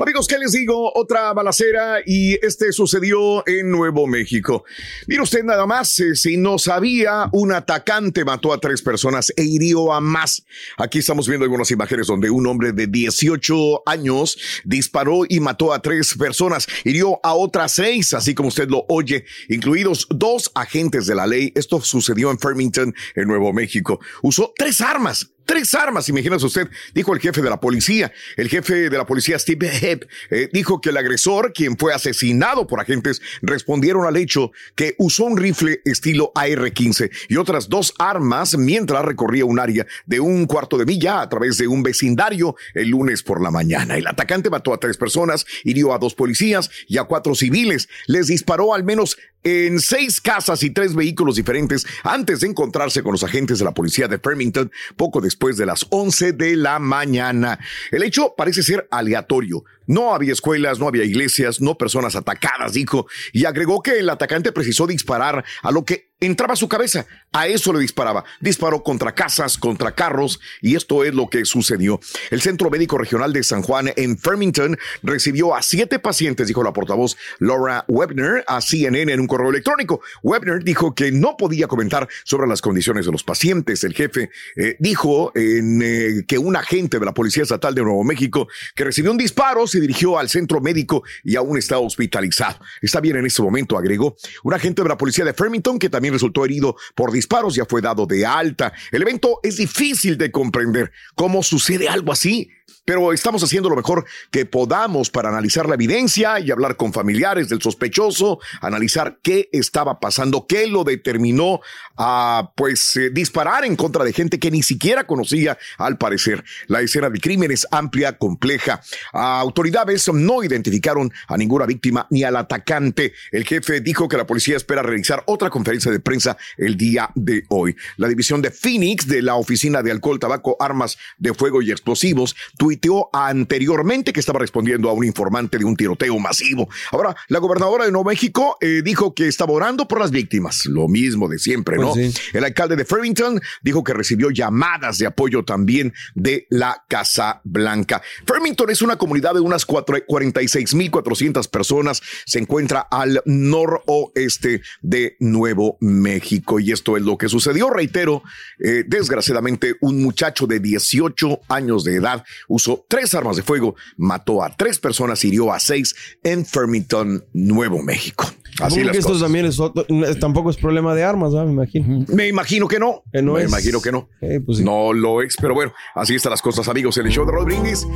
Amigos, 0.00 0.26
¿qué 0.26 0.38
les 0.38 0.52
digo? 0.52 0.90
Otra 0.94 1.32
balacera 1.34 1.98
y 2.04 2.34
este 2.44 2.72
sucedió 2.72 3.46
en 3.46 3.70
Nuevo 3.70 4.06
México. 4.06 4.64
Mire 5.06 5.20
usted 5.20 5.44
nada 5.44 5.66
más, 5.66 6.00
eh, 6.00 6.16
si 6.16 6.36
no 6.36 6.58
sabía, 6.58 7.28
un 7.32 7.52
atacante 7.52 8.24
mató 8.24 8.52
a 8.52 8.58
tres 8.58 8.82
personas 8.82 9.32
e 9.36 9.44
hirió 9.44 9.92
a 9.92 10.00
más. 10.00 10.42
Aquí 10.78 10.98
estamos 11.00 11.28
viendo 11.28 11.44
algunas 11.44 11.70
imágenes 11.70 12.06
donde 12.06 12.30
un 12.30 12.46
hombre 12.46 12.72
de 12.72 12.86
18 12.86 13.82
años 13.86 14.38
disparó 14.64 15.24
y 15.28 15.38
mató 15.38 15.72
a 15.72 15.82
tres 15.82 16.14
personas, 16.14 16.66
hirió 16.84 17.20
a 17.22 17.34
otras 17.34 17.72
seis, 17.72 18.14
así 18.14 18.34
como 18.34 18.48
usted 18.48 18.68
lo 18.68 18.86
oye, 18.88 19.26
incluidos 19.48 20.08
dos 20.10 20.50
agentes 20.54 21.06
de 21.06 21.14
la 21.14 21.26
ley. 21.26 21.52
Esto 21.54 21.80
sucedió 21.82 22.30
en 22.30 22.38
Farmington, 22.38 22.94
en 23.14 23.28
Nuevo 23.28 23.52
México. 23.52 24.00
Usó 24.22 24.54
tres 24.56 24.80
armas 24.80 25.30
tres 25.50 25.74
armas, 25.74 26.08
imagínese 26.08 26.46
usted, 26.46 26.68
dijo 26.94 27.12
el 27.12 27.18
jefe 27.18 27.42
de 27.42 27.50
la 27.50 27.58
policía. 27.58 28.12
El 28.36 28.48
jefe 28.48 28.88
de 28.88 28.96
la 28.96 29.04
policía, 29.04 29.36
Steve 29.36 29.68
Hepp, 29.82 30.04
eh, 30.30 30.48
dijo 30.52 30.80
que 30.80 30.90
el 30.90 30.96
agresor, 30.96 31.52
quien 31.52 31.76
fue 31.76 31.92
asesinado 31.92 32.68
por 32.68 32.78
agentes, 32.78 33.20
respondieron 33.42 34.06
al 34.06 34.16
hecho 34.16 34.52
que 34.76 34.94
usó 34.98 35.24
un 35.24 35.36
rifle 35.36 35.80
estilo 35.84 36.30
AR-15 36.36 37.10
y 37.28 37.36
otras 37.36 37.68
dos 37.68 37.94
armas 37.98 38.56
mientras 38.56 39.04
recorría 39.04 39.44
un 39.44 39.58
área 39.58 39.88
de 40.06 40.20
un 40.20 40.46
cuarto 40.46 40.78
de 40.78 40.86
milla 40.86 41.20
a 41.20 41.28
través 41.28 41.58
de 41.58 41.66
un 41.66 41.82
vecindario 41.82 42.54
el 42.74 42.90
lunes 42.90 43.24
por 43.24 43.42
la 43.42 43.50
mañana. 43.50 43.96
El 43.96 44.06
atacante 44.06 44.50
mató 44.50 44.72
a 44.72 44.78
tres 44.78 44.96
personas, 44.98 45.46
hirió 45.64 45.92
a 45.92 45.98
dos 45.98 46.14
policías 46.14 46.70
y 46.86 46.98
a 46.98 47.04
cuatro 47.04 47.34
civiles. 47.34 47.88
Les 48.06 48.28
disparó 48.28 48.72
al 48.72 48.84
menos 48.84 49.16
en 49.42 49.80
seis 49.80 50.20
casas 50.20 50.62
y 50.62 50.70
tres 50.70 50.94
vehículos 50.94 51.36
diferentes 51.36 51.86
antes 52.02 52.40
de 52.40 52.48
encontrarse 52.48 53.02
con 53.02 53.12
los 53.12 53.24
agentes 53.24 53.58
de 53.58 53.64
la 53.64 53.72
policía 53.72 54.08
de 54.08 54.18
Farmington 54.18 54.70
poco 54.96 55.20
después 55.20 55.56
de 55.56 55.66
las 55.66 55.86
11 55.90 56.32
de 56.32 56.56
la 56.56 56.78
mañana. 56.78 57.58
El 57.90 58.02
hecho 58.02 58.34
parece 58.36 58.62
ser 58.62 58.86
aleatorio. 58.90 59.64
No 59.90 60.14
había 60.14 60.32
escuelas, 60.32 60.78
no 60.78 60.86
había 60.86 61.02
iglesias, 61.02 61.60
no 61.60 61.76
personas 61.76 62.14
atacadas, 62.14 62.74
dijo, 62.74 63.08
y 63.32 63.44
agregó 63.44 63.82
que 63.82 63.98
el 63.98 64.08
atacante 64.08 64.52
precisó 64.52 64.86
disparar 64.86 65.44
a 65.62 65.72
lo 65.72 65.84
que 65.84 66.10
entraba 66.20 66.52
a 66.52 66.56
su 66.56 66.68
cabeza. 66.68 67.06
A 67.32 67.46
eso 67.48 67.72
le 67.72 67.80
disparaba. 67.80 68.24
Disparó 68.40 68.82
contra 68.82 69.14
casas, 69.14 69.56
contra 69.58 69.92
carros, 69.92 70.40
y 70.60 70.76
esto 70.76 71.04
es 71.04 71.14
lo 71.14 71.28
que 71.28 71.44
sucedió. 71.44 72.00
El 72.30 72.40
Centro 72.40 72.70
Médico 72.70 72.98
Regional 72.98 73.32
de 73.32 73.42
San 73.42 73.62
Juan 73.62 73.92
en 73.96 74.18
Farmington 74.18 74.78
recibió 75.02 75.54
a 75.54 75.62
siete 75.62 75.98
pacientes, 75.98 76.46
dijo 76.46 76.62
la 76.62 76.72
portavoz 76.72 77.16
Laura 77.38 77.84
Webner 77.88 78.44
a 78.46 78.60
CNN 78.60 79.12
en 79.12 79.20
un 79.20 79.26
correo 79.26 79.50
electrónico. 79.50 80.02
Webner 80.22 80.62
dijo 80.62 80.94
que 80.94 81.10
no 81.10 81.36
podía 81.36 81.66
comentar 81.66 82.08
sobre 82.24 82.46
las 82.46 82.60
condiciones 82.60 83.06
de 83.06 83.12
los 83.12 83.24
pacientes. 83.24 83.82
El 83.84 83.94
jefe 83.94 84.30
eh, 84.56 84.76
dijo 84.78 85.32
en, 85.34 85.80
eh, 85.82 86.24
que 86.26 86.38
un 86.38 86.56
agente 86.56 86.98
de 86.98 87.06
la 87.06 87.14
Policía 87.14 87.42
Estatal 87.42 87.74
de 87.74 87.82
Nuevo 87.82 88.04
México 88.04 88.48
que 88.74 88.84
recibió 88.84 89.10
un 89.10 89.18
disparo 89.18 89.66
dirigió 89.80 90.18
al 90.18 90.28
centro 90.28 90.60
médico 90.60 91.02
y 91.24 91.36
aún 91.36 91.58
está 91.58 91.78
hospitalizado. 91.78 92.60
Está 92.80 93.00
bien 93.00 93.16
en 93.16 93.26
este 93.26 93.42
momento, 93.42 93.76
agregó. 93.76 94.16
Un 94.44 94.54
agente 94.54 94.82
de 94.82 94.88
la 94.88 94.96
Policía 94.96 95.24
de 95.24 95.34
Farmington 95.34 95.78
que 95.78 95.88
también 95.88 96.14
resultó 96.14 96.44
herido 96.44 96.76
por 96.94 97.12
disparos, 97.12 97.54
ya 97.54 97.64
fue 97.64 97.80
dado 97.80 98.06
de 98.06 98.24
alta. 98.26 98.72
El 98.92 99.02
evento 99.02 99.40
es 99.42 99.56
difícil 99.56 100.16
de 100.16 100.30
comprender. 100.30 100.92
¿Cómo 101.14 101.42
sucede 101.42 101.88
algo 101.88 102.12
así? 102.12 102.50
Pero 102.84 103.12
estamos 103.12 103.42
haciendo 103.42 103.68
lo 103.68 103.76
mejor 103.76 104.04
que 104.30 104.46
podamos 104.46 105.10
para 105.10 105.28
analizar 105.28 105.68
la 105.68 105.74
evidencia 105.74 106.40
y 106.40 106.50
hablar 106.50 106.76
con 106.76 106.92
familiares 106.92 107.48
del 107.48 107.62
sospechoso, 107.62 108.40
analizar 108.60 109.18
qué 109.22 109.48
estaba 109.52 110.00
pasando, 110.00 110.46
qué 110.46 110.66
lo 110.66 110.84
determinó 110.84 111.60
a 111.96 112.52
pues 112.56 112.96
eh, 112.96 113.10
disparar 113.10 113.64
en 113.64 113.76
contra 113.76 114.04
de 114.04 114.12
gente 114.12 114.38
que 114.38 114.50
ni 114.50 114.62
siquiera 114.62 115.06
conocía 115.06 115.58
al 115.78 115.98
parecer. 115.98 116.44
La 116.66 116.80
escena 116.80 117.10
del 117.10 117.20
crimen 117.20 117.50
es 117.50 117.66
amplia, 117.70 118.16
compleja. 118.18 118.80
autoridades 119.12 120.08
no 120.12 120.42
identificaron 120.42 121.12
a 121.28 121.36
ninguna 121.36 121.66
víctima 121.66 122.06
ni 122.10 122.24
al 122.24 122.36
atacante. 122.36 123.12
El 123.30 123.44
jefe 123.44 123.80
dijo 123.80 124.08
que 124.08 124.16
la 124.16 124.26
policía 124.26 124.56
espera 124.56 124.82
realizar 124.82 125.22
otra 125.26 125.50
conferencia 125.50 125.90
de 125.90 126.00
prensa 126.00 126.36
el 126.56 126.76
día 126.76 127.10
de 127.14 127.44
hoy. 127.48 127.76
La 127.96 128.08
división 128.08 128.42
de 128.42 128.50
Phoenix 128.50 129.06
de 129.06 129.22
la 129.22 129.36
Oficina 129.36 129.82
de 129.82 129.90
Alcohol, 129.90 130.18
Tabaco, 130.18 130.56
Armas 130.58 130.98
de 131.18 131.34
Fuego 131.34 131.62
y 131.62 131.70
Explosivos 131.70 132.36
tuiteó 132.60 133.08
anteriormente 133.14 134.12
que 134.12 134.20
estaba 134.20 134.38
respondiendo 134.38 134.90
a 134.90 134.92
un 134.92 135.06
informante 135.06 135.56
de 135.56 135.64
un 135.64 135.74
tiroteo 135.76 136.18
masivo. 136.18 136.68
Ahora, 136.92 137.16
la 137.28 137.38
gobernadora 137.38 137.86
de 137.86 137.90
Nuevo 137.90 138.10
México 138.10 138.58
eh, 138.60 138.82
dijo 138.84 139.14
que 139.14 139.28
estaba 139.28 139.54
orando 139.54 139.88
por 139.88 139.98
las 139.98 140.10
víctimas. 140.10 140.66
Lo 140.66 140.86
mismo 140.86 141.26
de 141.26 141.38
siempre, 141.38 141.78
¿no? 141.78 141.94
Pues 141.94 142.20
El 142.34 142.44
alcalde 142.44 142.76
de 142.76 142.84
Farmington 142.84 143.40
dijo 143.62 143.82
que 143.82 143.94
recibió 143.94 144.28
llamadas 144.28 144.98
de 144.98 145.06
apoyo 145.06 145.42
también 145.42 145.94
de 146.14 146.46
la 146.50 146.84
Casa 146.86 147.40
Blanca. 147.44 148.02
Farmington 148.26 148.68
es 148.68 148.82
una 148.82 148.98
comunidad 148.98 149.32
de 149.32 149.40
unas 149.40 149.66
46.400 149.66 151.48
personas. 151.48 152.02
Se 152.26 152.40
encuentra 152.40 152.80
al 152.80 153.22
noroeste 153.24 154.60
de 154.82 155.16
Nuevo 155.18 155.78
México. 155.80 156.60
Y 156.60 156.72
esto 156.72 156.98
es 156.98 157.04
lo 157.04 157.16
que 157.16 157.30
sucedió. 157.30 157.70
Reitero, 157.70 158.22
eh, 158.58 158.84
desgraciadamente, 158.86 159.76
un 159.80 160.02
muchacho 160.02 160.46
de 160.46 160.60
18 160.60 161.40
años 161.48 161.84
de 161.84 161.96
edad 161.96 162.22
usó 162.50 162.84
tres 162.88 163.14
armas 163.14 163.36
de 163.36 163.42
fuego, 163.42 163.74
mató 163.96 164.42
a 164.42 164.54
tres 164.54 164.78
personas, 164.78 165.24
hirió 165.24 165.52
a 165.52 165.58
seis 165.60 165.94
en 166.22 166.44
Farmington, 166.44 167.24
Nuevo 167.32 167.82
México. 167.82 168.30
Así 168.60 168.82
las 168.82 168.92
que 168.92 168.98
esto 168.98 169.12
cosas. 169.12 169.22
también 169.22 169.46
es 169.46 169.58
otro- 169.58 169.86
tampoco 170.20 170.50
es 170.50 170.56
problema 170.56 170.94
de 170.94 171.04
armas, 171.04 171.32
¿verdad? 171.32 171.46
me 171.46 171.52
imagino. 171.52 172.04
Me 172.08 172.28
imagino 172.28 172.68
que 172.68 172.78
no. 172.78 173.02
no 173.14 173.34
Me 173.34 173.42
es- 173.44 173.48
imagino 173.48 173.80
que 173.80 173.92
no. 173.92 174.08
pues 174.44 174.60
No 174.60 174.92
lo 174.92 175.22
es, 175.22 175.36
pero 175.40 175.54
bueno, 175.54 175.72
así 175.94 176.14
están 176.16 176.30
las 176.30 176.42
cosas, 176.42 176.68
amigos, 176.68 176.96
en 176.98 177.06
el 177.06 177.12
show 177.12 177.24
de 177.24 177.32
Rod 177.32 177.44
Brindis. 177.46 177.86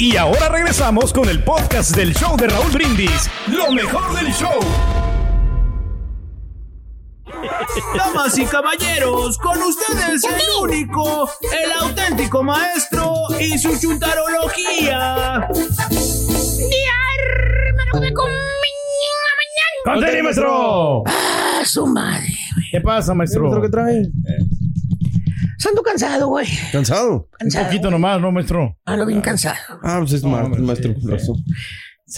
Y 0.00 0.16
ahora 0.16 0.48
regresamos 0.48 1.12
con 1.12 1.28
el 1.28 1.42
podcast 1.42 1.94
del 1.96 2.14
show 2.14 2.36
de 2.36 2.46
Raúl 2.46 2.70
Brindis. 2.72 3.28
Lo 3.48 3.72
mejor 3.72 4.14
del 4.16 4.32
show. 4.32 4.60
Damas 7.96 8.36
y 8.38 8.44
caballeros, 8.46 9.38
con 9.38 9.60
ustedes 9.62 10.24
el 10.24 10.62
único, 10.62 11.28
el 11.42 11.72
auténtico 11.80 12.42
maestro 12.42 13.12
y 13.40 13.58
su 13.58 13.78
chuntarología. 13.78 15.48
¡Contenido, 19.84 20.24
maestro! 20.24 21.02
¡Ah, 21.06 21.62
su 21.64 21.86
madre! 21.86 22.28
¿Qué 22.70 22.80
pasa, 22.80 23.14
maestro? 23.14 23.62
¿Qué 23.62 23.68
trae? 23.68 24.02
Ando 25.68 25.82
cansado, 25.82 26.28
güey. 26.28 26.46
¿Cansado? 26.72 27.28
Un 27.42 27.64
poquito 27.64 27.90
nomás, 27.90 28.18
¿no, 28.20 28.32
maestro? 28.32 28.74
Ando 28.86 29.04
bien 29.04 29.20
cansado. 29.20 29.56
Ah, 29.82 29.98
pues 30.00 30.12
es 30.14 30.24
ma- 30.24 30.48
maestro. 30.48 30.94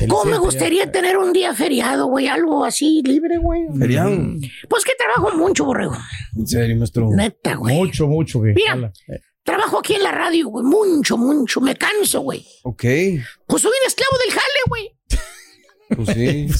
¿Cómo 0.08 0.24
me 0.24 0.38
gustaría 0.38 0.90
tener 0.92 1.18
un 1.18 1.32
día 1.32 1.54
feriado, 1.54 2.06
güey? 2.06 2.28
Algo 2.28 2.64
así 2.64 3.02
libre, 3.04 3.38
güey. 3.38 3.62
¿Feriado? 3.76 4.16
Pues 4.68 4.84
que 4.84 4.92
trabajo 4.96 5.36
mucho, 5.36 5.64
borrego. 5.64 5.96
En 6.36 6.46
serio, 6.46 6.76
maestro. 6.76 7.08
Neta, 7.10 7.54
güey. 7.54 7.74
Mucho, 7.76 8.06
mucho. 8.06 8.40
Que 8.40 8.52
Mira, 8.54 8.92
trabajo 9.42 9.78
aquí 9.80 9.94
en 9.94 10.04
la 10.04 10.12
radio, 10.12 10.48
güey. 10.48 10.64
Mucho, 10.64 11.16
mucho. 11.16 11.60
Me 11.60 11.74
canso, 11.74 12.20
güey. 12.20 12.46
Ok. 12.62 12.84
Pues 13.46 13.62
soy 13.62 13.72
un 13.82 13.86
esclavo 13.86 14.16
del 14.24 14.32
jale, 14.32 14.60
güey. 14.68 14.96
Pues 15.96 16.08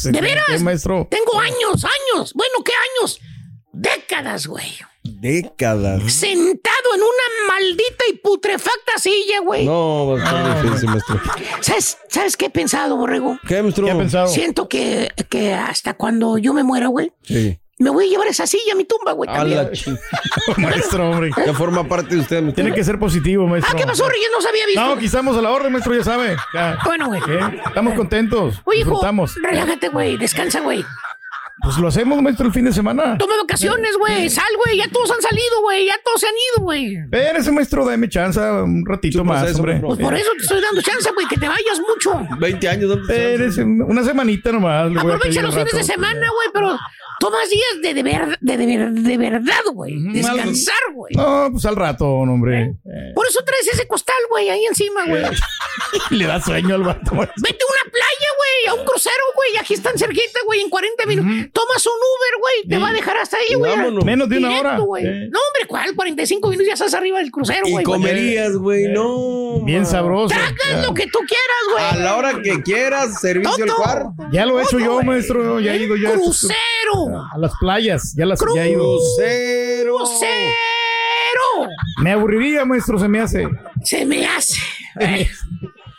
sí. 0.02 0.10
¿De 0.10 0.20
veras? 0.20 0.44
¿Qué, 0.48 0.58
maestro? 0.58 1.06
Tengo 1.10 1.38
años, 1.38 1.84
años. 1.84 2.32
Bueno, 2.34 2.64
¿qué 2.64 2.72
años? 2.72 3.20
Décadas, 3.72 4.46
güey. 4.48 4.72
Décadas. 5.04 6.12
Sentado 6.12 6.69
maldita 7.50 8.04
y 8.12 8.16
putrefacta 8.18 8.98
silla, 8.98 9.40
güey. 9.44 9.66
No, 9.66 10.06
va 10.08 10.14
a 10.20 10.24
estar 10.24 10.62
difícil, 10.62 10.88
maestro. 10.90 11.20
¿Sabes, 11.60 11.98
¿Sabes 12.08 12.36
qué 12.36 12.46
he 12.46 12.50
pensado, 12.50 12.96
borrego? 12.96 13.38
¿Qué, 13.46 13.62
maestro? 13.62 13.84
¿Qué 13.86 13.90
ha 13.92 13.96
pensado? 13.98 14.28
Siento 14.28 14.68
que, 14.68 15.10
que 15.28 15.54
hasta 15.54 15.94
cuando 15.94 16.38
yo 16.38 16.52
me 16.52 16.62
muera, 16.64 16.86
güey, 16.88 17.12
Sí. 17.22 17.58
me 17.78 17.90
voy 17.90 18.06
a 18.06 18.08
llevar 18.10 18.28
esa 18.28 18.46
silla 18.46 18.72
a 18.72 18.76
mi 18.76 18.84
tumba, 18.84 19.12
güey, 19.12 19.28
A 19.30 19.34
también. 19.34 19.58
la 19.58 19.70
maestro, 20.58 21.10
hombre. 21.10 21.30
Ya 21.46 21.54
forma 21.54 21.84
parte 21.88 22.14
de 22.14 22.20
usted, 22.20 22.42
maestro. 22.42 22.62
Tiene 22.62 22.76
que 22.76 22.84
ser 22.84 22.98
positivo, 22.98 23.46
maestro. 23.46 23.72
Ah, 23.74 23.78
¿qué 23.80 23.86
pasó, 23.86 24.08
Reyes? 24.08 24.28
No 24.32 24.40
se 24.40 24.48
había 24.48 24.66
visto. 24.66 24.80
No, 24.84 24.92
aquí 24.92 25.06
estamos 25.06 25.36
a 25.36 25.40
la 25.42 25.50
orden, 25.50 25.72
maestro, 25.72 25.94
ya 25.94 26.04
sabe. 26.04 26.36
Ya. 26.54 26.78
Bueno, 26.84 27.06
güey. 27.08 27.20
¿Qué? 27.22 27.38
Estamos 27.66 27.94
contentos. 27.94 28.60
Oye, 28.64 28.80
hijo, 28.80 29.00
relájate, 29.42 29.88
güey, 29.88 30.16
descansa, 30.16 30.60
güey. 30.60 30.84
Pues 31.62 31.77
lo 31.79 31.88
hacemos, 31.88 32.23
maestro, 32.23 32.46
el 32.46 32.53
fin 32.53 32.64
de 32.64 32.73
semana. 32.73 33.18
Toma 33.18 33.35
vacaciones, 33.42 33.96
güey, 33.99 34.31
sal, 34.31 34.46
güey, 34.64 34.79
ya 34.79 34.88
todos 34.88 35.11
han 35.11 35.20
salido, 35.20 35.61
güey, 35.62 35.87
ya 35.87 35.94
todos 36.05 36.20
se 36.20 36.27
han 36.27 36.35
ido, 36.35 36.64
güey. 36.64 36.96
Espérese, 36.96 37.53
maestro, 37.53 37.85
dame 37.85 38.09
chance 38.09 38.40
un 38.40 38.85
ratito 38.87 39.25
más, 39.25 39.55
hombre. 39.57 39.79
bro. 39.79 39.88
Pues 39.88 40.01
por 40.01 40.14
eso 40.14 40.31
te 40.37 40.42
estoy 40.42 40.61
dando 40.62 40.83
chance, 40.83 41.11
güey, 41.12 41.27
que 41.27 41.37
te 41.37 41.49
vayas 41.49 41.81
mucho. 41.81 42.27
20 42.38 42.68
años, 42.68 42.88
¿dónde 42.88 43.12
Espérese, 43.12 43.62
una 43.62 44.03
semanita 44.03 44.53
nomás. 44.53 44.90
Aprovecha 44.96 45.42
los 45.42 45.55
fines 45.55 45.73
de 45.73 45.85
semana, 45.85 46.29
güey, 46.31 46.49
pero 46.53 46.79
tomas 47.20 47.48
días 47.50 47.83
de, 47.83 47.94
de, 47.94 48.02
ver- 48.02 48.38
de, 48.40 48.56
de, 48.56 48.66
ver- 48.66 48.90
de 48.92 49.16
verdad, 49.18 49.62
güey. 49.72 49.94
Descansar, 50.12 50.74
güey. 50.94 51.14
No, 51.14 51.48
pues 51.52 51.64
al 51.66 51.76
rato, 51.76 52.06
hombre. 52.09 52.74
Por 53.14 53.26
eso 53.28 53.40
traes 53.44 53.68
ese 53.72 53.87
costal, 53.87 54.16
güey, 54.30 54.48
ahí 54.48 54.64
encima, 54.64 55.06
güey. 55.06 55.22
Le 56.11 56.26
da 56.26 56.40
sueño 56.40 56.74
al 56.74 56.83
vato. 56.83 57.14
maestro. 57.14 57.35
Vete 57.42 57.62
a 57.62 57.66
una 57.85 57.92
playa, 57.92 58.28
güey, 58.38 58.66
a 58.68 58.74
un 58.80 58.85
crucero, 58.87 59.14
güey. 59.37 59.50
Aquí 59.61 59.74
están 59.74 59.96
cerquita, 59.98 60.40
güey, 60.46 60.61
en 60.62 60.70
40 60.70 61.06
minutos. 61.06 61.52
Tomas 61.52 61.87
un 61.87 61.92
Uber, 61.92 62.40
güey, 62.40 62.68
te 62.68 62.78
va 62.78 62.88
a 62.88 62.92
dejar 62.92 63.16
hasta 63.18 63.37
ahí, 63.37 63.54
güey. 63.54 63.76
Menos 64.04 64.28
de 64.28 64.38
una 64.38 64.48
Directo, 64.48 64.68
hora. 64.68 64.78
güey. 64.78 65.06
Eh. 65.06 65.28
No, 65.30 65.38
hombre, 65.38 65.66
¿cuál? 65.68 65.94
45 65.94 66.48
minutos 66.48 66.66
ya 66.66 66.74
estás 66.74 66.94
arriba 66.94 67.18
del 67.18 67.30
crucero, 67.30 67.66
Y 67.66 67.72
güey. 67.72 67.85
comerías, 67.85 68.56
güey, 68.56 68.87
no. 68.88 69.61
Bien 69.64 69.85
sabroso. 69.87 70.35
Tragas 70.35 70.87
lo 70.87 70.94
que 70.94 71.06
tú 71.06 71.18
quieras, 71.20 71.62
güey. 71.72 71.85
A 71.85 71.96
la 72.04 72.16
hora 72.16 72.40
que 72.42 72.62
quieras, 72.62 73.20
servicio 73.20 73.64
al 73.64 73.74
cuarto. 73.74 74.12
Ya 74.33 74.46
lo 74.46 74.59
he 74.59 74.62
hecho 74.64 74.78
yo, 74.78 74.94
güey. 74.94 75.06
maestro. 75.06 75.61
Ya 75.61 75.74
he 75.74 75.83
ido 75.85 75.96
ya. 75.96 76.12
Crucero. 76.12 76.54
A 77.33 77.38
las 77.38 77.53
playas. 77.61 78.14
Ya 78.16 78.27
las 78.27 78.40
ya 78.55 78.64
he 78.64 78.70
ido. 78.73 78.83
Crucero. 78.96 79.96
Crucero. 79.96 81.68
Me 82.03 82.12
aburriría, 82.12 82.64
maestro, 82.64 82.99
se 82.99 83.09
me 83.09 83.20
hace. 83.20 83.49
Se 83.85 84.05
me 84.07 84.27
hace. 84.27 84.61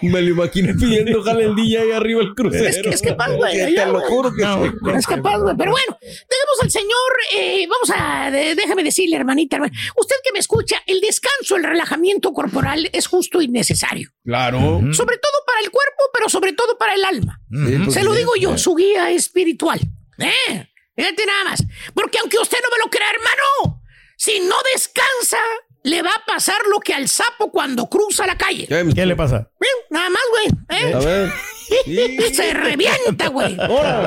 Me 0.01 0.19
lo 0.19 0.29
imaginé 0.31 0.73
pidiendo 0.73 1.21
jale 1.21 1.43
el 1.45 1.55
día 1.55 1.81
ahí 1.81 1.91
arriba 1.91 2.21
el 2.21 2.33
crucero. 2.33 2.65
Es 2.67 2.81
que 2.81 2.89
es 2.89 3.01
capaz, 3.03 3.31
güey. 3.33 3.75
Te 3.75 3.85
lo 3.85 3.99
juro 4.01 4.33
que 4.33 4.41
No, 4.41 4.63
sí. 4.65 4.71
Es 4.97 5.05
capaz, 5.05 5.37
güey. 5.37 5.55
Pero 5.55 5.71
bueno, 5.71 5.97
tenemos 6.01 6.57
al 6.63 6.71
señor. 6.71 7.11
eh, 7.37 7.67
vamos 7.69 7.91
a. 7.95 8.31
de- 8.31 8.55
déjame 8.55 8.83
decirle, 8.83 9.15
hermanita, 9.15 9.57
hermana, 9.57 9.73
Usted 9.95 10.15
que 10.23 10.31
me 10.33 10.39
escucha, 10.39 10.77
el 10.87 11.01
descanso, 11.01 11.55
el 11.55 11.63
relajamiento 11.63 12.33
corporal 12.33 12.89
es 12.93 13.05
justo 13.05 13.41
y 13.43 13.47
necesario. 13.47 14.09
Claro. 14.25 14.59
Sobre 14.91 15.17
todo 15.17 15.33
para 15.45 15.59
el 15.63 15.69
cuerpo, 15.69 16.03
pero 16.13 16.29
sobre 16.29 16.53
todo 16.53 16.77
para 16.79 16.95
el 16.95 17.05
alma. 17.05 17.39
Sí, 17.51 17.77
pues 17.83 17.93
Se 17.93 18.03
lo 18.03 18.13
digo 18.13 18.31
yo, 18.39 18.57
su 18.57 18.73
guía 18.75 19.11
espiritual. 19.11 19.79
¿Eh? 20.17 20.67
Fíjate 20.95 21.25
nada 21.25 21.43
más. 21.45 21.63
Porque 21.93 22.19
aunque 22.19 22.37
usted 22.39 22.57
no 22.61 22.69
me 22.69 22.83
lo 22.83 22.89
crea, 22.89 23.09
hermano, 23.11 23.81
si 24.17 24.39
no 24.41 24.55
descansa, 24.73 25.39
le 25.83 26.01
va 26.01 26.11
a 26.11 26.25
pasar 26.25 26.61
lo 26.69 26.79
que 26.79 26.93
al 26.93 27.07
sapo 27.09 27.51
cuando 27.51 27.89
cruza 27.89 28.25
la 28.27 28.37
calle. 28.37 28.67
¿Qué, 28.67 29.05
le 29.05 29.15
pasa? 29.15 29.49
Bien, 29.59 29.73
Nada 29.89 30.09
más, 30.09 30.21
güey. 30.31 30.47
¿eh? 30.79 30.93
A 30.93 30.99
ver. 30.99 31.31
Se 32.33 32.53
revienta, 32.53 33.27
güey. 33.29 33.55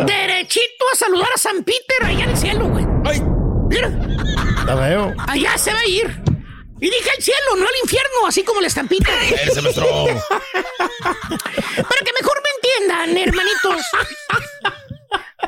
Derechito 0.07 0.85
a 0.93 0.97
saludar 0.97 1.29
a 1.35 1.39
San 1.39 1.65
Peter 1.65 2.05
allá 2.05 2.25
en 2.25 2.31
el 2.31 2.37
cielo, 2.37 2.69
güey. 2.69 2.85
¡Ay! 3.05 3.23
Mira, 3.69 3.89
La 4.67 4.75
veo. 4.75 5.15
allá 5.27 5.57
se 5.59 5.73
va 5.73 5.81
a 5.81 5.87
ir. 5.87 6.07
Y 6.81 6.91
dije 6.91 7.11
al 7.17 7.23
cielo, 7.23 7.57
no 7.57 7.63
al 7.67 7.75
infierno, 7.83 8.27
así 8.27 8.43
como 8.43 8.61
la 8.61 8.67
estampita. 8.67 9.11
Ese. 9.25 9.63
Para 9.73 9.73
que 12.05 12.13
mejor 12.21 12.43
me 12.43 12.51
entiendan, 12.57 13.17
hermanitos. 13.17 13.83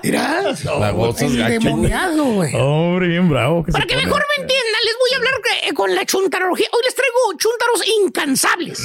Mira, 0.03 0.43
La 0.79 1.49
demoniado, 1.49 2.25
güey. 2.25 2.55
Hombre, 2.55 3.09
bien 3.09 3.29
bravo. 3.29 3.65
que 3.65 3.73
Para 3.73 3.87
que 3.87 3.97
mejor 3.97 4.25
me 4.37 4.43
entiendan, 4.43 4.81
les 4.85 4.95
voy 4.99 5.11
a 5.13 5.17
hablar 5.17 5.35
eh, 5.65 5.73
con 5.75 5.95
la 5.95 6.05
chuntarología. 6.05 6.67
Hoy 6.73 6.81
les 6.85 6.95
traigo 6.95 7.17
chuntaros 7.39 7.83
incansables. 8.05 8.81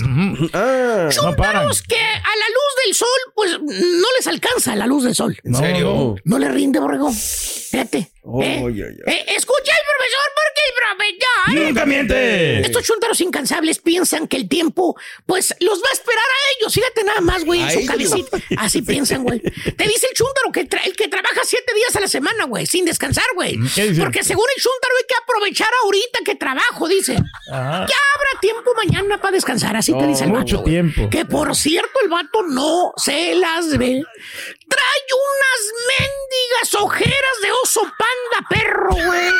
Ah, 0.53 1.09
no 1.15 1.35
paran. 1.35 1.53
Chuntaros 1.63 1.81
que 1.83 1.97
a 1.99 2.33
la 2.37 2.47
luz 2.49 2.85
del 2.85 2.95
sol, 2.95 3.07
pues 3.35 3.51
no 3.61 4.07
les 4.17 4.27
alcanza 4.27 4.75
la 4.75 4.87
luz 4.87 5.03
del 5.03 5.15
sol. 5.15 5.37
¿En 5.43 5.55
serio? 5.55 6.15
No 6.23 6.39
le 6.39 6.49
rinde, 6.49 6.79
borrego. 6.79 7.11
Fíjate. 7.11 7.97
¿eh? 7.97 8.11
Eh, 9.07 9.25
escucha 9.35 9.71
el 9.73 9.85
profesor 9.87 10.27
porque 10.35 10.61
el 10.67 10.73
profesor. 10.75 11.67
Nunca 11.67 11.85
miente. 11.85 12.61
Estos 12.61 12.83
chuntaros 12.83 13.19
incansables 13.21 13.79
piensan 13.79 14.27
que 14.27 14.37
el 14.37 14.47
tiempo, 14.47 14.95
pues, 15.25 15.55
los 15.59 15.79
va 15.79 15.87
a 15.89 15.93
esperar 15.93 16.19
a 16.23 16.59
ellos. 16.59 16.73
Fíjate 16.73 17.03
nada 17.03 17.21
más, 17.21 17.43
güey, 17.45 17.61
en 17.61 17.67
¿A 17.67 17.71
su 17.71 17.79
ellos? 17.79 17.89
cabecita. 17.91 18.37
Así 18.57 18.81
piensan, 18.81 19.23
güey. 19.23 19.39
Te 19.41 19.83
dice 19.87 20.07
el 20.07 20.13
chúntaro 20.13 20.51
que 20.51 20.67
tra- 20.67 20.85
el 20.85 20.95
que 20.95 21.00
trabaja 21.07 21.41
siete 21.43 21.73
días 21.73 21.95
a 21.95 21.99
la 21.99 22.07
semana, 22.07 22.45
güey, 22.45 22.65
sin 22.65 22.85
descansar, 22.85 23.25
güey. 23.35 23.57
¿Qué 23.75 23.89
dice? 23.89 24.01
Porque 24.01 24.23
según 24.23 24.45
el 24.55 24.61
chúntaro 24.61 24.95
hay 24.97 25.05
que 25.07 25.15
aprovechar 25.15 25.69
ahorita 25.83 26.19
que 26.25 26.35
trabajo, 26.35 26.87
dice. 26.87 27.13
Ajá. 27.51 27.85
Ya 27.87 27.95
habrá 28.15 28.39
tiempo 28.41 28.71
mañana 28.75 29.19
para 29.21 29.31
descansar, 29.33 29.75
así 29.75 29.93
te 29.97 30.07
dice 30.07 30.23
el 30.25 30.29
mucho 30.31 30.57
vato, 30.57 30.61
güey. 30.61 30.73
tiempo. 30.73 31.09
Que 31.09 31.25
por 31.25 31.55
cierto, 31.55 31.99
el 32.03 32.09
vato 32.09 32.43
no 32.43 32.93
se 32.97 33.35
las 33.35 33.77
ve. 33.77 34.01
Trae 34.69 35.01
unas 35.13 35.99
mendigas 35.99 36.73
ojeras 36.81 37.41
de 37.41 37.51
oso 37.63 37.81
panda 37.81 38.47
perro, 38.49 38.89
güey. 38.91 39.31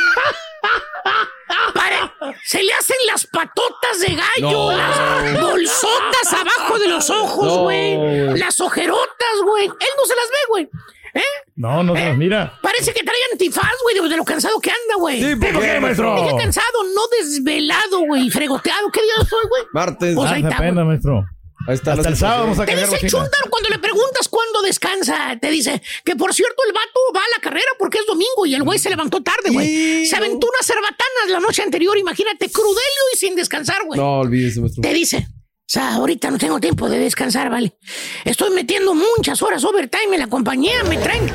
Pare- 1.74 2.12
se 2.46 2.62
le 2.64 2.74
hacen 2.74 2.98
las 3.08 3.26
patotas 3.28 4.00
de 4.00 4.16
gallo, 4.16 4.52
No. 4.52 4.72
las 4.72 5.42
bolsotas 5.42 6.34
abajo 6.34 6.80
de 6.80 6.88
los 6.88 7.10
ojos, 7.10 7.58
güey. 7.60 7.98
las 8.38 8.60
ojerotas, 8.60 9.36
güey. 9.44 9.66
Él 9.66 9.88
no 9.98 10.06
se 10.06 10.16
las 10.16 10.30
ve, 10.30 10.38
güey. 10.50 10.70
¿Eh? 11.14 11.22
No, 11.56 11.84
no 11.84 11.96
se 11.96 12.06
las 12.06 12.18
mira. 12.18 12.58
Parece 12.62 12.94
que 12.94 13.04
trae 13.04 13.18
antifaz, 13.32 13.72
güey, 13.84 14.10
de, 14.10 14.18
lo 14.18 14.24
cansado 14.24 14.60
que 14.60 14.72
anda, 14.72 14.96
güey. 14.98 15.22
Sí, 15.22 15.36
¿por 15.36 15.60
qué, 15.62 15.80
maestro? 15.80 16.16
Dije 16.16 16.36
cansado, 16.38 16.84
no 16.96 17.02
desvelado, 17.20 18.00
güey, 18.06 18.30
fregoteado. 18.30 18.90
¿Qué 18.92 19.02
día 19.02 19.14
soy, 19.30 19.50
güey? 19.50 19.64
Martes. 19.74 20.16
Pues 20.16 20.32
Ah, 20.32 20.34
ahí 20.36 20.44
está, 20.44 20.58
pena, 20.58 20.84
maestro. 20.86 21.26
Ahí 21.68 21.76
está. 21.76 21.94
Hasta 21.94 22.10
el 22.10 22.18
sábado 22.18 22.44
vamos 22.44 22.60
a 22.60 22.66
Te 22.66 22.76
dice 22.76 23.08
chúntaro 23.08 23.50
cuando 23.50 23.70
le 23.70 23.78
preguntas 23.78 24.28
cuándo 24.30 24.62
descansa. 24.64 25.38
Te 25.40 25.52
dice 25.52 25.82
que, 26.04 26.16
por 26.16 26.34
cierto, 26.34 26.56
el 26.68 26.74
vato 26.74 27.00
va 27.16 27.20
a 27.20 27.38
la 27.38 27.42
carrera 27.42 27.68
porque 27.78 28.00
es 28.00 28.06
domingo 28.08 28.46
y 28.46 28.56
el 28.56 28.64
güey 28.64 28.80
se 28.80 28.90
levantó 28.90 29.22
tarde, 29.22 29.52
güey. 29.52 30.06
Se 30.06 30.16
aventó 30.16 30.48
unas 30.48 30.66
cerbatanas 30.66 31.30
la 31.30 31.40
noche 31.40 31.62
anterior, 31.62 31.98
imagínate, 31.98 32.50
crudelio 32.50 33.04
y 33.14 33.18
sin 33.18 33.36
descansar, 33.36 33.84
güey. 33.86 34.00
No, 34.00 34.20
olvídese, 34.20 34.60
maestro. 34.62 34.82
Te 34.82 34.94
dice, 34.94 35.28
sea, 35.72 35.94
ahorita 35.94 36.30
no 36.30 36.38
tengo 36.38 36.60
tiempo 36.60 36.90
de 36.90 37.00
descansar, 37.00 37.50
¿vale? 37.50 37.78
Estoy 38.26 38.54
metiendo 38.54 38.94
muchas 38.94 39.42
horas 39.42 39.64
overtime 39.64 40.16
en 40.16 40.20
la 40.20 40.28
compañía, 40.28 40.84
me 40.84 40.98
traen 40.98 41.32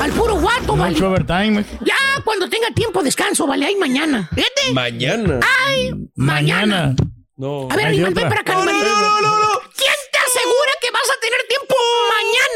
al 0.00 0.10
puro 0.12 0.40
guato, 0.40 0.74
¿vale? 0.74 0.94
Mucho 0.94 1.08
overtime. 1.08 1.62
Ya 1.84 1.94
cuando 2.24 2.48
tenga 2.48 2.70
tiempo 2.70 3.02
descanso, 3.02 3.46
¿vale? 3.46 3.66
Ahí 3.66 3.76
mañana. 3.76 4.30
Fíjate. 4.34 4.72
Mañana. 4.72 5.40
Ay, 5.66 5.90
mañana. 6.14 6.76
Mañana. 6.76 6.96
No. 7.36 7.68
A 7.70 7.76
ver, 7.76 7.86
animal, 7.88 8.14
ven 8.14 8.28
para 8.28 8.40
acá, 8.40 8.54
animal. 8.54 8.74
¿Quién 8.74 8.86
te 8.86 8.88
asegura 8.88 9.97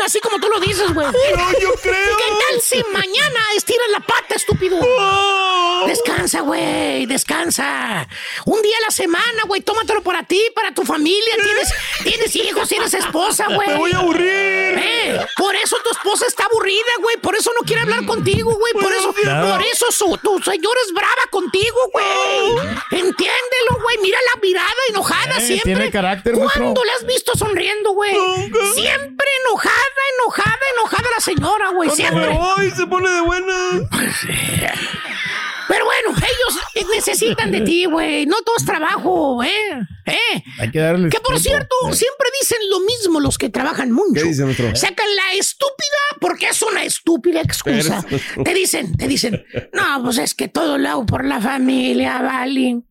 así 0.05 0.21
como 0.21 0.39
tú 0.39 0.49
lo 0.49 0.61
dices, 0.61 0.93
güey? 0.93 1.07
No, 1.07 1.53
yo 1.61 1.73
creo. 1.83 2.17
¿Qué 2.17 2.25
tal 2.49 2.61
si 2.61 2.83
mañana 2.93 3.41
estiras 3.57 3.89
la 3.91 4.01
pata, 4.01 4.35
estúpido? 4.35 4.79
Oh. 4.81 5.85
Descansa, 5.87 6.41
güey, 6.41 7.07
descansa. 7.07 8.07
Un 8.47 8.63
día 8.63 8.77
a 8.79 8.83
la 8.83 8.91
semana, 8.91 9.43
güey, 9.47 9.61
tómatelo 9.63 10.03
para 10.03 10.23
ti, 10.25 10.41
para 10.55 10.73
tu 10.73 10.85
familia. 10.85 11.35
Tienes, 11.43 11.73
tienes 12.05 12.37
hijos, 12.37 12.69
tienes 12.69 12.95
esposa, 12.95 13.47
güey. 13.49 13.69
Me 13.69 13.77
voy 13.77 13.93
a 13.93 13.99
aburrir. 13.99 14.79
Eh, 14.79 15.27
por 15.37 15.55
eso 15.57 15.77
tu 15.85 15.91
esposa 15.91 16.27
está 16.27 16.45
aburrida, 16.45 16.93
güey. 17.01 17.17
Por 17.19 17.35
eso 17.35 17.51
no 17.59 17.67
quiere 17.67 17.83
hablar 17.83 18.05
contigo, 18.07 18.55
güey. 18.55 18.73
Por 18.75 18.93
eso, 18.93 19.13
por 19.13 19.63
eso 19.73 19.87
su, 19.91 20.19
tu 20.23 20.39
señora 20.43 20.81
es 20.87 20.93
brava 20.93 21.23
contigo, 21.31 21.77
güey. 21.93 22.69
Entiéndelo, 22.93 23.81
güey. 23.83 23.99
Mira 24.03 24.19
la 24.35 24.41
mirada 24.41 24.73
enojada 24.89 25.37
Eh, 25.39 25.47
siempre. 25.47 25.75
tiene 25.75 25.91
carácter. 25.91 26.35
¿Cuándo 26.35 26.85
la 26.85 26.93
has 26.95 27.07
visto 27.07 27.33
sonriendo, 27.37 27.93
güey? 27.93 28.15
Siempre 28.75 29.27
enojada, 29.47 29.73
enojada, 30.19 30.59
enojada 30.77 31.09
la 31.15 31.21
señora, 31.21 31.69
güey. 31.71 31.91
Siempre. 31.91 32.39
Ay, 32.57 32.71
se 32.71 32.87
pone 32.87 33.11
de 33.11 33.21
buena. 33.21 33.89
Pero 35.69 35.85
bueno, 35.87 36.11
ellos 36.11 36.89
necesitan 36.95 37.51
de 37.51 37.63
ti, 37.63 37.87
güey. 37.87 38.27
No 38.27 38.37
todo 38.43 38.57
es 38.59 38.65
trabajo, 38.65 39.43
¿eh? 39.43 39.49
¿Eh? 40.07 40.45
Hay 40.59 40.71
que 40.71 40.81
darle. 40.81 41.09
Que 41.09 41.21
por 41.21 41.39
cierto, 41.39 41.75
siempre 41.93 42.29
dicen 42.41 42.59
lo 42.69 42.81
mismo 42.81 43.21
los 43.21 43.39
que 43.39 43.49
trabajan 43.49 43.91
mucho. 43.91 44.23
¿Qué 44.23 44.25
dice, 44.25 44.45
maestro? 44.45 44.75
Sacan 44.77 45.07
la 45.17 45.39
estúpida 45.39 46.19
porque 46.21 46.49
es 46.49 46.61
una 46.63 46.85
estúpida 46.85 47.41
excusa. 47.41 48.05
Te 48.45 48.55
dicen, 48.55 48.97
te 48.97 49.09
dicen, 49.09 49.45
no, 49.73 50.03
pues 50.03 50.19
es 50.19 50.35
que 50.35 50.49
todo 50.49 50.77
lo 50.77 50.89
hago 50.89 51.07
por 51.07 51.25
la 51.25 51.41
familia, 51.41 52.21
vale. 52.21 52.83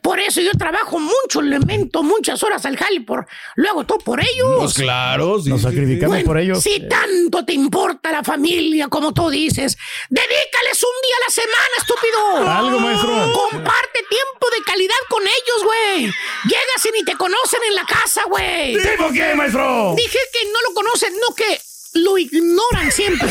Por 0.00 0.18
eso 0.18 0.40
yo 0.40 0.52
trabajo 0.52 0.98
mucho, 0.98 1.40
le 1.40 1.58
mento 1.60 2.02
muchas 2.02 2.42
horas 2.42 2.64
al 2.66 2.76
jale, 2.76 3.00
por, 3.00 3.26
lo 3.56 3.70
hago 3.70 3.84
todo 3.84 3.98
por 3.98 4.20
ellos. 4.20 4.56
Pues 4.58 4.74
claro. 4.74 5.40
sí, 5.40 5.48
Nos 5.48 5.60
sí, 5.60 5.66
sí. 5.66 5.72
sacrificamos 5.72 6.16
Bueno, 6.16 6.26
por 6.26 6.38
ellos. 6.38 6.62
Si 6.62 6.88
tanto 6.88 7.44
te 7.44 7.52
importa 7.52 8.10
la 8.10 8.24
familia, 8.24 8.88
como 8.88 9.12
tú 9.12 9.30
dices, 9.30 9.76
dedícales 10.10 10.82
un 10.82 11.02
día 11.02 11.16
a 11.16 11.24
la 11.26 11.32
semana, 11.32 11.74
estúpido. 11.78 12.50
Algo, 12.58 12.80
maestro. 12.80 13.32
Comparte 13.32 14.00
tiempo 14.08 14.46
de 14.56 14.62
calidad 14.64 14.96
con 15.08 15.22
ellos, 15.22 15.64
güey. 15.64 16.04
Llegas 16.44 16.86
y 16.86 16.92
ni 16.92 17.04
te 17.04 17.16
conocen 17.16 17.60
en 17.68 17.74
la 17.76 17.84
casa, 17.84 18.22
güey. 18.28 18.76
¿Tipo 18.76 19.10
qué, 19.12 19.34
maestro? 19.34 19.94
Dije 19.96 20.18
que 20.32 20.44
no 20.46 20.60
lo 20.68 20.74
conocen, 20.74 21.14
no 21.14 21.34
que 21.34 21.60
lo 21.94 22.16
ignoran 22.18 22.90
siempre. 22.92 23.28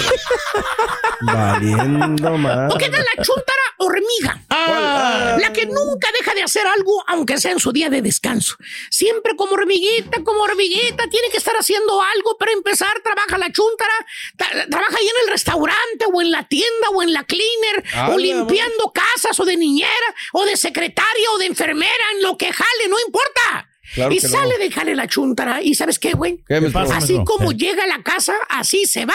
Valiendo 1.22 2.38
más. 2.38 2.74
¿O 2.74 2.78
qué 2.78 2.90
tal 2.90 3.04
la 3.16 3.24
chuntara 3.24 3.62
hormiga? 3.78 4.42
Ah. 4.50 5.38
La 5.40 5.52
que 5.54 5.66
nunca 5.66 6.10
deja 6.18 6.34
de 6.34 6.44
hacer 6.44 6.66
algo, 6.68 7.04
aunque 7.08 7.38
sea 7.40 7.52
en 7.52 7.60
su 7.60 7.72
día 7.72 7.90
de 7.90 8.02
descanso. 8.02 8.56
Siempre 8.90 9.36
como 9.36 9.54
hormiguita, 9.54 10.24
como 10.24 10.42
hormiguita, 10.42 11.08
tiene 11.10 11.30
que 11.32 11.38
estar 11.38 11.56
haciendo 11.56 12.02
algo 12.02 12.38
para 12.38 12.52
empezar. 12.52 12.94
Trabaja 13.04 13.38
la 13.38 13.52
chuntara, 13.52 13.94
tra- 14.38 14.70
trabaja 14.70 14.98
ahí 14.98 15.06
en 15.08 15.26
el 15.26 15.32
restaurante, 15.32 16.06
o 16.14 16.22
en 16.22 16.32
la 16.32 16.48
tienda, 16.48 16.90
o 16.94 17.02
en 17.04 17.14
la 17.14 17.24
cleaner, 17.24 17.84
Ah, 17.94 18.10
o 18.14 18.18
limpiando 18.18 18.92
casas, 18.94 19.40
o 19.40 19.46
de 19.46 19.58
niñera, 19.58 20.16
o 20.34 20.46
de 20.46 20.56
secretaria, 20.58 21.32
o 21.34 21.38
de 21.40 21.46
enfermera, 21.48 22.04
en 22.16 22.24
lo 22.24 22.38
que 22.38 22.52
jale, 22.52 22.88
no 22.90 22.98
importa. 23.06 23.68
Claro 23.94 24.14
y 24.14 24.20
que 24.20 24.28
no. 24.28 24.34
sale 24.34 24.58
de 24.58 24.72
jale 24.72 24.96
la 24.96 25.08
chuntara. 25.08 25.62
¿Y 25.62 25.76
sabes 25.76 26.00
qué, 26.00 26.14
güey? 26.14 26.40
¿Qué, 26.48 26.62
pasa? 26.72 26.98
Así 26.98 27.14
maestro? 27.14 27.26
como 27.38 27.52
Eh. 27.52 27.56
llega 27.56 27.84
a 27.84 27.88
la 27.88 28.02
casa, 28.04 28.34
así 28.50 28.86
se 28.86 29.06
va. 29.06 29.14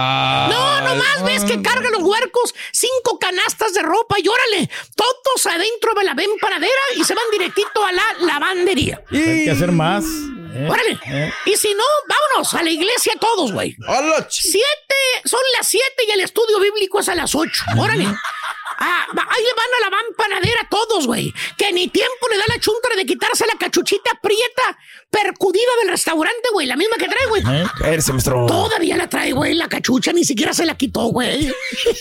Ah, 0.00 0.48
No, 0.50 0.88
nomás 0.94 1.24
ves 1.24 1.42
que 1.44 1.60
carga 1.60 1.90
los 1.90 2.02
huercos, 2.02 2.54
cinco 2.72 3.18
canastas 3.18 3.74
de 3.74 3.82
ropa 3.82 4.16
y 4.22 4.28
órale, 4.28 4.70
todos 4.94 5.46
adentro 5.46 5.92
de 5.94 6.04
la 6.04 6.12
empanadera 6.12 6.72
y 6.96 7.02
se 7.02 7.14
van 7.14 7.24
directito 7.32 7.84
a 7.84 7.90
la 7.92 8.04
lavandería. 8.20 9.02
Hay 9.10 9.44
que 9.44 9.50
hacer 9.50 9.72
más. 9.72 10.04
Eh, 10.54 10.66
Órale. 10.70 10.98
eh. 11.06 11.32
Y 11.46 11.56
si 11.56 11.74
no, 11.74 11.82
vámonos 12.08 12.54
a 12.54 12.62
la 12.62 12.70
iglesia 12.70 13.12
todos, 13.20 13.52
güey. 13.52 13.76
¡Hala, 13.86 14.26
ch- 14.28 14.40
Siete, 14.40 14.94
son 15.24 15.40
las 15.56 15.66
siete 15.68 16.04
y 16.08 16.12
el 16.12 16.20
estudio 16.20 16.58
bíblico 16.60 17.00
es 17.00 17.08
a 17.08 17.14
las 17.16 17.34
ocho. 17.34 17.64
Órale. 17.76 18.06
Ah, 18.80 19.06
ahí 19.10 19.42
le 19.42 19.54
van 19.56 19.66
a 19.76 19.84
la 19.84 19.90
van 19.90 20.14
panadera 20.16 20.68
todos, 20.70 21.06
güey. 21.06 21.34
Que 21.56 21.72
ni 21.72 21.88
tiempo 21.88 22.28
le 22.30 22.38
da 22.38 22.44
la 22.48 22.60
chuntra 22.60 22.94
de 22.96 23.04
quitarse 23.04 23.44
la 23.46 23.58
cachuchita 23.58 24.12
prieta 24.22 24.78
percudida 25.10 25.70
del 25.80 25.90
restaurante, 25.90 26.48
güey. 26.52 26.66
La 26.66 26.76
misma 26.76 26.96
que 26.96 27.06
trae, 27.06 27.26
güey. 27.28 27.42
Eh. 27.42 27.64
Todavía 28.46 28.96
la 28.96 29.08
trae, 29.08 29.32
güey, 29.32 29.54
la 29.54 29.68
cachucha, 29.68 30.12
ni 30.12 30.24
siquiera 30.24 30.52
se 30.52 30.64
la 30.64 30.76
quitó, 30.76 31.06
güey. 31.06 31.52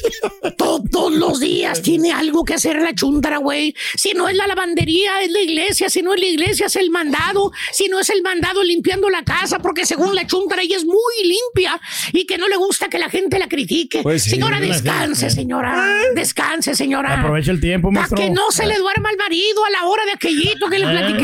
Todos 0.58 1.12
los 1.12 1.40
días 1.40 1.82
tiene 1.82 2.12
algo 2.12 2.44
que 2.44 2.54
hacer 2.54 2.82
la 2.82 2.94
chuntara, 2.94 3.38
güey. 3.38 3.76
Si 3.96 4.14
no 4.14 4.28
es 4.28 4.36
la 4.36 4.48
lavandería, 4.48 5.22
es 5.22 5.32
la 5.32 5.40
iglesia. 5.40 5.90
Si 5.90 6.02
no 6.02 6.14
es 6.14 6.20
la 6.20 6.28
iglesia, 6.28 6.66
es 6.68 6.76
el 6.76 6.90
mandado. 6.90 7.52
Si 7.72 7.88
no 7.88 8.00
es 8.00 8.10
el 8.10 8.22
mandado, 8.22 8.64
limpiando 8.64 9.10
la 9.10 9.24
casa, 9.24 9.60
porque 9.60 9.86
según 9.86 10.14
la 10.14 10.28
chuntara, 10.28 10.62
ella 10.62 10.78
es 10.78 10.86
muy 10.86 10.98
limpia 11.24 11.80
y 12.14 12.26
que 12.26 12.38
no 12.38 12.48
le 12.48 12.58
gusta 12.58 12.90
que 12.90 13.00
la 13.00 13.10
gente 13.10 13.40
la 13.40 13.48
critique. 13.48 14.04
Pues 14.04 14.24
sí, 14.24 14.32
señora, 14.32 14.60
descanse, 14.60 15.30
sí. 15.30 15.36
señora. 15.36 16.02
Descanse, 16.14 16.67
señora. 16.76 17.20
Aprovecha 17.20 17.52
el 17.52 17.60
tiempo, 17.60 17.90
Para 17.90 18.02
maestro. 18.02 18.18
que 18.18 18.30
no 18.30 18.52
se 18.52 18.66
le 18.66 18.78
duerma 18.78 19.10
al 19.10 19.18
marido 19.18 19.64
a 19.66 19.70
la 19.70 19.86
hora 19.86 20.06
de 20.06 20.12
aquellito 20.14 20.68
que 20.70 20.80
le 20.80 20.86
Eh. 20.86 20.90
platiqué. 20.90 21.24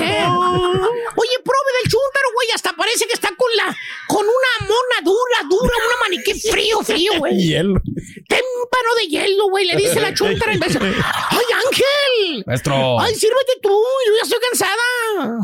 Oye, 1.15 1.35
prove 1.43 1.69
del 1.81 1.91
chúntaro, 1.91 2.27
güey. 2.35 2.47
Hasta 2.53 2.73
parece 2.73 3.05
que 3.05 3.13
está 3.13 3.29
con 3.35 3.49
la, 3.55 3.75
con 4.07 4.25
una 4.25 4.67
mona 4.67 5.01
dura, 5.03 5.49
dura, 5.49 5.73
una 5.75 5.95
maniquí 6.09 6.33
frío, 6.49 6.81
frío, 6.81 7.11
güey. 7.19 7.35
Hielo. 7.37 7.81
Témpano 8.27 8.95
de 8.99 9.07
hielo, 9.07 9.49
güey. 9.49 9.65
Le 9.65 9.75
dice 9.75 9.99
la 9.99 10.13
chúntara 10.13 10.53
en 10.53 10.59
vez 10.59 10.73
de, 10.73 10.79
¡Ay, 10.79 11.45
Ángel! 11.67 12.43
Maestro. 12.45 12.99
¡Ay, 12.99 13.13
sírvete 13.15 13.53
tú! 13.61 13.69
Yo 13.69 14.13
ya 14.15 14.23
estoy 14.23 14.39
cansada. 14.49 15.37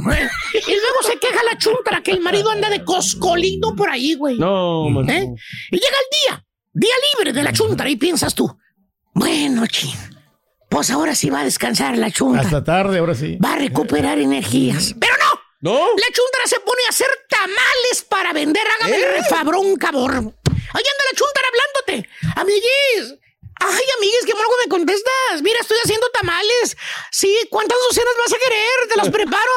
Y 0.53 0.71
luego 0.71 1.03
se 1.03 1.17
queja 1.19 1.43
la 1.43 1.57
chúntara 1.57 2.01
que 2.01 2.11
el 2.11 2.21
marido 2.21 2.49
anda 2.51 2.69
de 2.69 2.83
coscolito 2.83 3.75
por 3.75 3.89
ahí, 3.89 4.15
güey. 4.15 4.37
No, 4.37 4.89
maestro. 4.89 5.15
¿Eh? 5.15 5.35
Y 5.71 5.75
llega 5.75 5.87
el 5.87 6.19
día, 6.37 6.45
día 6.73 6.93
libre 7.17 7.33
de 7.33 7.43
la 7.43 7.53
chuntara, 7.53 7.89
y 7.89 7.95
piensas 7.95 8.33
tú, 8.35 8.49
bueno, 9.13 9.65
chin, 9.67 9.97
Pues 10.69 10.89
ahora 10.91 11.15
sí 11.15 11.29
va 11.29 11.41
a 11.41 11.43
descansar 11.43 11.97
la 11.97 12.11
chunta. 12.11 12.41
Hasta 12.41 12.63
tarde, 12.63 12.99
ahora 12.99 13.15
sí. 13.15 13.37
Va 13.43 13.53
a 13.53 13.57
recuperar 13.57 14.19
energías. 14.19 14.95
Pero 14.99 15.13
no. 15.17 15.39
¿No? 15.61 15.73
La 15.73 16.07
chuntara 16.13 16.45
se 16.45 16.59
pone 16.61 16.81
a 16.85 16.89
hacer 16.89 17.07
tamales 17.29 18.05
para 18.07 18.31
vender. 18.33 18.63
Hágame 18.79 18.95
el 18.95 19.13
refabrón, 19.17 19.75
cabrón. 19.75 20.35
Ahí 20.45 20.83
anda 20.83 21.03
la 21.11 21.17
chuntara 21.17 21.47
hablándote. 21.49 22.09
Amiguis. 22.35 23.19
Ay, 23.59 23.85
amiguis, 23.97 24.25
¿qué 24.25 24.31
algo 24.31 24.55
me 24.63 24.69
contestas? 24.69 25.41
Mira, 25.41 25.59
estoy 25.59 25.77
haciendo 25.83 26.09
tamales. 26.11 26.77
Sí, 27.11 27.35
¿cuántas 27.49 27.77
docenas 27.89 28.13
vas 28.17 28.33
a 28.33 28.37
querer? 28.37 28.87
Te 28.89 28.97
los 28.97 29.09
preparo. 29.09 29.51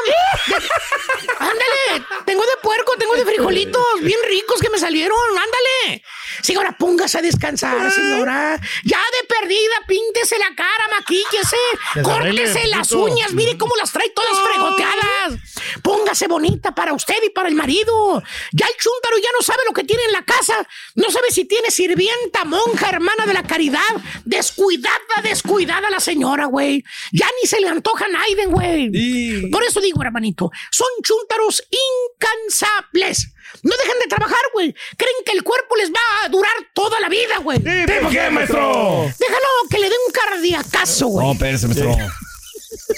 Ándale, 1.39 2.07
tengo 2.27 2.43
de 2.43 2.57
puerco, 2.63 2.97
tengo 2.99 3.15
de 3.15 3.25
frijolitos 3.25 4.01
bien 4.01 4.19
ricos 4.29 4.61
que 4.61 4.71
me 4.71 4.79
salieron. 4.79 5.17
Ándale. 5.31 6.03
Señora, 6.43 6.77
póngase 6.77 7.19
a 7.19 7.23
descansar, 7.23 7.93
señora. 7.93 8.61
Ya 8.85 8.99
de 9.21 9.27
perdida, 9.29 9.75
píntese 9.87 10.39
la 10.39 10.53
cara, 10.57 10.89
maquíllese, 10.91 11.57
córtese 12.03 12.67
las 12.67 12.91
uñas. 12.93 13.33
Mire 13.33 13.57
cómo 13.57 13.77
las 13.77 13.93
trae 13.93 14.11
todas 14.11 14.39
fregoteadas. 14.41 15.52
Póngase 15.83 16.27
bonita 16.29 16.75
para 16.75 16.93
usted 16.93 17.17
y 17.25 17.31
para 17.31 17.49
el 17.49 17.55
marido. 17.55 18.23
Ya 18.53 18.67
el 18.67 18.75
chúntaro 18.79 19.17
ya 19.19 19.31
no 19.39 19.43
sabe 19.45 19.63
lo 19.67 19.73
que 19.73 19.85
tiene 19.85 20.03
en 20.05 20.13
la 20.13 20.25
casa. 20.25 20.67
No 20.95 21.11
sabe 21.11 21.31
si 21.31 21.45
tiene 21.45 21.71
sirvienta, 21.71 22.45
monja, 22.45 22.89
hermana 22.89 23.27
de 23.27 23.35
la 23.35 23.43
caridad. 23.43 23.81
Descuidada, 24.25 25.23
descuidada 25.23 25.91
la 25.91 26.01
señora, 26.01 26.47
güey. 26.47 26.85
Ya 27.13 27.29
ni 27.41 27.49
se 27.49 27.61
le 27.61 27.69
antoja 27.69 28.07
a 28.07 28.09
Naiden, 28.09 28.51
güey. 28.51 29.51
Por 29.51 29.65
eso 29.65 29.81
digo, 29.81 30.03
hermanito, 30.03 30.51
son 30.71 30.89
chúntaros 31.03 31.63
incansables. 31.71 33.33
No 33.63 33.77
dejan 33.77 33.99
de 34.01 34.07
trabajar, 34.07 34.41
güey. 34.55 34.75
Creen 34.97 35.17
que 35.27 35.33
el 35.33 35.43
cuerpo 35.43 35.77
les 35.77 35.91
va 35.91 36.25
a 36.25 36.29
durar 36.29 36.53
toda 36.75 36.99
la 37.01 37.09
vida, 37.09 37.39
güey. 37.39 37.59
¿por 37.59 38.11
qué, 38.11 38.31
maestro? 38.31 39.07
Déjalo 39.19 39.49
que 39.71 39.79
le 39.79 39.89
den 39.91 39.99
un 40.07 40.13
cardiacazo, 40.13 41.07
güey. 41.09 41.27
No, 41.27 41.33
espérese, 41.33 41.69
maestro. 41.69 41.97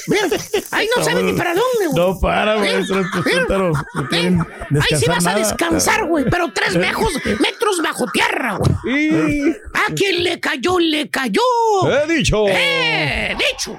Mira, 0.07 0.29
ahí 0.71 0.89
no 0.97 1.05
sabe 1.05 1.23
ni 1.23 1.33
para 1.33 1.55
dónde, 1.55 1.87
güey. 1.89 1.97
No 1.97 2.19
para, 2.19 2.61
quieren 2.61 4.41
Ahí 4.41 4.99
sí 4.99 5.07
vas 5.07 5.27
a 5.27 5.35
descansar, 5.35 6.07
güey, 6.07 6.25
pero 6.31 6.51
tres 6.53 6.77
mejos 6.77 7.13
metros 7.41 7.81
bajo 7.83 8.07
tierra, 8.13 8.59
güey. 8.59 9.57
A 9.75 9.93
quien 9.95 10.25
le 10.25 10.41
cayó, 10.41 10.79
le 10.79 11.09
cayó. 11.09 11.43
He 11.87 12.15
dicho. 12.15 12.45
¡Eh! 12.49 13.37
¡Dicho! 13.39 13.79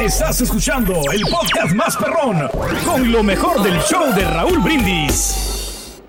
Estás 0.00 0.40
escuchando 0.40 1.00
el 1.12 1.22
podcast 1.22 1.74
más 1.74 1.96
perrón 1.96 2.48
con 2.84 3.12
lo 3.12 3.22
mejor 3.22 3.62
del 3.62 3.78
show 3.82 4.12
de 4.14 4.24
Raúl 4.24 4.58
Brindis. 4.58 6.00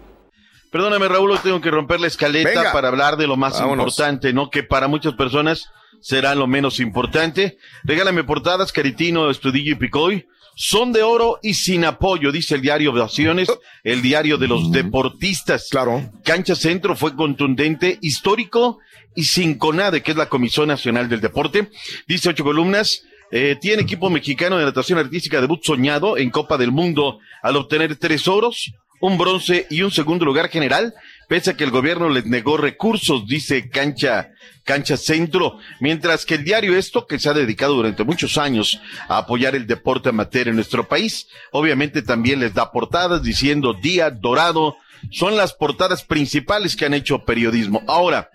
Perdóname, 0.72 1.08
Raúl, 1.08 1.32
hoy 1.32 1.38
tengo 1.44 1.62
que 1.62 1.70
romper 1.70 2.00
la 2.00 2.08
escaleta 2.08 2.50
Venga. 2.50 2.72
para 2.72 2.88
hablar 2.88 3.18
de 3.18 3.28
lo 3.28 3.38
más 3.38 3.54
Vámonos. 3.54 3.86
importante, 3.86 4.34
¿no? 4.34 4.50
Que 4.50 4.64
para 4.64 4.88
muchas 4.88 5.14
personas 5.14 5.70
será 6.02 6.34
lo 6.34 6.48
menos 6.48 6.80
importante. 6.80 7.58
Regálame 7.84 8.24
portadas, 8.24 8.72
Caritino, 8.72 9.30
Estudillo 9.30 9.74
y 9.74 9.76
Picoy. 9.76 10.28
Son 10.56 10.92
de 10.92 11.04
oro 11.04 11.40
y 11.42 11.54
sin 11.54 11.86
apoyo, 11.86 12.32
dice 12.32 12.56
el 12.56 12.62
diario 12.62 12.92
de 12.92 13.02
Acciones, 13.04 13.50
el 13.84 14.02
diario 14.02 14.38
de 14.38 14.48
los 14.48 14.72
deportistas. 14.72 15.70
Claro. 15.72 16.12
Cancha 16.26 16.56
Centro 16.56 16.96
fue 16.96 17.16
contundente, 17.16 17.98
histórico 18.02 18.80
y 19.20 19.26
sin 19.26 19.56
CONADE, 19.56 20.02
que 20.02 20.12
es 20.12 20.18
la 20.18 20.30
Comisión 20.30 20.70
Nacional 20.70 21.10
del 21.10 21.20
Deporte. 21.20 21.70
Dice 22.08 22.30
ocho 22.30 22.46
columnas. 22.46 23.04
Eh, 23.32 23.58
tiene 23.60 23.82
equipo 23.82 24.10
mexicano 24.10 24.58
de 24.58 24.64
natación 24.64 24.98
artística 24.98 25.42
debut 25.42 25.62
soñado 25.62 26.18
en 26.18 26.30
Copa 26.30 26.58
del 26.58 26.72
Mundo 26.72 27.20
al 27.44 27.58
obtener 27.58 27.98
tres 27.98 28.30
oros, 28.30 28.72
un 29.02 29.18
bronce 29.18 29.68
y 29.70 29.82
un 29.82 29.92
segundo 29.92 30.24
lugar 30.24 30.50
general, 30.50 30.94
pese 31.28 31.52
a 31.52 31.58
que 31.58 31.66
el 31.66 31.70
gobierno 31.70 32.08
les 32.08 32.26
negó 32.26 32.56
recursos, 32.56 33.28
dice 33.28 33.70
Cancha, 33.70 34.30
Cancha 34.64 34.96
Centro, 34.96 35.60
mientras 35.82 36.26
que 36.26 36.36
el 36.36 36.46
diario 36.46 36.78
Esto, 36.78 37.06
que 37.06 37.20
se 37.20 37.30
ha 37.30 37.34
dedicado 37.34 37.76
durante 37.76 38.06
muchos 38.06 38.38
años 38.38 38.80
a 39.10 39.18
apoyar 39.18 39.54
el 39.54 39.68
deporte 39.68 40.10
amateur 40.10 40.48
en 40.48 40.56
nuestro 40.56 40.88
país, 40.88 41.28
obviamente 41.52 42.02
también 42.02 42.40
les 42.40 42.54
da 42.54 42.72
portadas 42.72 43.22
diciendo 43.22 43.74
Día 43.74 44.10
Dorado, 44.10 44.78
son 45.12 45.36
las 45.38 45.54
portadas 45.54 46.04
principales 46.04 46.76
que 46.76 46.86
han 46.86 46.94
hecho 46.94 47.24
periodismo. 47.26 47.84
Ahora, 47.88 48.30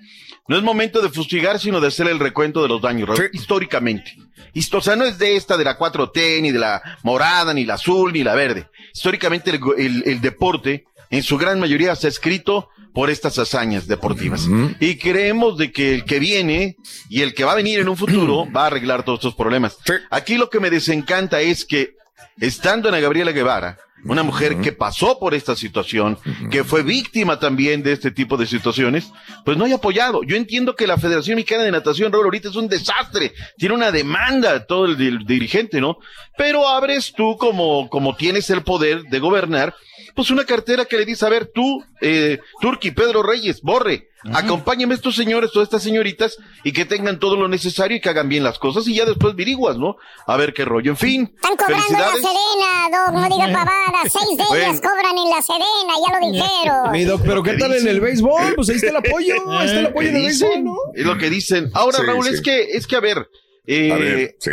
no 0.49 0.57
es 0.57 0.63
momento 0.63 1.01
de 1.01 1.09
fustigar, 1.09 1.59
sino 1.59 1.81
de 1.81 1.89
hacer 1.89 2.07
el 2.09 2.19
recuento 2.19 2.63
de 2.63 2.69
los 2.69 2.83
daños, 2.83 3.09
históricamente. 3.33 4.15
Histo- 4.53 4.79
o 4.79 4.81
sea, 4.83 4.95
no 4.97 5.05
es 5.05 5.19
de 5.19 5.37
esta 5.37 5.57
de 5.57 5.65
la 5.65 5.79
4T, 5.79 6.41
ni 6.43 6.53
de 6.53 6.59
la 6.59 6.83
morada, 7.03 7.55
ni 7.55 7.65
la 7.65 7.75
azul, 7.75 8.13
ni 8.13 8.23
la 8.23 8.35
verde. 8.35 8.69
Históricamente 8.95 9.51
el, 9.51 9.59
go- 9.59 9.75
el- 9.77 10.03
el 10.07 10.21
deporte, 10.21 10.85
en 11.11 11.23
su 11.23 11.39
gran 11.39 11.59
mayoría, 11.61 11.97
se 11.97 12.07
ha 12.07 12.11
escrito 12.11 12.69
por 12.93 13.11
estas 13.11 13.39
hazañas 13.39 13.89
deportivas. 13.89 14.47
Y 14.81 14.97
creemos 14.97 15.59
de 15.59 15.73
que 15.73 15.95
el 15.95 16.05
que 16.05 16.21
viene 16.21 16.77
y 17.09 17.23
el 17.23 17.35
que 17.35 17.43
va 17.45 17.53
a 17.53 17.57
venir 17.57 17.81
en 17.81 17.89
un 17.89 17.97
futuro 17.97 18.47
va 18.57 18.65
a 18.65 18.67
arreglar 18.67 19.03
todos 19.05 19.19
estos 19.21 19.35
problemas. 19.35 19.77
Aquí 20.11 20.37
lo 20.37 20.49
que 20.51 20.61
me 20.61 20.71
desencanta 20.71 21.41
es 21.41 21.65
que, 21.65 21.95
estando 22.39 22.89
Ana 22.89 23.01
Gabriela 23.01 23.33
Guevara, 23.33 23.79
una 24.05 24.23
mujer 24.23 24.61
que 24.61 24.73
pasó 24.73 25.19
por 25.19 25.35
esta 25.35 25.57
situación, 25.57 26.19
que 26.51 26.65
fue 26.65 26.83
víctima 26.83 27.39
también 27.39 27.83
de 27.83 27.93
este 27.93 28.11
tipo 28.11 28.37
de 28.37 28.47
situaciones, 28.47 29.11
pues 29.45 29.57
no 29.57 29.65
hay 29.65 29.73
apoyado. 29.73 30.23
Yo 30.23 30.37
entiendo 30.37 30.77
que 30.77 30.87
la 30.87 30.99
Federación 30.99 31.37
Mexicana 31.37 31.65
de 31.65 31.73
Natación, 31.73 32.13
Raúl, 32.13 32.25
ahorita 32.27 32.49
es 32.49 32.57
un 32.57 32.69
desastre, 32.69 33.33
tiene 33.57 33.75
una 33.75 33.91
demanda 33.91 34.67
todo 34.67 34.87
el, 34.87 34.97
del 34.97 35.25
dirigente, 35.25 35.81
¿no? 35.81 35.99
Pero 36.37 36.69
abres 36.69 37.13
tú 37.17 37.37
como, 37.37 37.89
como 37.89 38.17
tienes 38.17 38.51
el 38.51 38.63
poder 38.63 39.05
de 39.05 39.19
gobernar, 39.19 39.75
pues 40.15 40.31
una 40.31 40.45
cartera 40.45 40.85
que 40.85 40.97
le 40.97 41.05
dice, 41.05 41.27
a 41.27 41.29
ver, 41.29 41.51
tú, 41.55 41.85
eh, 42.01 42.39
Turki, 42.61 42.91
Pedro 42.93 43.23
Reyes, 43.23 43.61
Borre, 43.63 44.09
acompáñame 44.33 44.95
a 44.95 44.97
estos 44.97 45.17
señores 45.17 45.55
o 45.55 45.63
estas 45.63 45.83
señoritas 45.83 46.39
y 46.63 46.73
que 46.73 46.85
tengan 46.85 47.19
todo 47.19 47.37
lo 47.37 47.47
necesario 47.49 47.97
y 47.97 48.01
que 48.01 48.09
hagan 48.09 48.29
bien 48.29 48.43
las 48.45 48.59
cosas 48.59 48.87
y 48.89 48.95
ya 48.95 49.05
después 49.05 49.35
viriguas, 49.35 49.77
¿no? 49.77 49.97
A 50.27 50.37
ver 50.37 50.55
qué 50.55 50.65
rollo. 50.65 50.93
En 50.93 50.97
fin, 50.97 51.33
Están 51.35 51.57
cobrando 51.57 51.87
en 51.89 51.93
la. 51.93 52.13
Serena, 52.13 53.05
Doc, 53.07 53.15
no 53.15 53.23
diga 53.37 53.53
pavadas. 53.53 54.13
Seis 54.13 54.37
de 54.39 54.45
Bueno. 54.49 54.65
ellas 54.65 54.81
cobran 54.81 55.19
en 55.19 55.31
la 55.31 55.43
Serena, 55.43 55.95
ya 56.07 56.19
lo 56.21 56.33
dijeron. 56.33 56.93
Mi 56.93 57.05
Doc, 57.05 57.23
pero 57.25 57.43
¿qué 57.43 57.55
tal 57.55 57.75
en 57.75 57.87
el 57.89 58.01
béisbol? 58.01 58.55
Pues 58.55 58.69
ahí 58.71 58.77
está 58.77 58.91
el 58.91 58.97
apoyo, 58.97 59.35
ahí 59.59 59.67
está 59.67 59.81
el 59.81 59.87
apoyo 59.87 60.09
en 60.09 60.17
el 60.17 60.23
béisbol, 60.23 60.65
¿no? 60.65 60.77
Es 60.95 61.05
lo 61.05 61.19
que 61.19 61.29
dicen. 61.29 61.71
Ahora, 61.75 61.99
Sí, 61.99 62.05
Raúl, 62.07 62.25
sí. 62.27 62.35
es 62.35 62.41
que, 62.41 62.63
es 62.63 62.87
que 62.87 62.97
a 62.97 63.01
ver, 63.01 63.29
eh, 63.67 63.93
A 63.93 63.97
ver, 63.97 64.37
sí. 64.39 64.51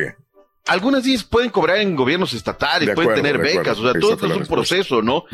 Algunas 0.67 1.03
días 1.03 1.23
pueden 1.23 1.49
cobrar 1.49 1.77
en 1.77 1.95
gobiernos 1.95 2.33
estatales, 2.33 2.87
De 2.87 2.93
pueden 2.95 3.11
acuerdo, 3.11 3.23
tener 3.23 3.35
acuerdo. 3.41 3.59
becas, 3.59 3.77
o 3.79 3.83
sea, 3.91 3.99
todo 3.99 4.13
esto 4.13 4.27
es 4.27 4.37
un 4.37 4.45
proceso, 4.45 5.01
¿no? 5.01 5.25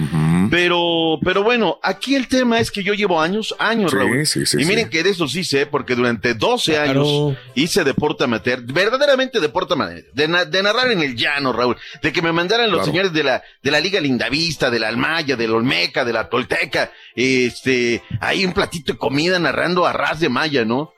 Pero, 0.49 1.19
pero 1.23 1.43
bueno, 1.43 1.79
aquí 1.83 2.15
el 2.15 2.27
tema 2.27 2.59
es 2.59 2.71
que 2.71 2.81
yo 2.83 2.93
llevo 2.93 3.21
años, 3.21 3.53
años, 3.59 3.91
Sí, 3.91 3.97
Raúl. 3.97 4.25
sí, 4.25 4.45
sí, 4.45 4.57
y 4.61 4.65
miren 4.65 4.85
sí. 4.85 4.89
que 4.91 5.03
de 5.03 5.09
eso 5.09 5.27
sí 5.27 5.43
sé, 5.43 5.65
porque 5.65 5.95
durante 5.95 6.33
12 6.33 6.79
años 6.79 7.35
hice 7.55 7.83
deporte 7.83 8.23
amateur, 8.23 8.61
verdaderamente 8.61 9.39
deporte 9.39 9.73
amateur, 9.73 10.05
de, 10.13 10.27
na- 10.27 10.45
de 10.45 10.63
narrar 10.63 10.91
en 10.91 11.01
el 11.01 11.15
llano, 11.15 11.51
Raúl, 11.51 11.75
de 12.01 12.11
que 12.13 12.21
me 12.21 12.31
mandaran 12.31 12.67
los 12.71 12.77
Claro. 12.79 12.91
señores 12.91 13.13
de 13.13 13.23
la, 13.23 13.43
de 13.61 13.71
la 13.71 13.79
Liga 13.79 13.99
Lindavista, 13.99 14.69
de 14.69 14.79
la 14.79 14.87
Almaya, 14.87 15.35
de 15.35 15.47
la 15.47 15.55
Olmeca, 15.55 16.05
de 16.05 16.13
la 16.13 16.29
Tolteca, 16.29 16.91
este, 17.15 18.01
ahí 18.21 18.45
un 18.45 18.53
platito 18.53 18.93
de 18.93 18.97
comida 18.97 19.37
narrando 19.39 19.85
a 19.85 19.93
ras 19.93 20.19
de 20.19 20.29
malla, 20.29 20.63
¿no? 20.63 20.93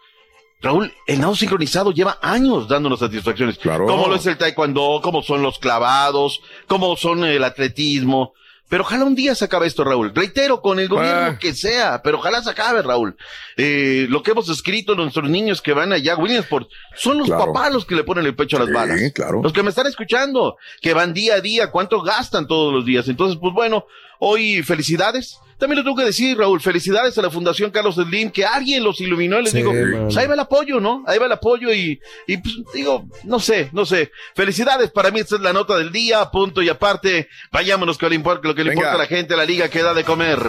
Raúl, 0.61 0.93
el 1.07 1.21
nado 1.21 1.35
sincronizado 1.35 1.91
lleva 1.91 2.19
años 2.21 2.67
dándonos 2.67 2.99
satisfacciones. 2.99 3.57
Claro. 3.57 3.85
Como 3.85 4.07
lo 4.07 4.15
es 4.15 4.25
el 4.25 4.37
taekwondo, 4.37 4.99
como 5.01 5.21
son 5.23 5.41
los 5.41 5.57
clavados, 5.59 6.41
como 6.67 6.97
son 6.97 7.23
el 7.23 7.43
atletismo. 7.43 8.33
Pero 8.67 8.83
ojalá 8.83 9.05
un 9.05 9.15
día 9.15 9.33
se 9.33 9.45
acabe 9.45 9.65
esto, 9.65 9.83
Raúl. 9.83 10.11
Reitero, 10.13 10.61
con 10.61 10.79
el 10.79 10.87
gobierno 10.89 11.31
Ah. 11.31 11.39
que 11.39 11.55
sea, 11.55 12.01
pero 12.03 12.19
ojalá 12.19 12.43
se 12.43 12.51
acabe, 12.51 12.83
Raúl. 12.83 13.15
Eh, 13.57 14.05
lo 14.09 14.21
que 14.21 14.29
hemos 14.31 14.47
escrito, 14.49 14.93
nuestros 14.93 15.27
niños 15.27 15.61
que 15.63 15.73
van 15.73 15.91
allá 15.91 16.13
a 16.13 16.17
Williamsport, 16.17 16.69
son 16.95 17.17
los 17.17 17.27
Claro. 17.27 17.47
papás 17.51 17.73
los 17.73 17.85
que 17.85 17.95
le 17.95 18.03
ponen 18.03 18.27
el 18.27 18.35
pecho 18.35 18.57
a 18.57 18.59
las 18.59 18.67
Sí, 18.69 18.73
balas. 18.75 18.99
claro. 19.15 19.41
Los 19.41 19.53
que 19.53 19.63
me 19.63 19.69
están 19.69 19.87
escuchando, 19.87 20.57
que 20.81 20.93
van 20.93 21.13
día 21.15 21.35
a 21.35 21.41
día, 21.41 21.71
cuánto 21.71 22.01
gastan 22.03 22.45
todos 22.45 22.71
los 22.71 22.85
días. 22.85 23.07
Entonces, 23.07 23.39
pues 23.41 23.53
bueno, 23.55 23.85
hoy 24.19 24.61
felicidades. 24.61 25.39
También 25.59 25.77
lo 25.79 25.83
tengo 25.83 25.97
que 25.97 26.05
decir, 26.05 26.37
Raúl, 26.37 26.61
felicidades 26.61 27.17
a 27.17 27.21
la 27.21 27.29
Fundación 27.29 27.69
Carlos 27.69 27.95
Slim, 27.95 28.31
que 28.31 28.45
alguien 28.45 28.83
los 28.83 28.99
iluminó 29.01 29.39
y 29.39 29.43
les 29.43 29.51
Sí, 29.51 29.57
digo, 29.57 29.73
pues 30.05 30.15
ahí 30.17 30.25
va 30.25 30.33
el 30.35 30.39
apoyo, 30.39 30.79
¿no? 30.79 31.03
Ahí 31.05 31.19
va 31.19 31.25
el 31.25 31.31
apoyo 31.33 31.71
y, 31.73 31.99
y 32.27 32.37
pues 32.37 32.55
digo, 32.73 33.05
no 33.25 33.39
sé, 33.39 33.69
no 33.73 33.85
sé. 33.85 34.11
Felicidades, 34.35 34.89
para 34.91 35.11
mí 35.11 35.19
esta 35.19 35.35
es 35.35 35.41
la 35.41 35.51
nota 35.53 35.75
del 35.77 35.91
día, 35.91 36.23
punto 36.31 36.61
y 36.61 36.69
aparte, 36.69 37.27
vayámonos 37.51 37.97
con 37.97 38.09
lo, 38.09 38.15
impor- 38.15 38.39
lo 38.41 38.55
que 38.55 38.63
le 38.63 38.69
Venga. 38.69 38.81
importa 38.83 38.95
a 38.95 38.97
la 38.99 39.05
gente, 39.07 39.33
a 39.33 39.37
la 39.37 39.45
liga 39.45 39.67
que 39.69 39.83
da 39.83 39.93
de 39.93 40.03
comer. 40.05 40.39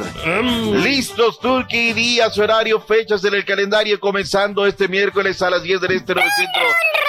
Listos, 0.82 1.40
Turkey, 1.40 1.92
días, 1.92 2.36
horario, 2.38 2.80
fechas 2.80 3.24
en 3.24 3.34
el 3.34 3.44
calendario, 3.44 3.98
comenzando 3.98 4.64
este 4.66 4.86
miércoles 4.88 5.40
a 5.42 5.50
las 5.50 5.62
10 5.62 5.80
del 5.80 5.92
este, 5.92 6.14
9 6.14 6.30
centro, 6.36 6.62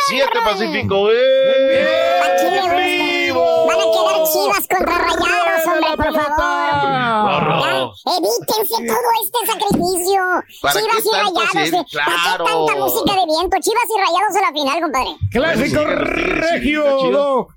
7 0.10 0.26
pacífico. 0.44 1.12
¡Eh! 1.12 3.31
Van 3.72 3.80
a 3.80 3.92
quedar 3.92 4.24
chivas 4.32 4.68
contra 4.68 4.98
rayados, 4.98 5.66
hombre, 5.68 5.92
por 5.98 6.14
favor. 6.14 7.42
Ya, 7.62 8.14
evítense 8.18 8.78
todo 8.88 9.10
este 9.24 9.40
sacrificio. 9.52 10.22
¿Para 10.62 10.80
Chivas 10.80 11.04
y 11.06 11.12
rayados. 11.12 11.56
eh, 11.56 11.86
¿Para 11.94 12.06
Claro. 12.06 12.46
qué 12.46 12.52
tanta 12.52 12.76
música 12.76 13.12
de 13.14 13.26
viento? 13.26 13.58
Chivas 13.62 13.88
y 13.90 13.98
rayados 14.00 14.36
a 14.36 14.42
la 14.42 14.52
final, 14.52 14.82
compadre. 14.82 15.12
Clásico 15.32 15.86
regio. 15.86 17.48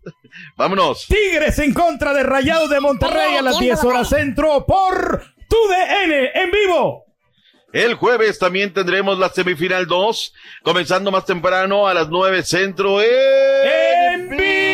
Vámonos. 0.57 1.07
Tigres 1.07 1.59
en 1.61 1.73
contra 1.75 2.13
de 2.13 2.23
Rayados 2.25 2.69
de 2.71 2.81
Monterrey 2.81 3.37
a 3.37 3.43
las 3.43 3.59
10 3.59 3.83
horas 3.85 4.09
centro 4.09 4.65
por 4.67 5.23
tu 5.49 5.57
DN 5.69 6.31
en 6.35 6.51
vivo. 6.51 7.05
El 7.73 7.95
jueves 7.95 8.39
también 8.39 8.73
tendremos 8.73 9.19
la 9.19 9.29
semifinal 9.31 9.87
2, 9.87 10.33
comenzando 10.63 11.11
más 11.11 11.25
temprano 11.25 11.87
a 11.89 11.95
las 11.95 12.09
9 12.09 12.43
centro. 12.45 13.01
En 13.03 14.29
vivo. 14.31 14.74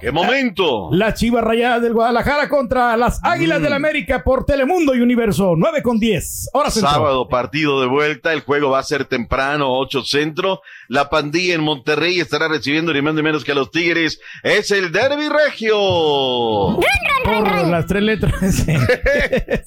¡Qué 0.00 0.12
momento! 0.12 0.88
La 0.92 1.14
Chivas 1.14 1.44
Rayadas 1.44 1.82
del 1.82 1.92
Guadalajara 1.92 2.48
contra 2.48 2.96
las 2.96 3.20
Águilas 3.22 3.62
del 3.62 3.72
América 3.72 4.22
por 4.22 4.44
Telemundo 4.44 4.94
y 4.94 5.00
Universo. 5.00 5.54
9 5.56 5.82
con 5.82 5.98
10. 5.98 6.50
Hora 6.52 6.70
centro. 6.70 6.90
Sábado, 6.90 7.28
partido 7.28 7.80
de 7.80 7.86
vuelta. 7.86 8.32
El 8.32 8.40
juego 8.40 8.70
va 8.70 8.80
a 8.80 8.82
ser 8.82 9.04
temprano, 9.04 9.72
8 9.78 10.02
centro. 10.04 10.62
La 10.88 11.08
pandilla 11.08 11.54
en 11.54 11.62
Monterrey 11.62 12.20
estará 12.20 12.48
recibiendo 12.48 12.92
ni 12.92 13.02
más 13.02 13.14
ni 13.14 13.22
menos 13.22 13.44
que 13.44 13.52
a 13.52 13.54
los 13.54 13.70
Tigres. 13.70 14.20
Es 14.42 14.70
el 14.70 14.92
Derby 14.92 15.28
Regio. 15.28 15.76
Por 17.24 17.66
las 17.66 17.86
tres 17.86 18.02
letras. 18.02 18.34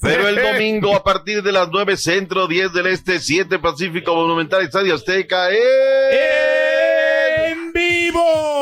Pero 0.00 0.28
el 0.28 0.36
domingo, 0.36 0.94
a 0.94 1.04
partir 1.04 1.42
de 1.42 1.52
las 1.52 1.68
9 1.70 1.96
centro, 1.96 2.46
10 2.46 2.72
del 2.72 2.86
este, 2.86 3.20
7 3.20 3.58
Pacífico, 3.58 4.14
Monumental 4.14 4.62
Estadio 4.62 4.94
Azteca. 4.94 5.50
¡eh! 5.50 6.50
en 7.50 7.72
vivo. 7.72 8.59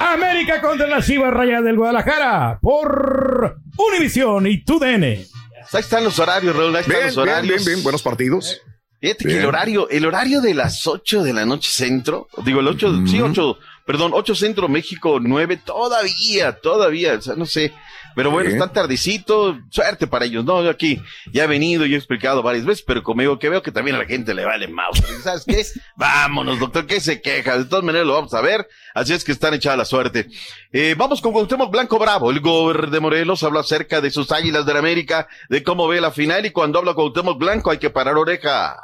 América 0.00 0.60
contra 0.60 0.86
las 0.86 1.06
Chivas 1.06 1.32
Rayadas 1.32 1.64
del 1.64 1.76
Guadalajara 1.76 2.58
por 2.60 3.58
Univisión 3.76 4.46
y 4.46 4.62
TUDN. 4.64 5.04
Ahí 5.04 5.80
están 5.80 6.04
los 6.04 6.18
horarios, 6.18 6.54
Raúl. 6.56 6.74
Ahí 6.76 6.82
están 6.82 6.94
Bien, 6.96 7.06
los 7.06 7.16
bien, 7.16 7.28
horarios. 7.28 7.64
bien, 7.64 7.74
bien, 7.76 7.82
buenos 7.82 8.02
partidos. 8.02 8.60
Fíjate 9.00 9.24
que 9.24 9.28
Bien. 9.28 9.40
el 9.40 9.46
horario, 9.46 9.88
el 9.90 10.06
horario 10.06 10.40
de 10.40 10.54
las 10.54 10.86
8 10.86 11.22
de 11.22 11.32
la 11.34 11.44
noche 11.44 11.70
centro, 11.70 12.28
digo 12.44 12.60
el 12.60 12.68
8, 12.68 13.02
sí, 13.06 13.20
8, 13.20 13.58
perdón, 13.84 14.12
8 14.14 14.34
centro 14.34 14.68
México, 14.68 15.18
9, 15.20 15.58
todavía, 15.64 16.52
todavía, 16.60 17.14
o 17.14 17.20
sea, 17.20 17.34
no 17.36 17.44
sé. 17.44 17.72
Pero 18.16 18.30
bueno, 18.30 18.48
Bien. 18.48 18.62
está 18.62 18.72
tardecito, 18.72 19.60
suerte 19.68 20.06
para 20.06 20.24
ellos, 20.24 20.42
¿no? 20.42 20.64
Yo 20.64 20.70
aquí 20.70 21.02
ya 21.34 21.44
he 21.44 21.46
venido 21.46 21.84
y 21.84 21.92
he 21.92 21.98
explicado 21.98 22.42
varias 22.42 22.64
veces, 22.64 22.82
pero 22.82 23.02
conmigo 23.02 23.38
que 23.38 23.50
veo 23.50 23.62
que 23.62 23.70
también 23.70 23.94
a 23.94 23.98
la 23.98 24.06
gente 24.06 24.32
le 24.32 24.46
vale 24.46 24.68
mouse. 24.68 25.04
¿Sabes 25.22 25.44
qué? 25.44 25.62
Vámonos, 25.96 26.58
doctor, 26.58 26.86
¿qué 26.86 26.98
se 26.98 27.20
queja? 27.20 27.58
De 27.58 27.66
todas 27.66 27.84
maneras 27.84 28.06
lo 28.06 28.14
vamos 28.14 28.32
a 28.32 28.40
ver, 28.40 28.66
así 28.94 29.12
es 29.12 29.22
que 29.22 29.32
están 29.32 29.52
echada 29.52 29.76
la 29.76 29.84
suerte. 29.84 30.28
Eh, 30.72 30.94
vamos 30.96 31.20
con 31.20 31.32
Cuauhtémoc 31.34 31.70
Blanco 31.70 31.98
Bravo, 31.98 32.30
el 32.30 32.40
gobernador 32.40 32.90
de 32.90 33.00
Morelos 33.00 33.42
habla 33.42 33.60
acerca 33.60 34.00
de 34.00 34.10
sus 34.10 34.32
águilas 34.32 34.64
de 34.64 34.72
la 34.72 34.78
América, 34.78 35.28
de 35.50 35.62
cómo 35.62 35.86
ve 35.86 36.00
la 36.00 36.10
final 36.10 36.46
y 36.46 36.52
cuando 36.52 36.78
habla 36.78 36.94
Cuauhtémoc 36.94 37.38
Blanco 37.38 37.70
hay 37.70 37.76
que 37.76 37.90
parar 37.90 38.16
oreja. 38.16 38.78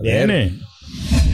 Viene. 0.00 0.60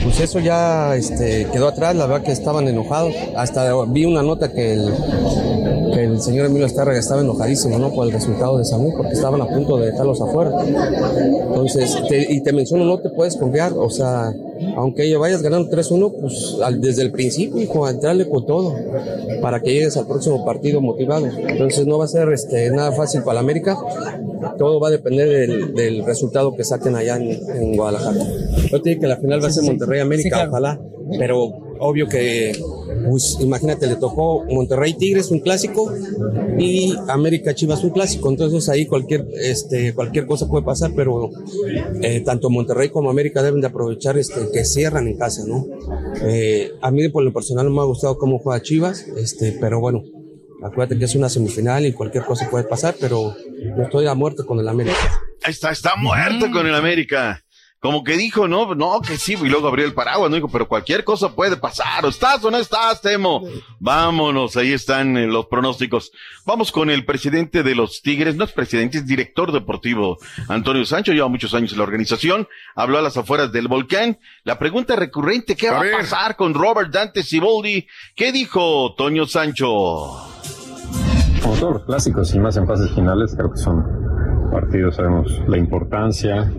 Pues 0.03 0.19
eso 0.19 0.39
ya 0.39 0.95
este, 0.95 1.47
quedó 1.51 1.67
atrás, 1.69 1.95
la 1.95 2.05
verdad 2.05 2.23
que 2.25 2.31
estaban 2.33 2.67
enojados. 2.67 3.13
Hasta 3.35 3.73
vi 3.85 4.05
una 4.05 4.21
nota 4.21 4.51
que 4.51 4.73
el, 4.73 4.93
que 5.93 6.03
el 6.03 6.21
señor 6.21 6.47
Emilio 6.47 6.65
Estárraga 6.65 6.99
estaba 6.99 7.21
enojadísimo 7.21 7.79
¿no? 7.79 7.91
por 7.91 8.05
el 8.07 8.11
resultado 8.13 8.57
de 8.57 8.65
Samuel, 8.65 8.93
porque 8.97 9.13
estaban 9.13 9.41
a 9.41 9.47
punto 9.47 9.77
de 9.77 9.91
dejarlos 9.91 10.19
afuera. 10.21 10.51
Entonces, 11.47 11.95
te- 12.09 12.31
y 12.33 12.41
te 12.41 12.51
menciono, 12.51 12.83
no 12.83 12.99
te 12.99 13.09
puedes 13.09 13.37
confiar, 13.37 13.71
o 13.75 13.89
sea, 13.89 14.33
aunque 14.75 15.05
ellos 15.05 15.21
vayas 15.21 15.41
ganando 15.41 15.69
3-1, 15.69 16.11
pues 16.19 16.57
al- 16.61 16.81
desde 16.81 17.01
el 17.03 17.11
principio, 17.11 17.61
hijo, 17.61 17.85
a 17.85 17.91
entrarle 17.91 18.27
con 18.27 18.45
todo, 18.45 18.75
para 19.41 19.61
que 19.61 19.71
llegues 19.73 19.95
al 19.95 20.05
próximo 20.07 20.43
partido 20.43 20.81
motivado. 20.81 21.27
Entonces 21.47 21.87
no 21.87 21.97
va 21.97 22.05
a 22.05 22.09
ser 22.09 22.31
este, 22.33 22.69
nada 22.71 22.91
fácil 22.91 23.21
para 23.21 23.35
la 23.35 23.39
América, 23.39 23.77
todo 24.57 24.79
va 24.79 24.89
a 24.89 24.91
depender 24.91 25.29
del, 25.29 25.73
del 25.73 26.05
resultado 26.05 26.53
que 26.55 26.63
saquen 26.65 26.95
allá 26.95 27.15
en, 27.15 27.31
en 27.55 27.75
Guadalajara. 27.77 28.17
Yo 28.71 28.81
te 28.81 28.89
digo 28.89 29.01
que 29.01 29.07
la 29.07 29.17
final 29.17 29.41
va 29.41 29.47
a 29.47 29.51
ser 29.51 29.63
Monterrey-América, 29.93 30.47
ojalá, 30.49 30.79
pero 31.17 31.63
obvio 31.79 32.07
que, 32.07 32.53
pues 33.07 33.37
imagínate, 33.39 33.87
le 33.87 33.95
tocó 33.95 34.45
Monterrey-Tigres, 34.45 35.31
un 35.31 35.39
clásico, 35.39 35.91
y 36.57 36.95
América-Chivas, 37.07 37.83
un 37.83 37.91
clásico, 37.91 38.29
entonces 38.29 38.69
ahí 38.69 38.85
cualquier, 38.85 39.27
este, 39.41 39.93
cualquier 39.93 40.25
cosa 40.25 40.47
puede 40.47 40.63
pasar, 40.63 40.91
pero 40.95 41.29
eh, 42.01 42.21
tanto 42.21 42.49
Monterrey 42.49 42.89
como 42.89 43.09
América 43.09 43.43
deben 43.43 43.61
de 43.61 43.67
aprovechar 43.67 44.17
este, 44.17 44.49
que 44.51 44.65
cierran 44.65 45.07
en 45.07 45.17
casa, 45.17 45.43
¿no? 45.47 45.65
Eh, 46.23 46.71
a 46.81 46.91
mí 46.91 47.07
por 47.09 47.23
lo 47.23 47.33
personal 47.33 47.65
no 47.65 47.71
me 47.71 47.81
ha 47.81 47.85
gustado 47.85 48.17
cómo 48.17 48.39
juega 48.39 48.61
Chivas, 48.61 49.05
este, 49.17 49.57
pero 49.59 49.79
bueno, 49.79 50.03
acuérdate 50.63 50.97
que 50.97 51.05
es 51.05 51.15
una 51.15 51.29
semifinal 51.29 51.85
y 51.85 51.93
cualquier 51.93 52.23
cosa 52.23 52.49
puede 52.49 52.63
pasar, 52.65 52.95
pero 52.99 53.35
no 53.75 53.83
estoy 53.83 54.07
a 54.07 54.13
muerte 54.13 54.43
con 54.45 54.59
el 54.59 54.67
América. 54.67 55.21
Está, 55.45 55.71
está 55.71 55.95
muerto 55.97 56.49
con 56.51 56.67
el 56.67 56.75
América. 56.75 57.43
Como 57.83 58.05
que 58.05 58.15
dijo, 58.15 58.47
no, 58.47 58.75
no, 58.75 59.01
que 59.01 59.17
sí, 59.17 59.33
y 59.33 59.49
luego 59.49 59.67
abrió 59.67 59.85
el 59.85 59.93
paraguas, 59.93 60.29
no 60.29 60.37
dijo, 60.37 60.47
pero 60.47 60.69
cualquier 60.69 61.03
cosa 61.03 61.35
puede 61.35 61.57
pasar. 61.57 62.05
¿O 62.05 62.07
¿Estás 62.07 62.41
o 62.45 62.49
no 62.49 62.57
estás, 62.57 63.01
Temo? 63.01 63.41
Vámonos, 63.77 64.55
ahí 64.55 64.71
están 64.71 65.17
eh, 65.17 65.27
los 65.27 65.47
pronósticos. 65.47 66.13
Vamos 66.45 66.71
con 66.71 66.89
el 66.89 67.03
presidente 67.03 67.61
de 67.61 67.75
los 67.75 68.01
Tigres, 68.01 68.37
no 68.37 68.45
es 68.45 68.53
presidente, 68.53 68.99
es 68.99 69.05
director 69.05 69.51
deportivo. 69.51 70.17
Antonio 70.47 70.85
Sancho 70.85 71.11
lleva 71.11 71.27
muchos 71.27 71.53
años 71.55 71.73
en 71.73 71.79
la 71.79 71.83
organización, 71.83 72.47
habló 72.73 72.99
a 72.99 73.01
las 73.01 73.17
afueras 73.17 73.51
del 73.51 73.67
volcán. 73.67 74.17
La 74.45 74.57
pregunta 74.57 74.95
recurrente, 74.95 75.57
¿qué 75.57 75.69
va 75.69 75.81
a 75.81 75.97
pasar 75.97 76.37
con 76.37 76.53
Robert 76.53 76.89
Dante 76.89 77.21
Siboldi? 77.21 77.85
¿Qué 78.15 78.31
dijo 78.31 78.95
Toño 78.95 79.25
Sancho? 79.25 79.67
Como 81.41 81.55
todos 81.59 81.73
los 81.73 81.83
clásicos 81.83 82.33
y 82.33 82.39
más 82.39 82.55
en 82.55 82.65
fases 82.65 82.95
finales, 82.95 83.33
creo 83.35 83.51
que 83.51 83.57
son 83.57 83.83
partidos, 84.53 84.95
sabemos 84.95 85.29
la 85.49 85.57
importancia, 85.57 86.49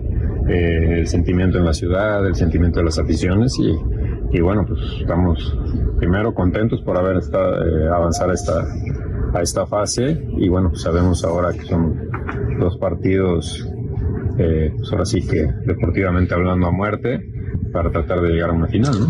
eh, 0.47 0.99
el 0.99 1.07
sentimiento 1.07 1.57
en 1.57 1.65
la 1.65 1.73
ciudad, 1.73 2.25
el 2.25 2.35
sentimiento 2.35 2.79
de 2.79 2.85
las 2.85 2.99
aficiones 2.99 3.57
y, 3.59 3.75
y 4.37 4.41
bueno, 4.41 4.65
pues 4.67 4.79
estamos 4.99 5.57
primero 5.97 6.33
contentos 6.33 6.81
por 6.81 6.97
haber 6.97 7.17
estado, 7.17 7.63
eh, 7.65 7.89
a 7.89 8.33
esta, 8.33 8.65
a 9.33 9.41
esta 9.41 9.65
fase 9.65 10.23
y 10.37 10.49
bueno, 10.49 10.69
pues 10.69 10.81
sabemos 10.83 11.23
ahora 11.23 11.51
que 11.51 11.63
son 11.63 12.09
dos 12.59 12.77
partidos, 12.77 13.67
eh, 14.37 14.71
pues 14.75 14.91
ahora 14.91 15.05
sí 15.05 15.25
que 15.25 15.47
deportivamente 15.65 16.33
hablando 16.33 16.67
a 16.67 16.71
muerte 16.71 17.27
para 17.71 17.89
tratar 17.89 18.21
de 18.21 18.29
llegar 18.29 18.51
a 18.51 18.53
una 18.53 18.67
final, 18.67 18.93
¿no? 18.99 19.07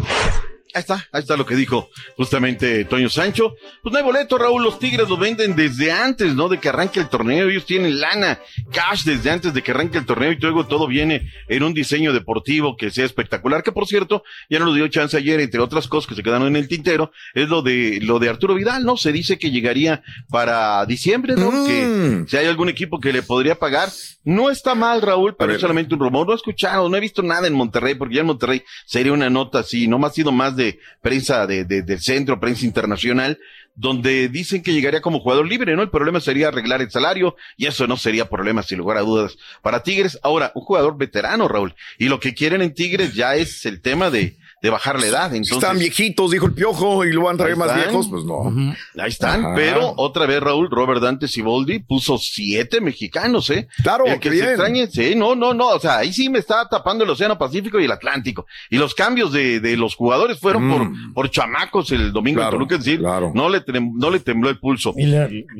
Ahí 0.75 0.81
está, 0.81 1.07
ahí 1.13 1.21
está 1.21 1.37
lo 1.37 1.45
que 1.45 1.55
dijo 1.55 1.89
justamente 2.17 2.83
Toño 2.83 3.09
Sancho. 3.09 3.55
Pues 3.81 3.93
no 3.93 3.97
hay 3.97 4.03
boleto, 4.03 4.37
Raúl, 4.37 4.61
los 4.61 4.77
Tigres 4.77 5.07
lo 5.07 5.15
venden 5.15 5.55
desde 5.55 5.93
antes, 5.93 6.35
¿no? 6.35 6.49
De 6.49 6.59
que 6.59 6.67
arranque 6.67 6.99
el 6.99 7.07
torneo, 7.07 7.47
ellos 7.47 7.65
tienen 7.65 8.01
lana, 8.01 8.41
cash 8.73 9.03
desde 9.03 9.31
antes 9.31 9.53
de 9.53 9.61
que 9.61 9.71
arranque 9.71 9.97
el 9.97 10.05
torneo 10.05 10.33
y 10.33 10.35
luego 10.35 10.65
todo 10.65 10.85
viene 10.87 11.31
en 11.47 11.63
un 11.63 11.73
diseño 11.73 12.11
deportivo 12.11 12.75
que 12.75 12.91
sea 12.91 13.05
espectacular, 13.05 13.63
que 13.63 13.71
por 13.71 13.87
cierto, 13.87 14.23
ya 14.49 14.59
no 14.59 14.65
nos 14.65 14.75
dio 14.75 14.85
chance 14.89 15.15
ayer, 15.15 15.39
entre 15.39 15.61
otras 15.61 15.87
cosas 15.87 16.09
que 16.09 16.15
se 16.15 16.23
quedaron 16.23 16.47
en 16.47 16.57
el 16.57 16.67
tintero, 16.67 17.11
es 17.33 17.47
lo 17.47 17.61
de, 17.61 17.99
lo 18.01 18.19
de 18.19 18.27
Arturo 18.27 18.53
Vidal, 18.53 18.83
¿no? 18.83 18.97
Se 18.97 19.13
dice 19.13 19.39
que 19.39 19.51
llegaría 19.51 20.03
para 20.29 20.85
diciembre, 20.85 21.35
¿no? 21.37 21.51
Que 21.65 22.25
si 22.27 22.35
hay 22.35 22.47
algún 22.47 22.67
equipo 22.67 22.99
que 22.99 23.13
le 23.13 23.21
podría 23.21 23.55
pagar, 23.55 23.87
no 24.25 24.49
está 24.49 24.75
mal, 24.75 25.01
Raúl, 25.01 25.37
pero 25.37 25.53
es 25.53 25.61
solamente 25.61 25.93
un 25.93 26.01
rumor, 26.01 26.27
no 26.27 26.33
he 26.33 26.35
escuchado, 26.35 26.89
no 26.89 26.97
he 26.97 26.99
visto 26.99 27.21
nada 27.21 27.47
en 27.47 27.53
Monterrey, 27.53 27.95
porque 27.95 28.15
ya 28.15 28.21
en 28.21 28.27
Monterrey 28.27 28.63
sería 28.85 29.13
una 29.13 29.29
nota 29.29 29.59
así, 29.59 29.87
no 29.87 29.99
más 29.99 30.11
ha 30.11 30.13
sido 30.13 30.31
más 30.31 30.55
de 30.55 30.64
prensa 31.01 31.45
de, 31.47 31.63
de- 31.65 31.81
del 31.83 31.99
centro, 31.99 32.39
prensa 32.39 32.65
internacional, 32.65 33.37
donde 33.75 34.29
dicen 34.29 34.63
que 34.63 34.71
llegaría 34.73 35.01
como 35.01 35.19
jugador 35.19 35.47
libre, 35.47 35.75
¿no? 35.75 35.81
El 35.81 35.89
problema 35.89 36.19
sería 36.21 36.47
arreglar 36.47 36.81
el 36.81 36.89
salario, 36.91 37.35
y 37.57 37.65
eso 37.65 37.87
no 37.87 37.97
sería 37.97 38.29
problema, 38.29 38.63
sin 38.63 38.77
lugar 38.77 38.97
a 38.97 39.01
dudas, 39.01 39.35
para 39.61 39.83
Tigres. 39.83 40.17
Ahora, 40.23 40.51
un 40.55 40.63
jugador 40.63 40.97
veterano, 40.97 41.47
Raúl, 41.47 41.75
y 41.97 42.07
lo 42.07 42.19
que 42.19 42.33
quieren 42.33 42.61
en 42.61 42.73
Tigres 42.73 43.13
ya 43.13 43.35
es 43.35 43.65
el 43.65 43.81
tema 43.81 44.09
de, 44.09 44.37
de 44.65 44.71
bajar 44.71 44.99
la 44.99 45.05
edad. 45.05 45.25
Entonces, 45.35 45.57
Están 45.57 45.77
viejitos, 45.77 46.31
dijo 46.31 46.47
el 46.47 46.53
piojo, 46.53 47.05
y 47.05 47.13
lo 47.13 47.21
van 47.25 47.35
a 47.35 47.37
traer 47.37 47.55
más 47.55 47.67
están. 47.67 47.83
viejos, 47.83 48.07
pues 48.09 48.23
no. 48.25 48.51
Ahí 48.97 49.09
están, 49.09 49.45
Ajá. 49.45 49.53
pero 49.55 49.93
otra 49.97 50.25
vez 50.25 50.39
Raúl, 50.41 50.69
Robert 50.71 51.01
Dante 51.01 51.27
Siboldi 51.27 51.77
puso 51.79 52.17
siete 52.17 52.81
mexicanos, 52.81 53.51
¿eh? 53.51 53.67
Claro, 53.83 54.05
El 54.05 54.19
que 54.19 54.29
se 54.29 54.35
bien. 54.35 54.47
extrañe, 54.49 54.87
sí, 54.87 55.13
no, 55.15 55.35
no, 55.35 55.53
no, 55.53 55.67
o 55.67 55.79
sea, 55.79 55.97
ahí 55.99 56.11
sí 56.11 56.29
me 56.29 56.39
está 56.39 56.67
tapando 56.67 57.03
el 57.03 57.09
Océano 57.11 57.37
Pacífico 57.37 57.79
y 57.79 57.85
el 57.85 57.91
Atlántico. 57.91 58.47
Y 58.71 58.77
los 58.77 58.95
cambios 58.95 59.31
de, 59.31 59.59
de 59.59 59.77
los 59.77 59.93
jugadores 59.95 60.39
fueron 60.39 60.67
por, 60.67 61.13
por 61.13 61.29
chamacos 61.29 61.91
el 61.91 62.11
domingo 62.11 62.39
en 62.41 62.45
Mm. 62.45 62.49
Claro, 62.49 62.57
Toluca, 62.57 62.75
es 62.77 62.83
decir, 62.85 63.01
no 63.01 63.49
le, 63.49 63.63
no 63.93 64.09
le 64.09 64.19
tembló 64.19 64.49
el 64.49 64.57
pulso. 64.59 64.93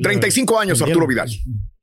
35 0.02 0.58
años, 0.58 0.82
Arturo 0.82 1.06
Vidal. 1.06 1.30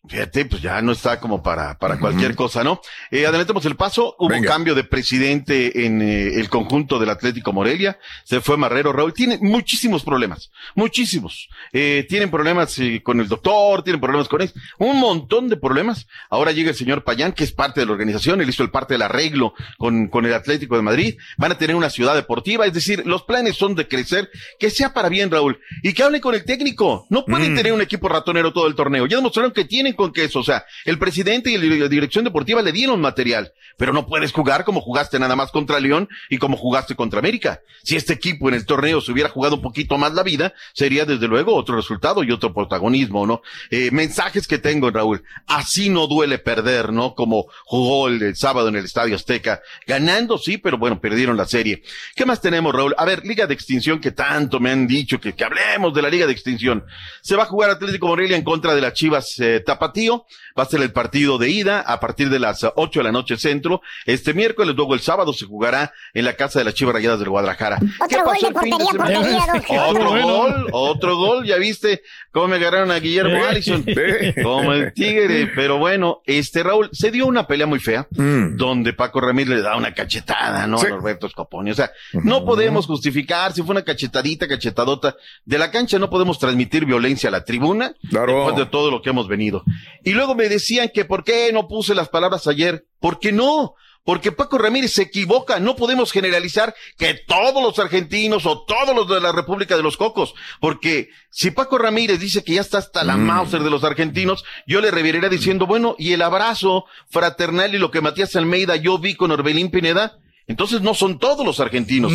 Fíjate, 0.06 0.44
pues 0.44 0.62
ya 0.62 0.82
no 0.82 0.92
está 0.92 1.22
como 1.22 1.42
para, 1.42 1.78
para 1.80 1.98
cualquier 1.98 2.36
cosa, 2.36 2.62
¿no? 2.62 2.82
Eh, 3.10 3.26
adelantemos 3.26 3.66
el 3.66 3.78
paso. 3.78 4.18
Hubo 4.20 4.28
Venga. 4.28 4.50
cambio 4.50 4.76
de 4.76 4.84
presidente 4.84 5.86
en 5.86 6.02
eh, 6.02 6.40
el 6.42 6.50
conjunto 6.50 7.00
del 7.00 7.10
Atlético 7.10 7.54
Morelia. 7.54 7.98
Se 8.26 8.42
fue 8.42 8.58
Marrero 8.58 8.92
Raúl. 8.92 9.14
Tiene 9.14 9.38
muchísimos 9.42 10.04
problemas. 10.04 10.52
Muchísimos. 10.76 11.48
Eh, 11.72 12.06
tienen 12.10 12.30
problemas 12.30 12.78
eh, 12.80 13.02
con 13.02 13.22
el 13.22 13.30
doctor, 13.30 13.82
tienen 13.86 14.02
problemas 14.02 14.28
con 14.28 14.42
él. 14.42 14.52
Un 14.78 15.00
montón 15.00 15.48
de 15.48 15.56
problemas. 15.56 16.06
Ahora 16.30 16.52
llega 16.52 16.72
el 16.72 16.76
señor 16.76 17.06
Payán, 17.06 17.32
que 17.32 17.46
es 17.46 17.54
parte 17.54 17.80
de 17.80 17.86
la 17.86 17.94
organización. 17.94 18.42
Él 18.42 18.50
hizo 18.50 18.62
el 18.64 18.72
parte 18.72 18.96
del 18.96 19.04
arreglo 19.04 19.54
con, 19.78 20.10
con 20.10 20.26
el 20.26 20.34
Atlético 20.34 20.76
de 20.76 20.82
Madrid. 20.82 21.16
Van 21.38 21.54
a 21.54 21.58
tener 21.58 21.78
una 21.78 21.90
ciudad 21.90 22.14
deportiva. 22.14 22.66
Es 22.66 22.74
decir, 22.74 23.04
los 23.06 23.24
planes 23.24 23.56
son 23.56 23.74
de 23.74 23.88
crecer. 23.88 24.30
Que 24.60 24.70
sea 24.70 24.94
para 24.94 25.08
bien, 25.08 25.32
Raúl. 25.32 25.62
Y 25.82 25.94
que 25.94 26.04
hablen 26.04 26.20
con 26.20 26.36
el 26.36 26.44
técnico. 26.44 27.08
No 27.10 27.24
pueden 27.24 27.54
Mm. 27.54 27.56
tener 27.56 27.72
un 27.72 27.82
equipo 27.82 28.10
ratonero 28.10 28.52
todo 28.52 28.68
el 28.68 28.76
torneo. 28.76 29.06
Ya 29.06 29.16
demostraron 29.16 29.54
que 29.54 29.64
tienen 29.64 29.93
con 29.96 30.14
queso. 30.14 30.40
O 30.40 30.44
sea, 30.44 30.66
el 30.86 30.98
presidente 30.98 31.52
y 31.52 31.58
la 31.58 31.88
dirección 31.88 32.24
deportiva 32.24 32.62
le 32.62 32.72
dieron 32.72 33.02
material, 33.02 33.54
pero 33.78 33.94
no 33.94 34.08
puedes 34.08 34.32
jugar 34.32 34.64
como 34.64 34.82
jugaste 34.82 35.20
nada 35.20 35.36
más 35.36 35.52
contra 35.52 35.80
León 35.80 36.10
y 36.30 36.38
como 36.38 36.58
jugaste 36.58 36.96
contra 36.96 37.20
América. 37.20 37.62
Si 37.84 37.96
este 37.96 38.14
equipo 38.14 38.50
en 38.50 38.56
el 38.56 38.66
torneo 38.66 39.02
se 39.02 39.12
hubiera 39.12 39.30
jugado 39.30 39.56
un 39.56 39.62
poquito 39.62 39.98
más 39.98 40.14
la 40.14 40.24
vida, 40.24 40.54
sería 40.74 41.06
desde 41.06 41.28
luego 41.28 41.56
otro 41.56 41.76
resultado 41.76 42.24
y 42.24 42.32
otro 42.32 42.54
protagonismo, 42.54 43.26
¿no? 43.26 43.42
Eh, 43.70 43.92
mensajes 43.92 44.48
que 44.48 44.58
tengo, 44.58 44.90
Raúl. 44.92 45.24
Así 45.48 45.90
no 45.90 46.08
duele 46.08 46.40
perder, 46.40 46.92
¿no? 46.92 47.16
Como 47.16 47.46
jugó 47.66 48.08
el, 48.08 48.36
sábado 48.36 48.70
en 48.70 48.76
el 48.76 48.86
Estadio 48.86 49.16
Azteca. 49.16 49.62
Ganando, 49.86 50.38
sí, 50.38 50.58
pero 50.58 50.78
bueno, 50.78 51.00
perdieron 51.00 51.38
la 51.38 51.46
serie. 51.46 51.84
¿Qué 52.16 52.26
más 52.26 52.42
tenemos, 52.42 52.74
Raúl? 52.74 52.96
A 52.98 53.06
ver, 53.06 53.26
Liga 53.26 53.48
de 53.48 53.54
Extinción, 53.54 54.00
que 54.00 54.12
tanto 54.12 54.60
me 54.60 54.72
han 54.72 54.88
dicho 54.88 55.20
que, 55.20 55.34
que 55.34 55.44
hablemos 55.44 55.94
de 55.94 56.02
la 56.02 56.10
Liga 56.10 56.26
de 56.26 56.34
Extinción. 56.34 56.84
Se 57.22 57.36
va 57.36 57.44
a 57.44 57.48
jugar 57.48 57.70
Atlético 57.70 58.08
Morelia 58.08 58.38
en 58.38 58.44
contra 58.44 58.76
de 58.76 58.82
las 58.82 58.94
Chivas 58.94 59.40
eh, 59.40 59.62
Tapatío. 59.84 60.26
Va 60.58 60.64
a 60.64 60.66
ser 60.68 60.82
el 60.82 60.92
partido 60.94 61.38
de 61.38 61.50
ida 61.50 61.82
a 61.82 62.00
partir 62.00 62.30
de 62.30 62.40
las 62.40 62.64
ocho 62.76 63.00
de 63.00 63.04
la 63.06 63.12
noche 63.12 63.38
centro. 63.38 63.82
Este 64.06 64.34
miércoles, 64.34 64.76
luego 64.76 64.94
el 64.94 65.00
sábado 65.02 65.34
se 65.34 65.46
jugará 65.46 65.92
en 66.14 66.26
la 66.26 66.34
casa 66.36 66.60
de 66.60 66.66
las 66.66 66.74
Chivas 66.76 66.94
Rayadas 66.94 67.20
del 67.20 67.30
Guadalajara. 67.30 67.80
¿Qué 68.08 68.16
Otro 68.18 68.26
gol 68.26 68.34
pasó 68.34 68.40
de 68.42 68.48
el 68.48 68.60
fin 68.60 68.70
de 68.78 68.98
portería, 68.98 69.46
semana? 69.46 69.88
Otro 69.88 70.10
gol, 70.22 70.68
otro 70.72 71.18
gol. 71.18 71.46
Ya 71.46 71.58
viste 71.58 72.04
cómo 72.32 72.48
me 72.50 72.56
agarraron 72.58 72.92
a 72.92 73.00
Guillermo 73.00 73.36
Eh. 73.36 73.48
Allison. 73.50 73.84
Eh. 73.88 74.36
Como 74.44 74.74
el 74.74 74.94
tigre. 74.94 75.52
Pero 75.56 75.78
bueno, 75.80 76.22
este 76.26 76.62
Raúl, 76.64 76.90
se 76.94 77.12
dio 77.12 77.26
una 77.26 77.48
pelea 77.48 77.66
muy 77.68 77.80
fea 77.80 78.08
donde 78.12 78.94
Paco 78.94 79.20
Ramírez 79.22 79.56
le 79.56 79.62
da 79.62 79.76
una 79.76 79.94
cachetada, 79.94 80.68
¿no? 80.68 80.78
Mm. 80.78 80.82
Sí. 80.82 80.86
A 80.88 80.90
Norberto 80.90 81.30
Scoponi. 81.30 81.72
O 81.72 81.76
sea, 81.76 81.92
no 82.14 82.46
podemos 82.46 82.86
justificar 82.86 83.54
si 83.54 83.64
fue 83.64 83.72
una 83.72 83.84
cachetadita, 83.84 84.48
cachetadota. 84.48 85.16
De 85.46 85.58
la 85.58 85.72
cancha 85.72 85.98
no 86.00 86.10
podemos 86.10 86.38
transmitir 86.40 86.86
violencia 86.86 87.30
a 87.30 87.32
la 87.32 87.44
tribuna. 87.44 87.94
Claro. 88.10 88.34
Después 88.36 88.56
de 88.58 88.66
todo 88.68 88.92
lo 88.92 89.02
que 89.02 89.10
hemos 89.10 89.28
venido. 89.28 89.64
Y 90.04 90.12
luego 90.12 90.36
me 90.36 90.50
decían 90.50 90.90
que 90.94 91.06
por 91.06 91.24
qué 91.24 91.52
no 91.54 91.68
puse 91.68 91.96
las 91.96 92.10
palabras 92.10 92.48
ayer. 92.48 92.86
¿Por 93.00 93.20
qué 93.20 93.32
no? 93.32 93.76
Porque 94.06 94.34
Paco 94.34 94.58
Ramírez 94.58 94.92
se 94.92 95.04
equivoca, 95.04 95.62
no 95.62 95.78
podemos 95.78 96.12
generalizar 96.12 96.76
que 96.98 97.14
todos 97.14 97.64
los 97.64 97.80
argentinos 97.80 98.46
o 98.46 98.64
todos 98.66 98.94
los 98.94 99.08
de 99.08 99.22
la 99.22 99.32
República 99.32 99.78
de 99.78 99.84
los 99.84 99.96
Cocos, 99.96 100.36
porque 100.60 101.08
si 101.32 101.52
Paco 101.52 101.78
Ramírez 101.78 102.20
dice 102.20 102.44
que 102.44 102.56
ya 102.56 102.62
está 102.62 102.80
hasta 102.80 103.06
la 103.06 103.16
Mauser 103.16 103.64
de 103.64 103.70
los 103.70 103.86
argentinos, 103.86 104.44
yo 104.68 104.82
le 104.82 104.92
reviriré 104.92 105.30
diciendo, 105.30 105.68
bueno, 105.68 105.96
y 105.98 106.12
el 106.12 106.22
abrazo 106.22 106.84
fraternal 107.10 107.76
y 107.76 107.78
lo 107.78 107.92
que 107.92 108.02
Matías 108.02 108.36
Almeida 108.36 108.76
yo 108.76 109.00
vi 109.00 109.16
con 109.16 109.32
Orbelín 109.32 109.72
Pineda, 109.72 110.20
entonces 110.48 110.82
no 110.82 110.94
son 110.94 111.18
todos 111.18 111.46
los 111.46 111.62
argentinos, 111.62 112.12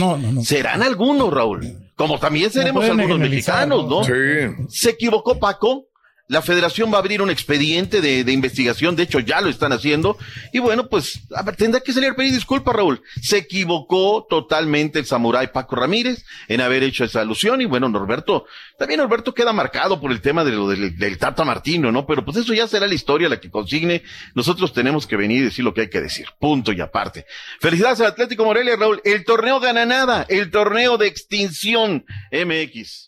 serán 0.47 0.83
algunos, 0.83 1.33
Raúl, 1.33 1.91
como 1.97 2.19
también 2.19 2.51
seremos 2.51 2.85
algunos 2.85 3.19
mexicanos, 3.19 3.89
¿no? 3.89 4.05
Sí. 4.05 4.13
Se 4.69 4.91
equivocó 4.91 5.39
Paco. 5.39 5.87
La 6.29 6.43
federación 6.43 6.93
va 6.93 6.97
a 6.97 7.01
abrir 7.01 7.23
un 7.23 7.31
expediente 7.31 8.03
de, 8.03 8.23
de 8.23 8.33
investigación, 8.33 8.97
de 8.97 9.05
hecho 9.05 9.19
ya 9.19 9.41
lo 9.41 9.49
están 9.49 9.73
haciendo. 9.73 10.19
Y 10.53 10.59
bueno, 10.59 10.89
pues 10.89 11.23
a 11.35 11.43
tendrá 11.53 11.81
que 11.81 11.93
salir 11.93 12.11
a 12.11 12.15
pedir 12.15 12.35
disculpas, 12.35 12.75
Raúl. 12.75 13.03
Se 13.23 13.39
equivocó 13.39 14.27
totalmente 14.29 14.99
el 14.99 15.07
samurái 15.07 15.49
Paco 15.49 15.77
Ramírez 15.77 16.27
en 16.49 16.61
haber 16.61 16.83
hecho 16.83 17.05
esa 17.05 17.23
alusión. 17.23 17.63
Y 17.63 17.65
bueno, 17.65 17.89
Norberto, 17.89 18.45
también 18.79 19.01
Norberto 19.01 19.33
queda 19.35 19.55
marcado 19.55 20.01
por 20.01 20.13
el 20.13 20.21
tema 20.21 20.45
de 20.45 20.53
lo 20.53 20.69
del, 20.69 20.99
del 20.99 21.17
Tata 21.17 21.45
Martino, 21.45 21.91
¿no? 21.91 22.07
Pero 22.07 22.25
pues 22.25 22.37
eso 22.37 22.53
ya 22.53 22.69
será 22.69 22.87
la 22.87 22.95
historia 22.95 23.29
la 23.31 23.41
que 23.41 23.51
consigne. 23.51 24.03
Nosotros 24.35 24.75
tenemos 24.75 25.07
que 25.07 25.17
venir 25.17 25.41
y 25.41 25.45
decir 25.45 25.65
lo 25.65 25.73
que 25.73 25.83
hay 25.83 25.91
que 25.91 26.03
decir. 26.03 26.27
Punto 26.39 26.73
y 26.73 26.81
aparte. 26.83 27.25
Felicidades 27.61 28.01
al 28.01 28.09
Atlético 28.09 28.45
Morelia, 28.45 28.77
Raúl. 28.77 29.01
El 29.05 29.25
torneo 29.25 29.61
gana 29.61 29.87
nada. 29.87 30.27
El 30.29 30.51
torneo 30.51 30.99
de 30.99 31.07
extinción 31.07 32.05
MX. 32.31 33.08